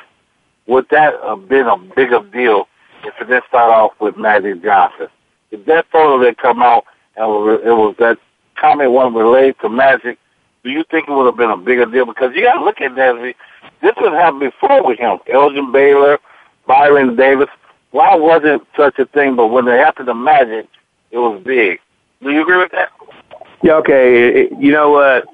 would 0.67 0.87
that 0.89 1.13
have 1.23 1.47
been 1.47 1.67
a 1.67 1.77
bigger 1.77 2.21
deal 2.31 2.67
if 3.03 3.13
it 3.19 3.25
didn't 3.25 3.45
start 3.47 3.71
off 3.71 3.91
with 3.99 4.17
Magic 4.17 4.63
Johnson? 4.63 5.07
If 5.51 5.65
that 5.65 5.85
photo 5.91 6.23
did 6.23 6.37
come 6.37 6.61
out 6.61 6.85
and 7.15 7.25
it 7.25 7.71
was, 7.71 7.95
that 7.99 8.17
comment 8.59 8.91
one 8.91 9.13
related 9.13 9.55
to 9.61 9.69
Magic, 9.69 10.17
do 10.63 10.69
you 10.69 10.83
think 10.91 11.07
it 11.07 11.11
would 11.11 11.25
have 11.25 11.37
been 11.37 11.49
a 11.49 11.57
bigger 11.57 11.85
deal? 11.85 12.05
Because 12.05 12.31
you 12.35 12.43
got 12.43 12.59
to 12.59 12.63
look 12.65 12.81
at 12.81 12.95
that. 12.95 13.33
This 13.81 13.93
has 13.97 14.13
happened 14.13 14.41
before 14.41 14.85
with 14.85 14.99
him. 14.99 15.19
Elgin 15.31 15.71
Baylor, 15.71 16.19
Baron 16.67 17.15
Davis. 17.15 17.47
Why 17.91 18.15
wasn't 18.15 18.63
such 18.77 18.99
a 18.99 19.05
thing? 19.05 19.35
But 19.35 19.47
when 19.47 19.67
it 19.67 19.79
happened 19.79 20.07
to 20.07 20.13
Magic, 20.13 20.67
it 21.11 21.17
was 21.17 21.41
big. 21.43 21.79
Do 22.21 22.29
you 22.29 22.41
agree 22.41 22.57
with 22.57 22.71
that? 22.71 22.89
Yeah. 23.63 23.73
Okay. 23.75 24.49
You 24.59 24.71
know 24.71 24.89
what? 24.91 25.25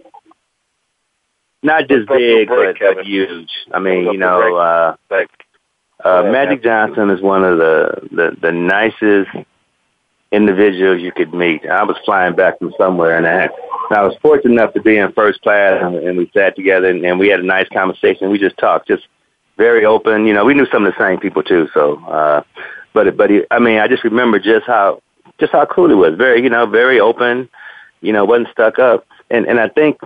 Not 1.64 1.88
just 1.88 2.08
Let's 2.08 2.10
go 2.10 2.14
to 2.14 2.20
big, 2.20 2.48
break, 2.48 2.78
but, 2.80 2.96
but 2.98 3.06
huge. 3.06 3.50
I 3.74 3.80
mean, 3.80 4.06
you 4.06 4.06
go 4.06 4.12
to 4.14 4.18
break. 4.18 4.20
know. 4.20 4.58
uh 4.58 4.96
Uh, 6.04 6.32
Magic 6.32 6.62
Johnson 6.64 7.10
is 7.10 7.22
one 7.22 7.44
of 7.44 7.58
the, 7.58 8.08
the, 8.12 8.38
the 8.40 8.52
nicest 8.52 9.30
individuals 10.32 11.02
you 11.02 11.12
could 11.12 11.34
meet. 11.34 11.66
I 11.66 11.84
was 11.84 11.98
flying 12.06 12.36
back 12.36 12.60
from 12.60 12.74
somewhere, 12.78 13.18
and 13.18 13.28
I, 13.28 13.44
and 13.44 13.98
I 13.98 14.02
was 14.02 14.16
fortunate 14.22 14.54
enough 14.54 14.74
to 14.74 14.82
be 14.82 14.98
in 14.98 15.12
first 15.14 15.42
class, 15.42 15.82
and, 15.82 15.96
and 15.96 16.18
we 16.18 16.30
sat 16.34 16.56
together, 16.56 16.90
and, 16.90 17.06
and 17.06 17.20
we 17.20 17.28
had 17.30 17.40
a 17.40 17.46
nice 17.46 17.68
conversation. 17.70 18.30
We 18.30 18.40
just 18.40 18.58
talked, 18.58 18.88
just 18.88 19.08
very 19.58 19.86
open. 19.86 20.26
You 20.26 20.34
know, 20.34 20.46
we 20.46 20.54
knew 20.54 20.68
some 20.72 20.86
of 20.86 20.94
the 20.94 21.00
same 21.00 21.20
people 21.20 21.44
too. 21.44 21.70
So, 21.74 22.04
uh, 22.06 22.44
but 22.94 23.16
but 23.18 23.30
he, 23.30 23.44
I 23.52 23.60
mean, 23.60 23.80
I 23.80 23.88
just 23.88 24.04
remember 24.04 24.40
just 24.40 24.66
how 24.66 25.02
just 25.40 25.52
how 25.52 25.66
cool 25.66 25.90
he 25.90 25.96
was. 25.96 26.16
Very, 26.18 26.42
you 26.44 26.50
know, 26.50 26.66
very 26.66 27.00
open. 27.00 27.50
You 28.02 28.14
know, 28.14 28.26
wasn't 28.26 28.50
stuck 28.52 28.80
up. 28.80 29.06
And 29.30 29.46
and 29.48 29.60
I 29.60 29.70
think 29.70 30.00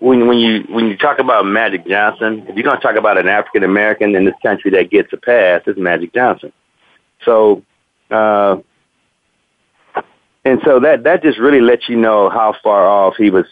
when 0.00 0.26
when 0.26 0.38
you 0.38 0.64
when 0.68 0.86
you 0.86 0.96
talk 0.96 1.18
about 1.18 1.46
Magic 1.46 1.86
Johnson, 1.86 2.44
if 2.48 2.54
you're 2.54 2.64
going 2.64 2.76
to 2.76 2.82
talk 2.82 2.96
about 2.96 3.18
an 3.18 3.28
African 3.28 3.64
American 3.64 4.14
in 4.14 4.24
this 4.24 4.34
country 4.42 4.70
that 4.72 4.90
gets 4.90 5.12
a 5.12 5.16
pass, 5.16 5.62
it's 5.66 5.78
Magic 5.78 6.12
Johnson. 6.14 6.52
So, 7.24 7.62
uh, 8.10 8.58
and 10.48 10.60
so 10.64 10.80
that 10.80 11.04
that 11.04 11.22
just 11.22 11.38
really 11.38 11.60
lets 11.60 11.88
you 11.88 11.96
know 11.96 12.30
how 12.30 12.54
far 12.62 12.86
off 12.86 13.14
he 13.16 13.30
was. 13.30 13.46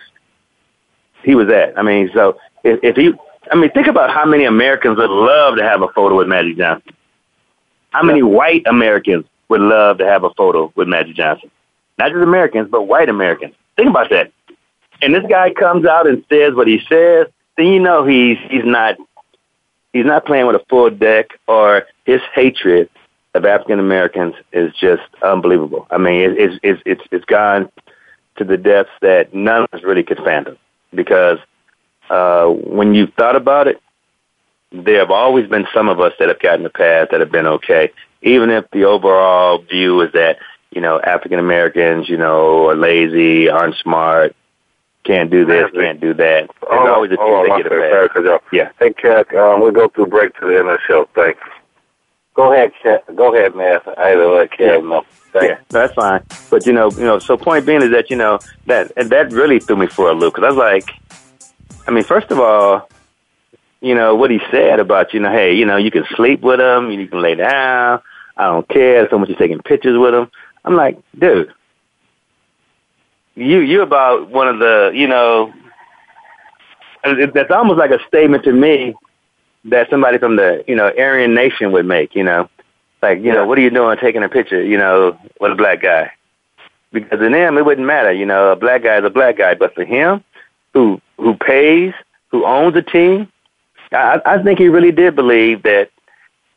He 1.23 1.35
was 1.35 1.49
at. 1.49 1.79
I 1.79 1.83
mean, 1.83 2.11
so 2.15 2.39
if, 2.63 2.79
if 2.83 2.97
he, 2.97 3.13
I 3.51 3.57
mean, 3.57 3.71
think 3.71 3.89
about 3.89 4.11
how 4.11 4.25
many 4.25 4.45
Americans 4.45 4.97
would 4.97 5.11
love 5.11 5.57
to 5.57 5.63
have 5.63 5.83
a 5.83 5.89
photo 5.89 6.17
with 6.17 6.29
Magic 6.29 6.57
Johnson. 6.57 6.95
How 7.91 8.03
many 8.03 8.23
white 8.23 8.63
Americans 8.67 9.25
would 9.49 9.61
love 9.61 9.99
to 9.99 10.07
have 10.07 10.23
a 10.25 10.31
photo 10.35 10.73
with 10.77 10.87
Magic 10.87 11.17
Johnson? 11.17 11.51
Not 11.99 12.13
just 12.13 12.23
Americans, 12.23 12.69
but 12.71 12.83
white 12.83 13.09
Americans. 13.09 13.55
Think 13.77 13.91
about 13.91 14.11
that 14.11 14.31
and 15.03 15.15
this 15.15 15.25
guy 15.29 15.53
comes 15.53 15.87
out 15.87 16.07
and 16.07 16.25
says 16.29 16.55
what 16.55 16.69
he 16.69 16.81
says, 16.89 17.27
then 17.57 17.67
you 17.67 17.81
know 17.81 18.05
he's 18.05 18.39
he's 18.51 18.65
not 18.65 18.97
he's 19.93 20.05
not 20.05 20.27
playing 20.27 20.47
with 20.47 20.57
a 20.57 20.65
full 20.69 20.91
deck 20.91 21.39
or 21.47 21.87
his 22.05 22.21
hatred 22.35 22.89
of 23.37 23.45
African 23.45 23.79
Americans 23.79 24.35
is 24.53 24.73
just 24.75 25.03
unbelievable. 25.23 25.87
I 25.91 25.99
mean, 25.99 26.21
it, 26.21 26.39
it's 26.39 26.59
it's 26.63 26.83
it's 26.87 27.03
it's 27.11 27.25
gone 27.25 27.71
to 28.37 28.45
the 28.45 28.57
depths 28.57 28.93
that 29.01 29.35
none 29.35 29.63
of 29.63 29.69
us 29.73 29.83
really 29.83 30.03
could 30.03 30.19
fathom 30.19 30.57
because 30.95 31.39
uh, 32.11 32.47
when 32.47 32.95
you 32.95 33.07
thought 33.07 33.37
about 33.37 33.69
it, 33.69 33.81
there 34.73 34.99
have 34.99 35.11
always 35.11 35.49
been 35.49 35.67
some 35.73 35.89
of 35.89 36.01
us 36.01 36.13
that 36.19 36.29
have 36.29 36.41
gotten 36.41 36.63
the 36.63 36.71
path 36.71 37.09
that 37.11 37.21
have 37.21 37.33
been 37.33 37.47
okay, 37.47 37.93
even 38.23 38.51
if 38.51 38.65
the 38.73 38.85
overall 38.85 39.59
view 39.59 40.01
is 40.01 40.13
that 40.13 40.39
you 40.71 40.81
know 40.81 41.01
African 41.01 41.39
Americans, 41.39 42.09
you 42.09 42.17
know, 42.17 42.69
are 42.69 42.77
lazy, 42.77 43.49
aren't 43.49 43.77
smart, 43.77 44.35
can't 45.05 45.31
do 45.31 45.45
this, 45.47 45.71
can't 45.73 46.01
do 46.01 46.15
that. 46.15 46.51
There's 46.69 46.81
on, 46.81 46.89
always 46.89 47.13
a 47.13 47.17
few 47.17 47.25
on, 47.25 47.49
that 47.49 47.63
get 47.63 47.67
a 47.67 47.81
pass. 47.81 47.91
sorry 47.91 48.09
to 48.09 48.15
cut 48.15 48.25
you 48.25 48.33
off. 48.33 48.43
Yeah. 48.53 48.71
Hey, 48.79 48.93
Cat, 48.93 49.35
um, 49.35 49.61
we'll 49.61 49.71
go 49.71 49.89
through 49.89 50.07
break 50.07 50.35
to 50.41 50.47
the 50.47 50.59
end 50.59 50.69
of 50.69 50.79
the 50.79 50.81
show. 50.87 51.09
Thanks. 51.15 51.41
Go 52.37 52.53
ahead, 52.53 52.73
Go 53.17 53.35
ahead, 53.35 53.57
man. 53.57 53.81
I 53.97 54.15
let 54.15 54.53
Cat 54.53 54.85
know. 54.85 55.07
Yeah, 55.35 55.59
that's 55.71 55.95
fine. 55.95 56.23
But 56.51 56.67
you 56.67 56.73
know, 56.73 56.91
you 56.91 57.05
know. 57.05 57.19
So 57.19 57.37
point 57.37 57.65
being 57.65 57.83
is 57.83 57.91
that 57.91 58.11
you 58.11 58.17
know 58.17 58.39
that 58.67 58.93
and 58.97 59.11
that 59.11 59.33
really 59.33 59.59
threw 59.59 59.77
me 59.77 59.87
for 59.87 60.11
a 60.11 60.13
loop 60.13 60.35
because 60.35 60.47
I 60.47 60.51
was 60.51 60.59
like, 60.59 60.91
I 61.87 61.91
mean, 61.91 62.05
first 62.05 62.31
of 62.31 62.39
all, 62.39 62.89
you 63.81 63.95
know, 63.95 64.15
what 64.15 64.31
he 64.31 64.41
said 64.51 64.81
about, 64.81 65.15
you 65.15 65.21
know, 65.21 65.31
hey, 65.31 65.55
you 65.55 65.65
know, 65.65 65.77
you 65.77 65.91
can 65.91 66.05
sleep 66.15 66.43
with 66.43 66.61
him, 66.61 66.91
you 66.91 67.07
can 67.07 67.23
lay 67.23 67.35
down. 67.35 68.01
I 68.37 68.45
don't 68.45 68.69
care 68.69 69.09
so 69.09 69.19
much 69.19 69.31
you're 69.31 69.39
taking 69.39 69.61
pictures 69.61 69.99
with 69.99 70.15
him. 70.15 70.31
I'm 70.65 70.77
like, 70.77 70.99
dude, 71.19 71.53
you 73.35 73.61
you 73.61 73.81
about 73.81 74.29
one 74.29 74.49
of 74.49 74.59
the, 74.59 74.93
you 74.95 75.07
know, 75.07 75.55
that's 77.03 77.51
almost 77.51 77.79
like 77.79 77.93
a 77.93 78.05
statement 78.07 78.45
to 78.45 78.53
me 78.53 78.95
that 79.67 79.91
somebody 79.91 80.19
from 80.19 80.37
the, 80.37 80.65
you 80.67 80.75
know, 80.75 80.93
Aryan 80.97 81.35
nation 81.35 81.73
would 81.73 81.87
make, 81.87 82.15
you 82.15 82.25
know. 82.25 82.49
Like, 83.03 83.19
you 83.19 83.27
yeah. 83.27 83.35
know, 83.35 83.47
what 83.47 83.59
are 83.59 83.63
you 83.63 83.71
doing 83.71 83.99
taking 83.99 84.23
a 84.23 84.29
picture, 84.29 84.63
you 84.63 84.79
know, 84.79 85.19
with 85.41 85.53
a 85.53 85.55
black 85.55 85.83
guy? 85.83 86.13
Because 86.93 87.21
in 87.21 87.33
them, 87.33 87.59
it 87.59 87.65
wouldn't 87.65 87.87
matter, 87.87 88.13
you 88.13 88.27
know, 88.27 88.53
a 88.53 88.57
black 88.57 88.83
guy 88.83 88.97
is 88.99 89.05
a 89.05 89.11
black 89.11 89.37
guy. 89.37 89.55
But 89.55 89.75
for 89.75 89.85
him, 89.85 90.25
who 90.73 91.01
who 91.19 91.35
pays, 91.35 91.93
who 92.29 92.45
owns 92.45 92.77
a 92.77 92.83
team, 92.83 93.31
I, 93.93 94.21
I 94.25 94.43
think 94.43 94.59
he 94.59 94.69
really 94.69 94.93
did 94.93 95.15
believe 95.15 95.63
that 95.63 95.91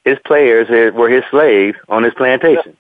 his 0.05 0.17
players 0.25 0.69
were 0.93 1.09
his 1.09 1.23
slaves 1.29 1.77
on 1.89 2.03
his 2.03 2.13
plantation. 2.13 2.75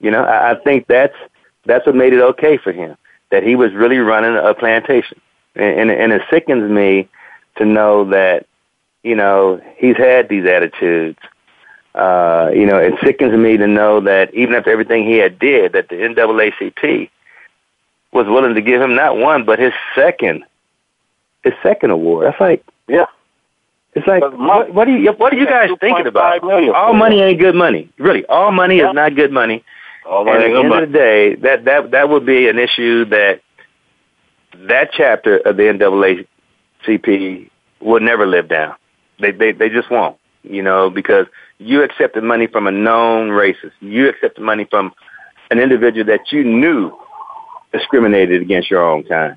You 0.00 0.10
know, 0.10 0.24
I, 0.24 0.52
I 0.52 0.54
think 0.56 0.86
that's 0.86 1.16
that's 1.64 1.86
what 1.86 1.94
made 1.94 2.12
it 2.12 2.20
okay 2.20 2.56
for 2.56 2.72
him 2.72 2.96
that 3.30 3.42
he 3.42 3.56
was 3.56 3.72
really 3.72 3.98
running 3.98 4.36
a 4.36 4.54
plantation, 4.54 5.20
and, 5.54 5.90
and, 5.90 5.90
and 5.90 6.12
it 6.12 6.22
sickens 6.30 6.70
me 6.70 7.08
to 7.56 7.64
know 7.64 8.04
that 8.10 8.46
you 9.04 9.14
know 9.14 9.60
he's 9.76 9.96
had 9.96 10.28
these 10.28 10.46
attitudes. 10.46 11.18
Uh, 11.94 12.50
you 12.52 12.66
know, 12.66 12.78
it 12.78 12.94
sickens 13.04 13.36
me 13.38 13.56
to 13.56 13.68
know 13.68 14.00
that 14.00 14.34
even 14.34 14.54
after 14.54 14.70
everything 14.70 15.04
he 15.04 15.18
had 15.18 15.38
did, 15.38 15.74
that 15.74 15.88
the 15.88 15.94
NAACP 15.94 17.08
was 18.10 18.26
willing 18.26 18.56
to 18.56 18.62
give 18.62 18.82
him 18.82 18.96
not 18.96 19.16
one 19.16 19.44
but 19.44 19.60
his 19.60 19.72
second, 19.94 20.44
his 21.44 21.52
second 21.62 21.90
award. 21.90 22.26
That's 22.26 22.40
like, 22.40 22.64
yeah, 22.88 23.06
it's 23.94 24.06
like, 24.08 24.22
what, 24.22 24.74
what, 24.74 24.88
are 24.88 24.98
you 24.98 25.12
what 25.12 25.32
are 25.32 25.36
you 25.36 25.46
guys 25.46 25.70
thinking 25.78 26.06
about? 26.06 26.42
All 26.42 26.94
money 26.94 27.20
ain't 27.20 27.38
good 27.38 27.54
money. 27.54 27.88
Really, 27.98 28.26
all 28.26 28.50
money 28.50 28.78
yeah. 28.78 28.88
is 28.88 28.94
not 28.94 29.14
good 29.14 29.30
money. 29.30 29.64
All 30.04 30.24
money 30.24 30.36
and 30.36 30.44
at 30.44 30.52
the 30.52 30.60
end 30.60 30.68
money. 30.68 30.82
of 30.84 30.92
the 30.92 30.98
day, 30.98 31.34
that 31.36 31.64
that 31.66 31.90
that 31.92 32.08
would 32.08 32.26
be 32.26 32.48
an 32.48 32.58
issue 32.58 33.04
that 33.06 33.40
that 34.68 34.90
chapter 34.92 35.36
of 35.38 35.56
the 35.56 36.26
NAACP 36.88 37.50
will 37.80 38.00
never 38.00 38.26
live 38.26 38.48
down. 38.48 38.74
They 39.20 39.32
they 39.32 39.52
they 39.52 39.68
just 39.68 39.90
won't. 39.90 40.18
You 40.42 40.62
know, 40.62 40.90
because 40.90 41.26
you 41.58 41.82
accepted 41.82 42.22
money 42.22 42.46
from 42.46 42.66
a 42.66 42.70
known 42.70 43.30
racist. 43.30 43.72
You 43.80 44.08
accepted 44.08 44.42
money 44.42 44.66
from 44.68 44.92
an 45.50 45.58
individual 45.58 46.04
that 46.06 46.32
you 46.32 46.44
knew 46.44 46.96
discriminated 47.72 48.42
against 48.42 48.70
your 48.70 48.82
own 48.82 49.04
kind. 49.04 49.36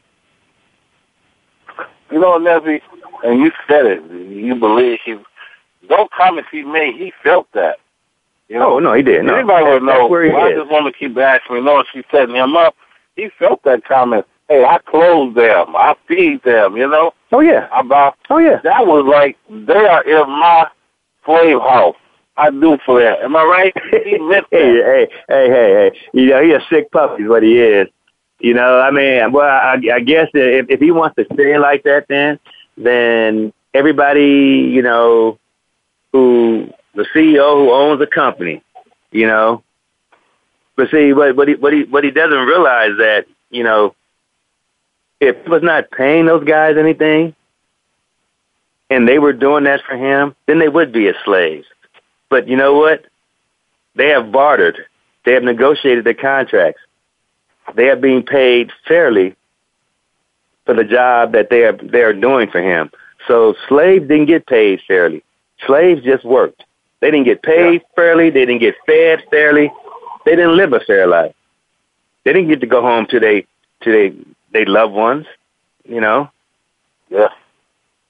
You 2.12 2.20
know, 2.20 2.40
Nesby, 2.40 2.82
and 3.24 3.40
you 3.40 3.52
said 3.68 3.86
it. 3.86 4.04
You 4.12 4.56
believe 4.56 5.00
he, 5.04 5.18
those 5.90 6.08
comments 6.16 6.50
he 6.52 6.64
made, 6.64 6.96
he 6.96 7.12
felt 7.24 7.48
that. 7.54 7.80
You 8.48 8.60
know, 8.60 8.76
oh 8.76 8.80
no, 8.80 8.94
he 8.94 9.04
did. 9.04 9.26
No, 9.26 9.36
anybody 9.36 9.66
would 9.66 9.84
know. 9.84 10.08
Why 10.08 10.50
is. 10.50 10.56
this 10.56 10.68
woman 10.72 10.94
keep 10.98 11.18
asking 11.18 11.58
me, 11.58 11.62
no, 11.62 11.84
she 11.94 12.04
setting 12.12 12.36
him 12.36 12.56
up. 12.56 12.76
He 13.18 13.30
felt 13.38 13.64
that 13.64 13.84
comment. 13.84 14.26
Hey, 14.48 14.64
I 14.64 14.78
clothe 14.86 15.36
them, 15.36 15.76
I 15.76 15.96
feed 16.08 16.44
them. 16.44 16.78
You 16.78 16.90
know. 16.90 17.14
Oh 17.32 17.42
yeah. 17.42 17.68
About. 17.78 18.18
Oh 18.30 18.38
yeah. 18.38 18.60
That 18.64 18.86
was 18.86 19.06
like 19.06 19.38
they 19.50 19.74
are 19.74 20.04
in 20.04 20.30
my 20.30 20.68
slave 21.26 21.60
house. 21.60 21.96
I 22.38 22.52
do 22.52 22.78
for 22.86 23.02
that. 23.02 23.22
Am 23.22 23.36
I 23.36 23.44
right? 23.44 23.74
He 24.06 24.18
meant 24.20 24.46
that. 24.52 24.60
hey, 24.60 24.82
hey, 24.82 25.08
hey, 25.28 25.50
hey, 25.50 25.90
hey. 25.92 26.00
You 26.14 26.28
know, 26.28 26.44
he 26.44 26.52
a 26.54 26.60
sick 26.70 26.92
puppy 26.92 27.24
is 27.24 27.30
what 27.30 27.44
he 27.44 27.60
is. 27.60 27.88
You 28.40 28.54
know, 28.54 28.80
I 28.80 28.92
mean, 28.92 29.32
well, 29.32 29.50
I, 29.50 29.80
I 29.92 30.00
guess 30.00 30.28
if, 30.34 30.68
if 30.70 30.80
he 30.80 30.92
wants 30.92 31.16
to 31.16 31.26
stay 31.34 31.58
like 31.58 31.84
that, 31.84 32.06
then 32.08 32.40
then 32.78 33.52
everybody, 33.74 34.70
you 34.72 34.84
know, 34.84 35.40
who 36.14 36.72
the 36.94 37.06
CEO 37.16 37.56
who 37.56 37.72
owns 37.72 38.00
the 38.00 38.08
company, 38.08 38.62
you 39.12 39.26
know. 39.26 39.64
But 40.76 40.92
see, 40.92 41.14
what 41.14 41.36
what 41.36 41.48
he 41.48 41.56
what 41.56 41.74
he 41.74 41.84
what 41.86 42.04
he 42.04 42.12
doesn't 42.12 42.46
realize 42.46 42.92
that 43.00 43.26
you 43.50 43.64
know, 43.64 43.96
if 45.20 45.44
he 45.44 45.50
was 45.50 45.64
not 45.64 45.92
paying 45.92 46.26
those 46.26 46.44
guys 46.44 46.78
anything, 46.78 47.36
and 48.90 49.08
they 49.08 49.20
were 49.20 49.34
doing 49.34 49.66
that 49.66 49.82
for 49.88 49.96
him, 49.96 50.36
then 50.46 50.60
they 50.60 50.70
would 50.70 50.92
be 50.92 51.06
his 51.06 51.16
slaves. 51.26 51.66
But 52.30 52.48
you 52.48 52.56
know 52.56 52.76
what? 52.76 53.06
They 53.96 54.10
have 54.10 54.32
bartered. 54.32 54.78
They 55.26 55.34
have 55.34 55.44
negotiated 55.44 56.06
their 56.06 56.14
contracts. 56.14 56.82
They 57.76 57.90
are 57.90 57.96
being 57.98 58.24
paid 58.24 58.72
fairly 58.88 59.36
for 60.66 60.74
the 60.74 60.84
job 60.84 61.34
that 61.34 61.50
they 61.50 61.64
are 61.64 61.74
they 61.74 62.02
are 62.02 62.14
doing 62.14 62.50
for 62.50 62.62
him. 62.62 62.92
So 63.28 63.56
slaves 63.68 64.08
didn't 64.08 64.28
get 64.28 64.46
paid 64.46 64.82
fairly. 64.88 65.24
Slaves 65.66 66.04
just 66.04 66.24
worked. 66.24 66.64
They 67.02 67.12
didn't 67.12 67.26
get 67.26 67.44
paid 67.44 67.82
yeah. 67.82 67.96
fairly. 67.96 68.30
They 68.30 68.46
didn't 68.46 68.62
get 68.62 68.76
fed 68.86 69.24
fairly. 69.30 69.72
They 70.26 70.36
didn't 70.36 70.56
live 70.56 70.74
a 70.74 70.80
fair 70.80 71.08
life. 71.08 71.36
They 72.24 72.34
didn't 72.34 72.50
get 72.50 72.62
to 72.62 72.68
go 72.68 72.82
home 72.82 73.06
to 73.08 73.20
they 73.20 73.46
to 73.82 73.92
they 73.92 74.16
they 74.58 74.66
loved 74.66 74.94
ones. 74.94 75.28
You 75.88 76.02
know. 76.02 76.30
Yeah. 77.10 77.30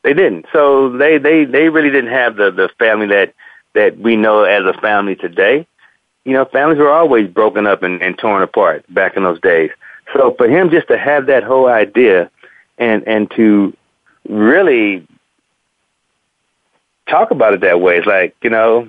They 0.03 0.13
didn't. 0.13 0.45
So 0.53 0.89
they 0.97 1.17
they 1.17 1.43
they 1.43 1.67
really 1.67 1.89
didn't 1.89 2.11
have 2.11 2.37
the 2.37 2.51
the 2.51 2.69
family 2.79 3.07
that 3.07 3.33
that 3.73 3.97
we 3.97 4.15
know 4.15 4.43
as 4.43 4.63
a 4.63 4.79
family 4.79 5.15
today. 5.15 5.67
You 6.23 6.33
know, 6.33 6.45
families 6.45 6.79
were 6.79 6.91
always 6.91 7.29
broken 7.29 7.67
up 7.67 7.83
and, 7.83 8.01
and 8.01 8.17
torn 8.17 8.41
apart 8.41 8.85
back 8.93 9.17
in 9.17 9.23
those 9.23 9.39
days. 9.41 9.71
So 10.13 10.33
for 10.37 10.47
him 10.47 10.69
just 10.69 10.87
to 10.87 10.97
have 10.97 11.25
that 11.25 11.43
whole 11.43 11.67
idea 11.67 12.31
and 12.77 13.05
and 13.05 13.29
to 13.31 13.75
really 14.29 15.05
talk 17.09 17.31
about 17.31 17.53
it 17.53 17.61
that 17.61 17.81
way, 17.81 17.97
it's 17.97 18.07
like 18.07 18.35
you 18.41 18.49
know, 18.49 18.87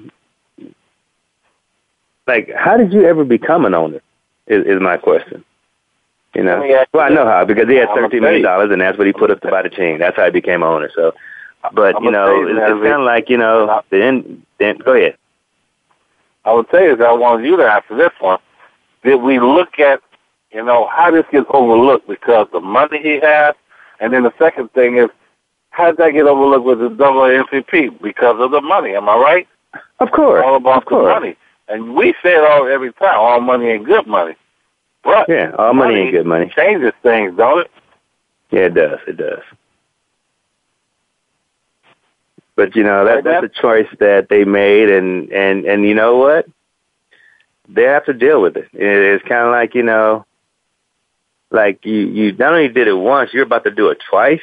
like 2.29 2.53
how 2.55 2.77
did 2.77 2.93
you 2.93 3.05
ever 3.05 3.25
become 3.25 3.65
an 3.65 3.75
owner? 3.75 4.01
Is, 4.47 4.65
is 4.65 4.81
my 4.81 4.97
question. 4.97 5.45
You 6.39 6.45
know, 6.45 6.87
well, 6.93 7.05
I 7.05 7.09
know 7.09 7.25
how 7.25 7.45
because 7.45 7.69
he 7.69 7.75
had 7.75 7.89
thirteen 7.97 8.21
million 8.21 8.43
dollars, 8.43 8.71
and 8.71 8.81
that's 8.81 8.97
what 8.97 9.09
he 9.09 9.13
put 9.13 9.33
up 9.33 9.41
to 9.41 9.51
buy 9.51 9.63
the 9.63 9.71
team. 9.71 9.99
That's 9.99 10.17
how 10.17 10.27
he 10.27 10.31
became 10.31 10.63
owner. 10.63 10.89
So, 10.95 11.13
but 11.73 12.01
you 12.01 12.13
know, 12.13 12.47
it's, 12.47 12.51
it's 12.53 12.83
kind 12.83 12.87
of 12.87 13.01
like 13.01 13.29
you 13.29 13.39
know, 13.39 13.83
then 13.91 14.47
then 14.59 14.79
go 14.79 14.93
ahead. 14.93 15.17
I 16.45 16.53
would 16.53 16.67
say 16.71 16.87
is 16.87 17.01
I 17.01 17.11
wanted 17.11 17.45
you 17.45 17.57
to 17.57 17.65
answer 17.65 17.97
this 17.97 18.13
one. 18.21 18.39
Did 19.03 19.17
we 19.17 19.41
look 19.41 19.81
at, 19.81 20.01
you 20.53 20.63
know, 20.65 20.87
how 20.87 21.11
this 21.11 21.25
gets 21.33 21.47
overlooked 21.51 22.07
because 22.07 22.47
the 22.53 22.61
money 22.61 23.03
he 23.03 23.19
has 23.21 23.57
and 24.01 24.13
then 24.13 24.23
the 24.23 24.33
second 24.39 24.73
thing 24.73 24.97
is, 24.97 25.09
how 25.71 25.87
did 25.87 25.97
that 25.97 26.13
get 26.13 26.27
overlooked 26.27 26.65
with 26.65 26.79
the 26.79 27.05
NAACP? 27.05 28.01
Because 28.01 28.37
of 28.39 28.53
the 28.53 28.61
money, 28.61 28.95
am 28.95 29.09
I 29.09 29.17
right? 29.17 29.49
Of 29.99 30.13
course. 30.13 30.45
All 30.47 30.55
about 30.57 30.89
the 30.89 30.97
money. 30.97 31.37
And 31.69 31.95
we 31.95 32.15
say 32.23 32.35
it 32.35 32.45
all 32.45 32.69
every 32.69 32.93
time, 32.95 33.19
all 33.19 33.41
money 33.41 33.67
ain't 33.67 33.85
good 33.85 34.07
money. 34.07 34.37
But 35.09 35.29
yeah, 35.29 35.53
all 35.59 35.73
money, 35.73 35.95
money 35.95 36.01
ain't 36.03 36.13
good 36.13 36.27
money. 36.27 36.53
Changes 36.55 36.93
things, 37.03 37.35
don't 37.37 37.61
it? 37.61 37.71
Yeah, 38.51 38.67
it 38.67 38.75
does. 38.75 38.99
It 39.07 39.17
does. 39.17 39.43
But 42.57 42.77
you 42.77 42.83
know 42.83 43.05
that, 43.07 43.25
that's 43.25 43.47
a 43.47 43.63
choice 43.63 43.87
that 44.01 44.29
they 44.29 44.45
made, 44.45 44.91
and 44.91 45.33
and 45.33 45.65
and 45.65 45.85
you 45.85 45.95
know 45.95 46.19
what? 46.19 46.47
They 47.69 47.85
have 47.85 48.05
to 48.07 48.13
deal 48.13 48.43
with 48.43 48.57
it. 48.57 48.69
It's 48.73 49.25
kind 49.27 49.47
of 49.47 49.53
like 49.53 49.75
you 49.75 49.83
know, 49.83 50.27
like 51.51 51.87
you, 51.87 52.01
you 52.09 52.33
not 52.33 52.53
only 52.53 52.69
did 52.69 52.87
it 52.89 52.95
once, 52.95 53.33
you're 53.33 53.45
about 53.45 53.65
to 53.65 53.71
do 53.71 53.89
it 53.89 53.99
twice. 54.11 54.43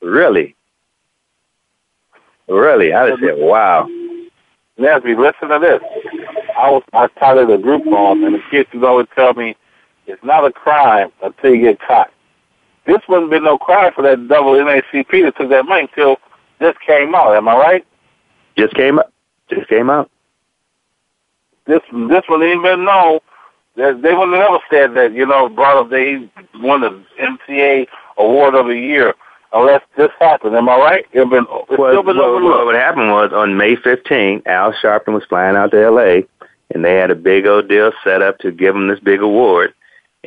Really? 0.00 0.54
Really? 2.48 2.92
I 2.92 3.10
just 3.10 3.20
said, 3.20 3.34
wow. 3.36 3.88
Nesby, 4.78 5.18
listen 5.18 5.48
to 5.48 5.58
this. 5.58 5.82
I 6.56 6.70
was 6.70 6.82
I 6.92 7.08
started 7.16 7.50
a 7.50 7.58
group 7.58 7.84
home, 7.84 8.22
and 8.24 8.34
the 8.36 8.42
kids 8.50 8.68
would 8.72 8.84
always 8.84 9.08
tell 9.14 9.34
me, 9.34 9.56
"It's 10.08 10.24
not 10.24 10.44
a 10.44 10.52
crime 10.52 11.12
until 11.22 11.54
you 11.54 11.62
get 11.62 11.80
caught." 11.80 12.10
This 12.86 13.00
wouldn't 13.08 13.30
be 13.30 13.38
no 13.38 13.58
crime 13.58 13.92
for 13.94 14.02
that 14.02 14.28
double 14.28 14.54
NACP 14.54 15.22
that 15.22 15.36
took 15.36 15.50
that 15.50 15.66
money 15.66 15.82
until 15.82 16.16
this 16.58 16.74
came 16.84 17.14
out. 17.14 17.36
Am 17.36 17.48
I 17.48 17.56
right? 17.56 17.86
Just 18.56 18.74
came 18.74 18.98
up. 18.98 19.12
Just 19.48 19.68
came 19.68 19.90
out. 19.90 20.10
This 21.66 21.82
this 21.92 22.24
one 22.28 22.42
ain't 22.42 22.62
been 22.62 22.84
known 22.84 23.20
they, 23.78 23.92
they 23.92 24.12
would 24.12 24.28
have 24.28 24.50
never 24.50 24.58
said 24.70 24.94
that, 24.94 25.12
you 25.14 25.24
know, 25.24 25.48
brought 25.48 25.76
up 25.76 25.90
they 25.90 26.28
won 26.56 26.80
the 26.80 27.04
NCAA 27.20 27.86
Award 28.18 28.54
of 28.56 28.66
the 28.66 28.74
Year 28.74 29.14
unless 29.52 29.82
this 29.96 30.10
happened. 30.18 30.56
Am 30.56 30.68
I 30.68 30.76
right? 30.76 31.06
It 31.12 31.30
been, 31.30 31.46
it's 31.48 31.78
well, 31.78 31.92
still 31.92 32.02
been 32.02 32.18
well, 32.18 32.42
well, 32.42 32.66
what 32.66 32.74
happened 32.74 33.12
was 33.12 33.32
on 33.32 33.56
May 33.56 33.76
15th, 33.76 34.44
Al 34.46 34.72
Sharpton 34.72 35.14
was 35.14 35.24
flying 35.28 35.56
out 35.56 35.70
to 35.70 35.80
L.A., 35.82 36.26
and 36.74 36.84
they 36.84 36.96
had 36.96 37.12
a 37.12 37.14
big 37.14 37.46
old 37.46 37.68
deal 37.68 37.92
set 38.02 38.20
up 38.20 38.38
to 38.40 38.50
give 38.50 38.74
him 38.74 38.88
this 38.88 39.00
big 39.00 39.22
award 39.22 39.72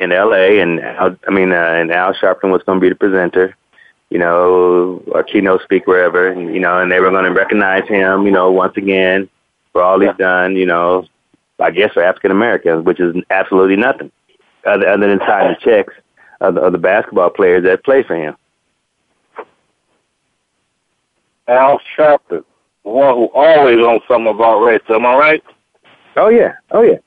in 0.02 0.12
L.A., 0.12 0.60
and 0.60 0.80
Al, 0.80 1.16
I 1.26 1.30
mean, 1.30 1.52
uh, 1.52 1.56
and 1.56 1.90
Al 1.92 2.14
Sharpton 2.14 2.50
was 2.50 2.62
going 2.64 2.78
to 2.78 2.82
be 2.82 2.88
the 2.88 2.94
presenter, 2.94 3.56
you 4.10 4.18
know, 4.18 5.02
a 5.14 5.22
keynote 5.22 5.62
speaker, 5.62 5.90
wherever, 5.90 6.28
and, 6.28 6.54
you 6.54 6.60
know, 6.60 6.78
and 6.78 6.90
they 6.90 7.00
were 7.00 7.10
going 7.10 7.24
to 7.24 7.30
recognize 7.30 7.88
him, 7.88 8.26
you 8.26 8.32
know, 8.32 8.50
once 8.50 8.76
again 8.76 9.28
for 9.72 9.82
all 9.82 10.00
he's 10.00 10.16
done, 10.18 10.56
you 10.56 10.66
know, 10.66 11.06
I 11.58 11.70
guess, 11.70 11.92
for 11.92 12.02
African 12.02 12.30
Americans, 12.30 12.84
which 12.84 13.00
is 13.00 13.14
absolutely 13.30 13.76
nothing 13.76 14.10
other, 14.66 14.88
other 14.88 15.08
than 15.08 15.26
signing 15.26 15.56
the 15.58 15.64
checks 15.64 15.94
of 16.40 16.54
the, 16.54 16.60
of 16.60 16.72
the 16.72 16.78
basketball 16.78 17.30
players 17.30 17.64
that 17.64 17.84
play 17.84 18.02
for 18.02 18.16
him. 18.16 18.36
Al 21.48 21.80
Sharpton, 21.96 22.44
the 22.84 22.90
one 22.90 23.14
who 23.14 23.30
always 23.34 23.76
knows 23.76 24.00
something 24.08 24.32
about 24.32 24.60
race. 24.60 24.82
Am 24.88 25.06
I 25.06 25.14
right? 25.14 25.44
Oh 26.16 26.28
yeah, 26.28 26.54
oh 26.70 26.82
yeah. 26.82 26.98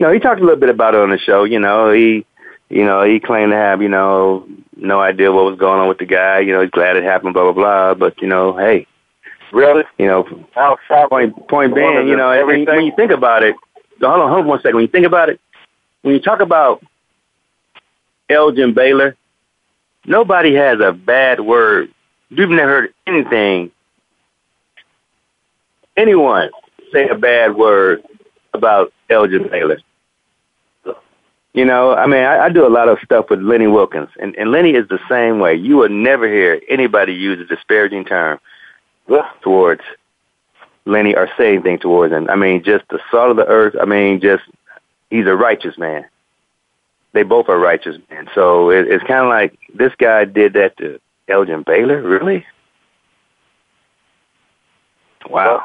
No, 0.00 0.12
he 0.12 0.20
talked 0.20 0.40
a 0.40 0.44
little 0.44 0.60
bit 0.60 0.70
about 0.70 0.94
it 0.94 1.00
on 1.00 1.10
the 1.10 1.18
show. 1.18 1.44
You 1.44 1.58
know, 1.58 1.90
he, 1.90 2.24
you 2.68 2.84
know, 2.84 3.02
he 3.02 3.18
claimed 3.18 3.50
to 3.50 3.56
have, 3.56 3.82
you 3.82 3.88
know, 3.88 4.46
no 4.76 5.00
idea 5.00 5.32
what 5.32 5.44
was 5.44 5.58
going 5.58 5.80
on 5.80 5.88
with 5.88 5.98
the 5.98 6.06
guy. 6.06 6.40
You 6.40 6.52
know, 6.52 6.62
he's 6.62 6.70
glad 6.70 6.96
it 6.96 7.02
happened, 7.02 7.34
blah 7.34 7.44
blah 7.44 7.52
blah. 7.52 7.94
But 7.94 8.20
you 8.22 8.28
know, 8.28 8.56
hey, 8.56 8.86
really, 9.52 9.84
you 9.98 10.06
know, 10.06 10.22
Point 11.08 11.48
point 11.48 11.74
being, 11.74 12.08
you 12.08 12.16
know, 12.16 12.46
when, 12.46 12.64
when 12.64 12.84
you 12.84 12.92
think 12.94 13.10
about 13.10 13.42
it, 13.42 13.56
hold 14.00 14.20
on, 14.20 14.28
hold 14.28 14.40
on 14.42 14.46
one 14.46 14.58
second. 14.60 14.76
When 14.76 14.82
you 14.82 14.90
think 14.90 15.06
about 15.06 15.30
it, 15.30 15.40
when 16.02 16.14
you 16.14 16.20
talk 16.20 16.40
about 16.40 16.82
Elgin 18.30 18.74
Baylor, 18.74 19.16
nobody 20.06 20.54
has 20.54 20.80
a 20.80 20.92
bad 20.92 21.40
word. 21.40 21.92
You've 22.30 22.50
never 22.50 22.68
heard 22.68 22.94
anything, 23.06 23.72
anyone 25.96 26.50
say 26.92 27.08
a 27.08 27.16
bad 27.16 27.56
word 27.56 28.04
about 28.54 28.92
Elgin 29.10 29.48
Baylor. 29.48 29.78
You 31.54 31.64
know, 31.64 31.94
I 31.94 32.06
mean, 32.06 32.22
I, 32.22 32.44
I 32.44 32.48
do 32.50 32.66
a 32.66 32.68
lot 32.68 32.88
of 32.88 32.98
stuff 33.04 33.30
with 33.30 33.40
Lenny 33.40 33.66
Wilkens, 33.66 34.10
and, 34.20 34.36
and 34.36 34.52
Lenny 34.52 34.72
is 34.72 34.86
the 34.88 35.00
same 35.08 35.40
way. 35.40 35.54
You 35.54 35.76
will 35.78 35.88
never 35.88 36.28
hear 36.28 36.60
anybody 36.68 37.14
use 37.14 37.40
a 37.40 37.44
disparaging 37.44 38.04
term 38.04 38.38
towards 39.42 39.82
Lenny 40.84 41.14
or 41.14 41.28
say 41.36 41.54
anything 41.54 41.78
towards 41.78 42.12
him. 42.12 42.28
I 42.28 42.36
mean, 42.36 42.62
just 42.62 42.84
the 42.90 43.00
salt 43.10 43.30
of 43.30 43.36
the 43.36 43.46
earth. 43.46 43.74
I 43.80 43.86
mean, 43.86 44.20
just 44.20 44.44
he's 45.10 45.26
a 45.26 45.34
righteous 45.34 45.78
man. 45.78 46.04
They 47.12 47.22
both 47.22 47.48
are 47.48 47.58
righteous 47.58 47.96
men. 48.10 48.28
So 48.34 48.70
it, 48.70 48.86
it's 48.86 49.04
kind 49.04 49.24
of 49.24 49.28
like 49.28 49.58
this 49.74 49.92
guy 49.98 50.24
did 50.26 50.52
that 50.52 50.76
to 50.78 51.00
Elgin 51.28 51.62
Baylor. 51.62 52.02
Really? 52.02 52.44
Wow. 55.28 55.64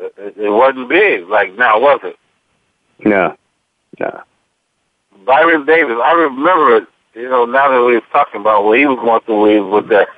It, 0.00 0.36
it 0.36 0.50
wasn't 0.50 0.88
big 0.88 1.28
like 1.28 1.56
now, 1.56 1.80
was 1.80 2.00
it? 2.04 2.16
No, 3.04 3.36
no. 3.98 4.22
Baron 5.26 5.64
Davis, 5.66 5.96
I 6.02 6.12
remember. 6.12 6.86
You 7.14 7.28
know, 7.28 7.44
now 7.44 7.68
that 7.70 7.84
we 7.84 7.96
are 7.96 8.00
talking 8.12 8.40
about 8.40 8.64
what 8.64 8.78
he 8.78 8.86
was 8.86 8.98
going 8.98 9.20
through 9.22 9.70
with 9.70 9.88
that. 9.90 10.08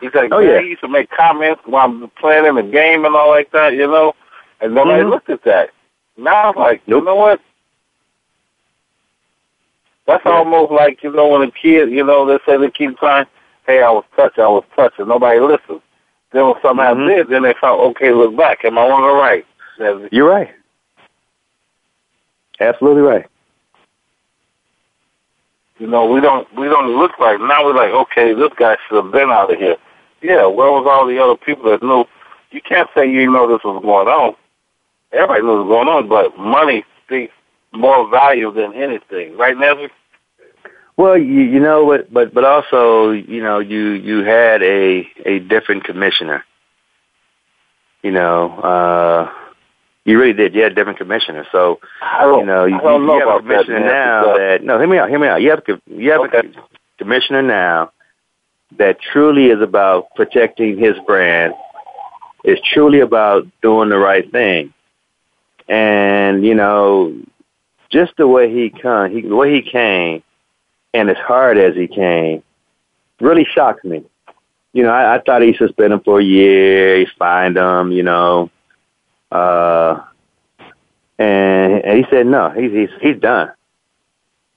He's 0.00 0.14
like, 0.14 0.30
oh, 0.32 0.38
yeah. 0.38 0.60
he 0.60 0.68
used 0.68 0.82
to 0.82 0.88
make 0.88 1.10
comments 1.10 1.60
while 1.64 1.86
I'm 1.86 2.08
playing 2.20 2.46
in 2.46 2.54
the 2.54 2.62
game 2.62 3.04
and 3.04 3.16
all 3.16 3.30
like 3.30 3.50
that, 3.50 3.72
you 3.74 3.86
know, 3.88 4.14
and 4.60 4.74
nobody 4.74 5.02
Mhm. 5.02 5.10
looked 5.10 5.28
at 5.30 5.42
that. 5.42 5.70
Now 6.16 6.50
I'm 6.50 6.54
like, 6.56 6.82
Nope. 6.86 7.00
you 7.00 7.04
know 7.06 7.16
what? 7.16 7.40
That's 10.06 10.24
almost 10.24 10.70
like, 10.70 11.02
you 11.02 11.10
know, 11.10 11.28
when 11.28 11.42
a 11.42 11.50
kid, 11.50 11.90
you 11.90 12.04
know, 12.04 12.24
they 12.26 12.38
say 12.46 12.56
they 12.56 12.70
keep 12.70 12.96
crying, 12.96 13.26
hey, 13.66 13.82
I 13.82 13.90
was 13.90 14.04
touched, 14.14 14.38
I 14.38 14.46
was 14.46 14.62
touched, 14.76 15.00
and 15.00 15.08
nobody 15.08 15.40
listens. 15.40 15.80
Then 16.30 16.44
when 16.46 16.54
something 16.62 16.84
Mhm. 16.84 17.04
I 17.10 17.14
did, 17.16 17.28
then 17.28 17.42
they 17.42 17.54
thought, 17.54 17.80
okay, 17.90 18.12
look 18.12 18.36
back. 18.36 18.64
Am 18.64 18.78
I 18.78 18.86
wrong 18.88 19.02
or 19.02 19.16
right? 19.16 19.44
You're 20.12 20.28
right. 20.30 20.54
Absolutely 22.60 23.02
right. 23.02 23.26
You 25.78 25.86
know, 25.86 26.06
we 26.06 26.20
don't 26.20 26.48
we 26.56 26.66
don't 26.68 26.96
look 26.96 27.12
like 27.18 27.38
now. 27.40 27.64
We're 27.64 27.74
like, 27.74 27.92
okay, 27.92 28.32
this 28.32 28.52
guy 28.58 28.76
should 28.88 29.04
have 29.04 29.12
been 29.12 29.30
out 29.30 29.52
of 29.52 29.58
here. 29.58 29.76
Yeah, 30.22 30.46
where 30.46 30.72
was 30.72 30.86
all 30.88 31.06
the 31.06 31.18
other 31.18 31.36
people 31.36 31.70
that 31.70 31.82
knew? 31.82 32.04
You 32.50 32.60
can't 32.62 32.88
say 32.96 33.10
you 33.10 33.30
know 33.30 33.46
this 33.46 33.62
was 33.62 33.82
going 33.82 34.08
on. 34.08 34.34
Everybody 35.12 35.42
knew 35.42 35.48
what 35.48 35.66
was 35.66 35.68
going 35.68 35.88
on, 35.88 36.08
but 36.08 36.38
money 36.38 36.84
speaks 37.04 37.32
more 37.72 38.08
value 38.08 38.52
than 38.52 38.72
anything, 38.74 39.36
right, 39.36 39.56
Nesbitt? 39.56 39.90
Well, 40.96 41.18
you, 41.18 41.42
you 41.42 41.60
know 41.60 41.84
what, 41.84 42.12
but 42.12 42.32
but 42.32 42.44
also, 42.44 43.10
you 43.10 43.42
know, 43.42 43.58
you 43.58 43.90
you 43.90 44.24
had 44.24 44.62
a 44.62 45.06
a 45.26 45.40
different 45.40 45.84
commissioner. 45.84 46.42
You 48.02 48.12
know, 48.12 48.58
uh 48.60 49.30
you 50.06 50.20
really 50.20 50.32
did. 50.32 50.54
You 50.54 50.62
had 50.62 50.72
a 50.72 50.74
different 50.74 50.98
commissioner. 50.98 51.44
So 51.50 51.80
you 52.22 52.46
know, 52.46 52.64
you, 52.64 52.76
I 52.76 52.80
don't 52.80 53.02
you 53.02 53.10
have 53.10 53.22
a 53.22 53.22
about 53.22 53.48
that, 53.48 53.64
commissioner 53.64 53.80
now 53.80 54.36
that 54.36 54.62
no, 54.62 54.78
hear 54.78 54.88
me 54.88 54.98
out, 54.98 55.08
hear 55.10 55.18
me 55.18 55.26
out. 55.26 55.42
You 55.42 55.50
have 55.50 55.62
a 55.66 55.80
you 55.88 56.12
have 56.12 56.20
a 56.22 56.42
commissioner 56.96 57.42
now 57.42 57.90
that 58.78 59.00
truly 59.00 59.46
is 59.46 59.60
about 59.60 60.14
protecting 60.14 60.78
his 60.78 60.96
brand. 61.06 61.54
Is 62.44 62.60
truly 62.72 63.00
about 63.00 63.48
doing 63.60 63.88
the 63.88 63.98
right 63.98 64.30
thing, 64.30 64.72
and 65.68 66.46
you 66.46 66.54
know, 66.54 67.20
just 67.90 68.12
the 68.16 68.28
way 68.28 68.52
he 68.52 68.70
come, 68.70 69.10
he, 69.10 69.22
the 69.22 69.34
way 69.34 69.52
he 69.54 69.68
came, 69.68 70.22
and 70.94 71.10
as 71.10 71.16
hard 71.16 71.58
as 71.58 71.74
he 71.74 71.88
came, 71.88 72.44
really 73.20 73.44
shocked 73.44 73.84
me. 73.84 74.04
You 74.72 74.84
know, 74.84 74.90
I, 74.90 75.16
I 75.16 75.20
thought 75.20 75.42
he 75.42 75.56
suspended 75.56 75.98
him 75.98 76.00
for 76.04 76.20
a 76.20 76.24
year, 76.24 77.00
he 77.00 77.06
fined 77.18 77.56
him, 77.56 77.90
you 77.90 78.04
know, 78.04 78.52
uh, 79.36 80.04
and 81.18 81.98
he 81.98 82.06
said 82.10 82.26
no, 82.26 82.50
he's 82.50 82.72
he's 82.72 82.90
he's 83.00 83.20
done. 83.20 83.52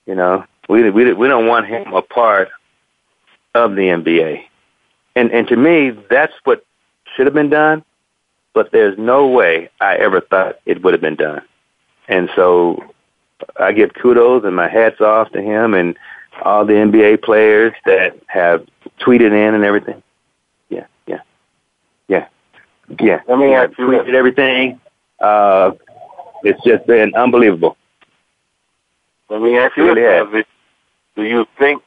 You 0.06 0.16
know, 0.16 0.46
we 0.68 0.90
we 0.90 1.14
we 1.14 1.28
don't 1.28 1.48
want 1.48 1.68
him 1.68 1.94
a 1.94 2.02
part 2.02 2.50
of 3.56 3.76
the 3.76 3.84
NBA, 3.84 4.44
and 5.16 5.32
and 5.32 5.48
to 5.48 5.56
me, 5.56 5.92
that's 6.10 6.34
what 6.44 6.66
should 7.16 7.28
have 7.28 7.34
been 7.34 7.50
done. 7.50 7.84
But 8.54 8.72
there's 8.72 8.98
no 8.98 9.28
way 9.28 9.70
I 9.80 9.96
ever 9.96 10.22
thought 10.22 10.60
it 10.66 10.82
would 10.84 10.94
have 10.94 11.02
been 11.02 11.16
done, 11.16 11.44
and 12.08 12.30
so 12.36 12.84
I 13.58 13.72
give 13.72 13.94
kudos 13.94 14.44
and 14.44 14.56
my 14.56 14.68
hats 14.68 15.02
off 15.02 15.32
to 15.32 15.42
him 15.42 15.74
and 15.74 15.98
all 16.44 16.66
the 16.66 16.74
NBA 16.74 17.24
players 17.24 17.74
that 17.86 18.18
have 18.28 18.66
tweeted 19.00 19.32
in 19.32 19.56
and 19.56 19.64
everything. 19.64 20.02
Yeah, 22.90 22.96
I 22.98 23.02
mean, 23.02 23.08
yeah. 23.08 23.22
Let 23.28 23.40
me 23.40 23.52
yeah, 23.52 23.64
ask 23.64 23.78
you 23.78 23.86
tweeted 23.86 24.14
everything. 24.14 24.80
Uh, 25.20 25.72
it's 26.44 26.62
just 26.64 26.86
been 26.88 27.14
unbelievable. 27.16 27.78
Let 29.30 29.42
me 29.42 29.58
ask 29.58 29.78
you 29.78 29.94
Really 29.94 30.32
this, 30.32 30.46
Do 31.16 31.24
you 31.24 31.46
think 31.58 31.84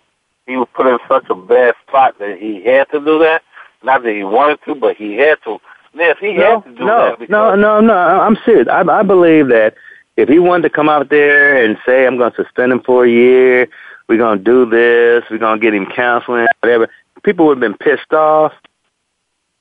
he 0.47 0.57
was 0.57 0.69
put 0.75 0.87
in 0.87 0.99
such 1.09 1.29
a 1.31 1.35
bad 1.35 1.75
spot 1.87 2.19
that 2.19 2.39
he 2.39 2.63
had 2.63 2.89
to 2.91 3.01
do 3.01 3.19
that? 3.21 3.43
Not 3.83 4.03
that 4.05 4.15
he 4.15 4.23
wanted 4.23 4.61
to, 4.67 4.75
but 4.75 4.97
he 4.97 5.15
had 5.15 5.39
to. 5.45 5.59
Yes, 5.95 6.17
he 6.21 6.35
no, 6.35 6.61
had 6.61 6.65
to 6.65 6.79
do 6.79 6.85
no, 6.85 7.17
that. 7.19 7.31
No, 7.31 7.55
no, 7.55 7.81
no. 7.81 7.95
I- 7.95 8.25
I'm 8.25 8.39
serious. 8.45 8.69
I, 8.69 8.83
I 8.83 9.03
believe 9.03 9.49
that 9.49 9.75
if 10.17 10.29
he 10.29 10.39
wanted 10.39 10.63
to 10.65 10.71
come 10.71 10.89
out 10.89 11.09
there 11.09 11.65
and 11.65 11.77
say, 11.85 12.07
"I'm 12.07 12.17
going 12.17 12.33
to 12.33 12.45
suspend 12.45 12.73
him 12.73 12.81
for 12.81 13.05
a 13.05 13.11
year," 13.11 13.69
we're 14.09 14.19
going 14.19 14.39
to 14.39 14.45
do 14.45 14.67
this, 14.67 15.25
we're 15.31 15.39
going 15.39 15.59
to 15.59 15.63
get 15.63 15.75
him 15.75 15.87
counseling, 15.87 16.47
whatever, 16.61 16.89
people 17.23 17.47
would 17.47 17.57
have 17.57 17.61
been 17.61 17.79
pissed 17.79 18.13
off. 18.13 18.53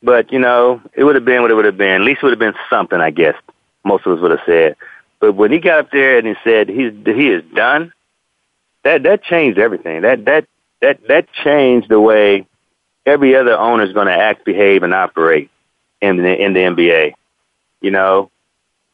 But 0.04 0.32
you 0.32 0.40
know, 0.40 0.82
it 0.94 1.04
would 1.04 1.16
have 1.16 1.26
been 1.26 1.42
what 1.42 1.52
it 1.52 1.56
would 1.56 1.66
have 1.66 1.78
been. 1.78 2.02
At 2.02 2.02
least 2.02 2.20
it 2.22 2.26
would 2.26 2.32
have 2.32 2.40
been 2.40 2.56
something, 2.70 3.00
I 3.00 3.12
guess. 3.12 3.36
Most 3.84 4.06
of 4.06 4.14
us 4.14 4.22
would 4.22 4.32
have 4.32 4.42
said. 4.46 4.76
But 5.20 5.34
when 5.34 5.52
he 5.52 5.60
got 5.60 5.80
up 5.80 5.92
there 5.92 6.18
and 6.18 6.28
he 6.28 6.34
said 6.44 6.70
he's 6.70 6.94
he 7.06 7.30
is 7.30 7.44
done, 7.54 7.94
that 8.84 9.04
that 9.04 9.24
changed 9.24 9.60
everything. 9.60 10.02
That 10.02 10.26
that 10.26 10.48
that 10.82 11.08
that 11.08 11.32
changed 11.44 11.90
the 11.90 12.00
way 12.00 12.48
every 13.06 13.36
other 13.36 13.58
owner 13.58 13.84
is 13.84 13.94
going 13.94 14.08
to 14.08 14.14
act, 14.14 14.46
behave, 14.46 14.84
and 14.84 14.94
operate 14.94 15.50
in 16.02 16.18
the 16.18 16.42
in 16.42 16.54
the 16.54 16.60
NBA. 16.60 17.14
You 17.82 17.92
know, 17.92 18.32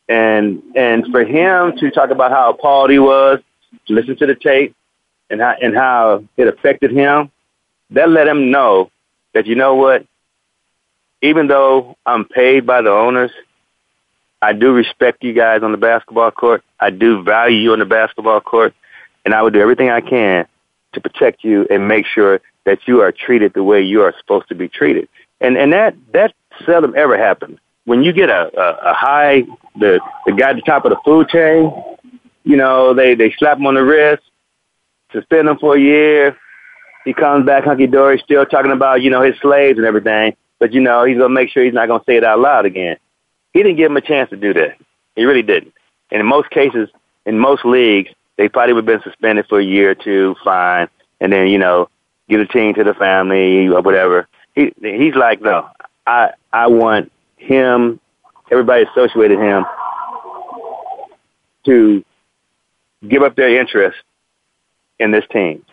and 0.10 0.62
and 0.76 1.06
for 1.12 1.24
him 1.24 1.78
to 1.78 1.92
talk 1.92 2.10
about 2.10 2.32
how 2.32 2.52
appalled 2.52 2.90
he 2.90 3.00
was, 3.00 3.40
to 3.88 3.94
listen 3.94 4.18
to 4.18 4.26
the 4.26 4.36
tape, 4.36 4.76
and 5.30 5.40
how 5.40 5.56
and 5.62 5.76
how 5.76 6.24
it 6.36 6.48
affected 6.48 6.92
him, 6.92 7.32
that 7.92 8.10
let 8.10 8.28
him 8.28 8.52
know 8.52 8.92
that 9.34 9.46
you 9.46 9.56
know 9.56 9.76
what, 9.76 10.06
even 11.22 11.48
though 11.48 11.96
I'm 12.06 12.26
paid 12.26 12.66
by 12.66 12.82
the 12.82 12.92
owners, 12.92 13.32
I 14.42 14.54
do 14.54 14.72
respect 14.72 15.24
you 15.24 15.34
guys 15.34 15.64
on 15.64 15.72
the 15.72 15.78
basketball 15.78 16.32
court. 16.32 16.64
I 16.80 16.92
do 16.92 17.24
value 17.24 17.58
you 17.58 17.74
on 17.74 17.80
the 17.80 17.86
basketball 17.86 18.40
court, 18.40 18.74
and 19.26 19.34
I 19.34 19.42
will 19.42 19.50
do 19.50 19.60
everything 19.60 19.90
I 19.90 20.02
can 20.02 20.48
to 20.94 21.02
protect 21.02 21.44
you 21.44 21.66
and 21.70 21.88
make 21.88 22.06
sure 22.06 22.40
that 22.66 22.88
you 22.88 23.02
are 23.02 23.12
treated 23.12 23.54
the 23.54 23.64
way 23.64 23.82
you 23.82 24.02
are 24.04 24.14
supposed 24.20 24.48
to 24.50 24.56
be 24.56 24.68
treated. 24.68 25.10
And 25.42 25.58
and 25.58 25.74
that 25.74 25.96
that 26.14 26.34
seldom 26.66 26.94
ever 26.96 27.18
happens. 27.18 27.60
When 27.86 28.04
you 28.04 28.12
get 28.12 28.30
a, 28.30 28.52
a, 28.60 28.92
a 28.92 28.94
high 28.94 29.44
the 29.80 30.00
the 30.26 30.34
guy 30.34 30.52
at 30.52 30.56
the 30.56 30.62
top 30.62 30.86
of 30.86 30.92
the 30.92 31.00
food 31.04 31.30
chain, 31.30 31.72
you 32.44 32.58
know, 32.58 32.94
they 32.94 33.16
they 33.16 33.34
slap 33.38 33.58
him 33.58 33.66
on 33.66 33.76
the 33.76 33.84
wrist, 33.84 34.24
suspend 35.12 35.48
him 35.48 35.58
for 35.58 35.76
a 35.76 35.80
year. 35.80 36.38
He 37.06 37.14
comes 37.14 37.46
back 37.46 37.64
hunky 37.64 37.88
dory, 37.88 38.22
still 38.24 38.46
talking 38.46 38.72
about 38.72 39.02
you 39.02 39.10
know 39.10 39.22
his 39.22 39.36
slaves 39.42 39.78
and 39.78 39.88
everything. 39.88 40.36
But 40.60 40.74
you 40.74 40.82
know 40.82 41.04
he's 41.06 41.18
gonna 41.18 41.30
make 41.30 41.50
sure 41.50 41.64
he's 41.64 41.74
not 41.74 41.88
gonna 41.88 42.04
say 42.06 42.18
it 42.18 42.24
out 42.24 42.40
loud 42.40 42.66
again. 42.66 42.98
He 43.54 43.64
didn't 43.64 43.78
give 43.78 43.92
him 43.92 43.98
a 43.98 44.02
chance 44.02 44.30
to 44.32 44.38
do 44.38 44.54
that. 44.54 44.78
He 45.16 45.26
really 45.26 45.42
didn't. 45.42 45.74
And 46.12 46.20
in 46.22 46.26
most 46.26 46.50
cases, 46.50 46.90
in 47.26 47.38
most 47.38 47.66
leagues, 47.66 48.12
they 48.38 48.48
probably 48.48 48.74
would 48.74 48.88
have 48.88 49.04
been 49.04 49.12
suspended 49.12 49.46
for 49.48 49.60
a 49.60 49.64
year 49.64 49.92
or 49.92 49.96
two, 49.96 50.36
fine, 50.44 50.88
and 51.20 51.32
then 51.32 51.48
you 51.48 51.58
know 51.58 51.90
give 52.30 52.42
a 52.42 52.46
team 52.46 52.74
to 52.76 52.84
the 52.84 52.94
family 52.94 53.68
or 53.68 53.82
whatever. 53.82 54.28
He 54.56 54.74
he's 54.82 55.16
like, 55.16 55.42
no, 55.42 55.70
I 56.06 56.32
I 56.54 56.68
want 56.68 57.12
him, 57.38 58.00
everybody 58.52 58.84
associated 58.84 59.40
him, 59.40 59.66
to 61.66 62.04
give 63.08 63.24
up 63.24 63.36
their 63.36 63.60
interest 63.60 63.98
in 65.00 65.12
this 65.12 65.26
team. 65.32 65.64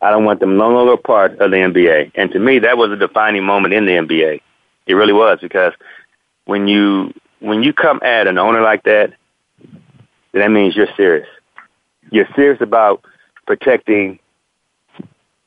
I 0.00 0.10
don't 0.10 0.24
want 0.24 0.40
them 0.40 0.56
no 0.56 0.68
longer 0.70 0.92
a 0.92 0.96
part 0.98 1.38
of 1.38 1.50
the 1.50 1.56
NBA. 1.56 2.12
And 2.14 2.30
to 2.32 2.38
me, 2.38 2.58
that 2.60 2.76
was 2.76 2.90
a 2.90 2.96
defining 2.96 3.44
moment 3.44 3.74
in 3.74 3.86
the 3.86 3.92
NBA. 3.92 4.40
It 4.86 4.94
really 4.94 5.12
was 5.12 5.38
because 5.40 5.72
when 6.44 6.68
you 6.68 7.12
when 7.40 7.62
you 7.62 7.72
come 7.72 8.00
at 8.02 8.26
an 8.26 8.38
owner 8.38 8.60
like 8.60 8.84
that, 8.84 9.12
that 10.32 10.50
means 10.50 10.76
you're 10.76 10.94
serious. 10.96 11.28
You're 12.10 12.28
serious 12.34 12.60
about 12.60 13.04
protecting 13.46 14.18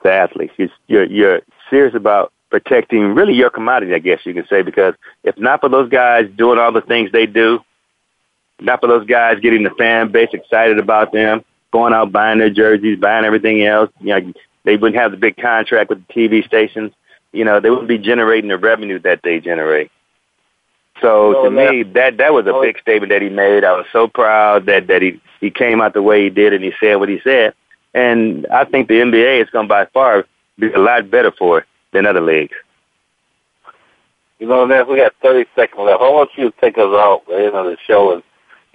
the 0.04 0.12
athletes. 0.12 0.54
You're, 0.58 0.70
you're, 0.88 1.06
you're 1.06 1.42
serious 1.70 1.96
about 1.96 2.32
protecting 2.50 3.14
really 3.14 3.34
your 3.34 3.50
commodity, 3.50 3.94
I 3.94 4.00
guess 4.00 4.26
you 4.26 4.34
can 4.34 4.48
say, 4.48 4.62
because 4.62 4.94
if 5.24 5.38
not 5.38 5.62
for 5.62 5.70
those 5.70 5.90
guys 5.90 6.30
doing 6.38 6.60
all 6.60 6.72
the 6.72 6.82
things 6.82 7.12
they 7.12 7.26
do, 7.26 7.60
not 8.60 8.80
for 8.80 8.88
those 8.88 9.06
guys 9.06 9.40
getting 9.40 9.64
the 9.64 9.70
fan 9.72 10.12
base 10.12 10.30
excited 10.34 10.80
about 10.80 11.12
them, 11.12 11.44
going 11.72 11.94
out 11.94 12.12
buying 12.12 12.40
their 12.40 12.50
jerseys, 12.50 13.00
buying 13.00 13.26
everything 13.26 13.64
else, 13.64 13.90
you 14.00 14.08
know, 14.08 14.34
they 14.64 14.78
wouldn't 14.78 15.00
have 15.00 15.12
the 15.12 15.18
big 15.18 15.38
contract 15.38 15.90
with 15.90 16.06
the 16.06 16.14
TV 16.14 16.46
stations. 16.46 16.92
You 17.32 17.46
know, 17.46 17.60
they 17.60 17.70
wouldn't 17.70 17.88
be 17.88 17.98
generating 17.98 18.50
the 18.50 18.58
revenue 18.58 19.00
that 19.00 19.22
they 19.24 19.40
generate. 19.40 19.92
So 21.02 21.44
to 21.44 21.52
me, 21.52 21.84
that 21.94 22.18
that 22.18 22.34
was 22.34 22.48
a 22.48 22.54
oh. 22.54 22.62
big 22.62 22.80
statement 22.80 23.12
that 23.12 23.22
he 23.22 23.30
made. 23.30 23.64
I 23.64 23.74
was 23.74 23.86
so 23.92 24.08
proud 24.08 24.66
that 24.66 24.88
that 24.88 25.02
he 25.02 25.22
he 25.40 25.52
came 25.52 25.82
out 25.82 25.94
the 25.94 26.02
way 26.02 26.24
he 26.24 26.30
did 26.30 26.54
and 26.54 26.64
he 26.64 26.74
said 26.80 26.96
what 26.96 27.10
he 27.10 27.20
said. 27.24 27.54
And 27.94 28.48
I 28.48 28.66
think 28.66 28.88
the 28.88 28.96
NBA 28.96 29.44
is 29.44 29.50
going 29.50 29.68
to 29.68 29.70
by 29.70 29.86
far 29.86 30.26
be 30.60 30.72
a 30.72 30.80
lot 30.80 31.10
better 31.10 31.32
for 31.32 31.60
it 31.60 31.66
than 31.94 32.06
other 32.06 32.22
leagues. 32.22 32.56
You 34.40 34.48
know, 34.48 34.66
Ness, 34.66 34.86
we 34.88 34.98
got 34.98 35.14
30 35.22 35.50
seconds 35.56 35.80
left. 35.80 36.02
I 36.02 36.10
want 36.10 36.30
you 36.36 36.52
to 36.52 36.62
take 36.62 36.78
us 36.78 36.84
out 36.84 37.24
at 37.24 37.28
the 37.28 37.46
end 37.46 37.56
of 37.56 37.66
the 37.66 37.78
show 37.88 38.14
and, 38.14 38.24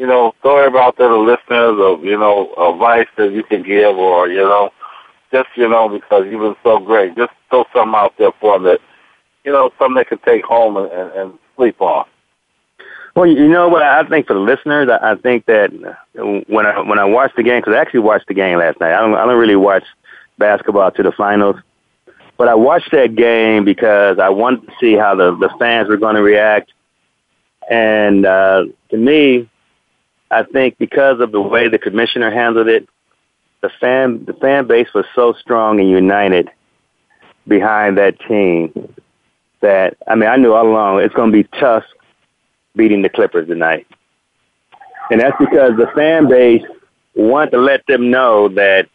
you 0.02 0.08
know, 0.08 0.34
throw 0.42 0.66
about 0.66 0.96
to 0.96 1.04
the 1.04 1.14
listeners 1.14 1.78
of, 1.78 2.04
you 2.04 2.18
know, 2.18 2.52
advice 2.58 3.06
that 3.16 3.30
you 3.30 3.44
can 3.44 3.62
give 3.62 3.96
or, 3.96 4.28
you 4.28 4.42
know, 4.42 4.72
just, 5.30 5.48
you 5.54 5.68
know, 5.68 5.88
because 5.88 6.24
you've 6.28 6.40
been 6.40 6.56
so 6.64 6.80
great. 6.80 7.16
Just 7.16 7.30
throw 7.50 7.64
something 7.72 7.94
out 7.94 8.12
there 8.18 8.32
for 8.40 8.54
them 8.54 8.64
that, 8.64 8.80
you 9.44 9.52
know, 9.52 9.70
something 9.78 9.94
they 9.94 10.04
can 10.04 10.18
take 10.18 10.44
home 10.44 10.76
and, 10.76 10.90
and, 10.90 11.38
sleep 11.54 11.80
on. 11.80 12.04
Well, 13.14 13.26
you 13.26 13.46
know 13.46 13.68
what 13.68 13.84
I 13.84 14.02
think 14.08 14.26
for 14.26 14.34
the 14.34 14.40
listeners, 14.40 14.88
I 14.88 15.14
think 15.14 15.46
that 15.46 15.70
when 16.48 16.66
I 16.66 16.80
when 16.80 16.98
I 16.98 17.04
watched 17.04 17.36
the 17.36 17.44
game, 17.44 17.60
because 17.60 17.74
I 17.74 17.80
actually 17.80 18.00
watched 18.00 18.26
the 18.26 18.34
game 18.34 18.58
last 18.58 18.80
night. 18.80 18.94
I 18.94 19.00
don't 19.00 19.14
I 19.14 19.26
don't 19.26 19.38
really 19.38 19.54
watch 19.54 19.84
basketball 20.38 20.90
to 20.90 21.02
the 21.02 21.12
finals, 21.12 21.56
but 22.38 22.48
I 22.48 22.54
watched 22.54 22.90
that 22.90 23.14
game 23.14 23.64
because 23.64 24.18
I 24.18 24.30
wanted 24.30 24.66
to 24.66 24.72
see 24.80 24.94
how 24.94 25.14
the 25.14 25.36
the 25.36 25.50
fans 25.58 25.88
were 25.88 25.98
going 25.98 26.16
to 26.16 26.22
react. 26.22 26.72
And 27.70 28.24
uh, 28.24 28.64
to 28.88 28.96
me, 28.96 29.50
I 30.32 30.44
think 30.44 30.78
because 30.78 31.20
of 31.20 31.30
the 31.30 31.40
way 31.40 31.68
the 31.68 31.78
commissioner 31.78 32.30
handled 32.30 32.68
it, 32.68 32.88
the 33.60 33.70
fan 33.80 34.24
the 34.24 34.32
fan 34.34 34.66
base 34.66 34.88
was 34.94 35.04
so 35.14 35.34
strong 35.34 35.78
and 35.78 35.88
united 35.88 36.50
behind 37.46 37.98
that 37.98 38.18
team 38.20 38.94
that 39.60 39.96
I 40.08 40.14
mean 40.16 40.28
I 40.28 40.36
knew 40.36 40.52
all 40.52 40.66
along 40.66 41.00
it's 41.00 41.14
going 41.14 41.30
to 41.30 41.42
be 41.42 41.48
tough 41.58 41.84
beating 42.74 43.02
the 43.02 43.08
Clippers 43.08 43.48
tonight. 43.48 43.86
And 45.10 45.20
that's 45.20 45.36
because 45.38 45.76
the 45.76 45.90
fan 45.94 46.28
base 46.28 46.62
want 47.14 47.50
to 47.52 47.58
let 47.58 47.86
them 47.86 48.10
know 48.10 48.48
that 48.48 48.88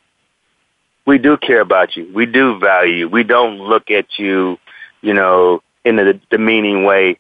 we 1.06 1.18
do 1.18 1.38
care 1.38 1.62
about 1.62 1.96
you. 1.96 2.12
We 2.14 2.26
do 2.26 2.60
value 2.60 2.96
you. 2.96 3.10
We 3.10 3.24
don't 3.24 3.60
look 3.60 3.92
at 3.92 4.18
you, 4.18 4.58
you 5.02 5.14
know, 5.14 5.62
in 5.86 5.96
the 5.96 6.20
demeaning 6.30 6.84
way 6.84 7.20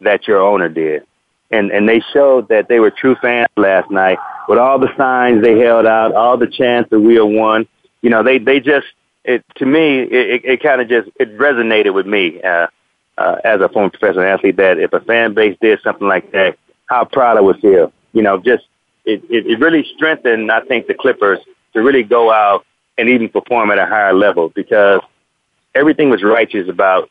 that 0.00 0.26
your 0.26 0.40
owner 0.40 0.68
did. 0.68 1.04
And 1.50 1.70
and 1.70 1.88
they 1.88 2.02
showed 2.12 2.48
that 2.48 2.68
they 2.68 2.80
were 2.80 2.90
true 2.90 3.16
fans 3.22 3.48
last 3.56 3.90
night 3.90 4.18
with 4.48 4.58
all 4.58 4.78
the 4.78 4.94
signs 4.96 5.42
they 5.42 5.58
held 5.58 5.86
out, 5.86 6.14
all 6.14 6.36
the 6.36 6.46
chants 6.46 6.90
that 6.90 7.00
we 7.00 7.14
have 7.14 7.28
won. 7.28 7.66
You 8.02 8.10
know, 8.10 8.22
they 8.22 8.38
they 8.38 8.60
just 8.60 8.86
it 9.24 9.44
to 9.56 9.66
me 9.66 10.00
it 10.00 10.12
it, 10.12 10.44
it 10.44 10.62
kind 10.62 10.80
of 10.80 10.88
just 10.88 11.08
it 11.18 11.38
resonated 11.38 11.94
with 11.94 12.06
me. 12.06 12.40
Uh, 12.42 12.66
uh, 13.18 13.36
as 13.44 13.60
a 13.60 13.68
former 13.68 13.90
professional 13.90 14.24
athlete 14.24 14.56
that 14.56 14.78
if 14.78 14.92
a 14.92 15.00
fan 15.00 15.34
base 15.34 15.56
did 15.60 15.80
something 15.82 16.06
like 16.06 16.30
that, 16.32 16.56
how 16.86 17.04
proud 17.04 17.36
I 17.36 17.40
would 17.40 17.60
feel. 17.60 17.92
You 18.12 18.22
know, 18.22 18.38
just 18.38 18.64
it, 19.04 19.22
it, 19.28 19.46
it 19.46 19.58
really 19.58 19.84
strengthened, 19.96 20.50
I 20.50 20.60
think, 20.60 20.86
the 20.86 20.94
Clippers 20.94 21.40
to 21.74 21.82
really 21.82 22.04
go 22.04 22.32
out 22.32 22.64
and 22.96 23.08
even 23.08 23.28
perform 23.28 23.70
at 23.70 23.78
a 23.78 23.86
higher 23.86 24.12
level 24.12 24.50
because 24.50 25.00
everything 25.74 26.10
was 26.10 26.22
righteous 26.22 26.68
about 26.68 27.10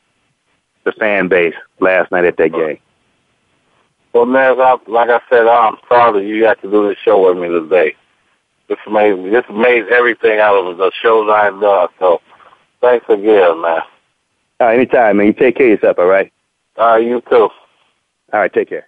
the 0.86 0.92
fan 0.94 1.28
base 1.28 1.56
last 1.80 2.12
night 2.12 2.26
at 2.26 2.38
that 2.38 2.54
game. 2.54 2.80
Well, 4.18 4.26
man, 4.26 4.58
like 4.88 5.12
I 5.12 5.22
said, 5.30 5.46
I'm 5.46 5.76
sorry 5.88 6.28
you 6.28 6.42
got 6.42 6.60
to 6.64 6.72
do 6.72 6.88
this 6.88 6.98
show 7.06 7.30
with 7.30 7.38
me 7.38 7.50
today. 7.50 7.96
This 8.68 8.80
made 8.90 9.32
this 9.32 9.46
made 9.54 9.84
everything 9.90 10.40
out 10.40 10.56
of 10.56 10.78
the 10.78 10.92
shows 11.04 11.30
I've 11.32 11.62
done. 11.62 11.90
So, 12.00 12.20
thanks 12.82 13.06
again, 13.10 13.62
man. 13.62 13.82
Uh, 14.60 14.66
anytime, 14.66 15.18
man. 15.18 15.28
You 15.28 15.34
take 15.34 15.58
care 15.58 15.68
of 15.68 15.74
yourself, 15.74 16.00
all 16.00 16.08
right? 16.08 16.34
All 16.78 16.94
right, 16.94 17.06
you 17.06 17.22
too. 17.30 17.50
All 18.34 18.40
right, 18.40 18.52
take 18.52 18.70
care. 18.70 18.88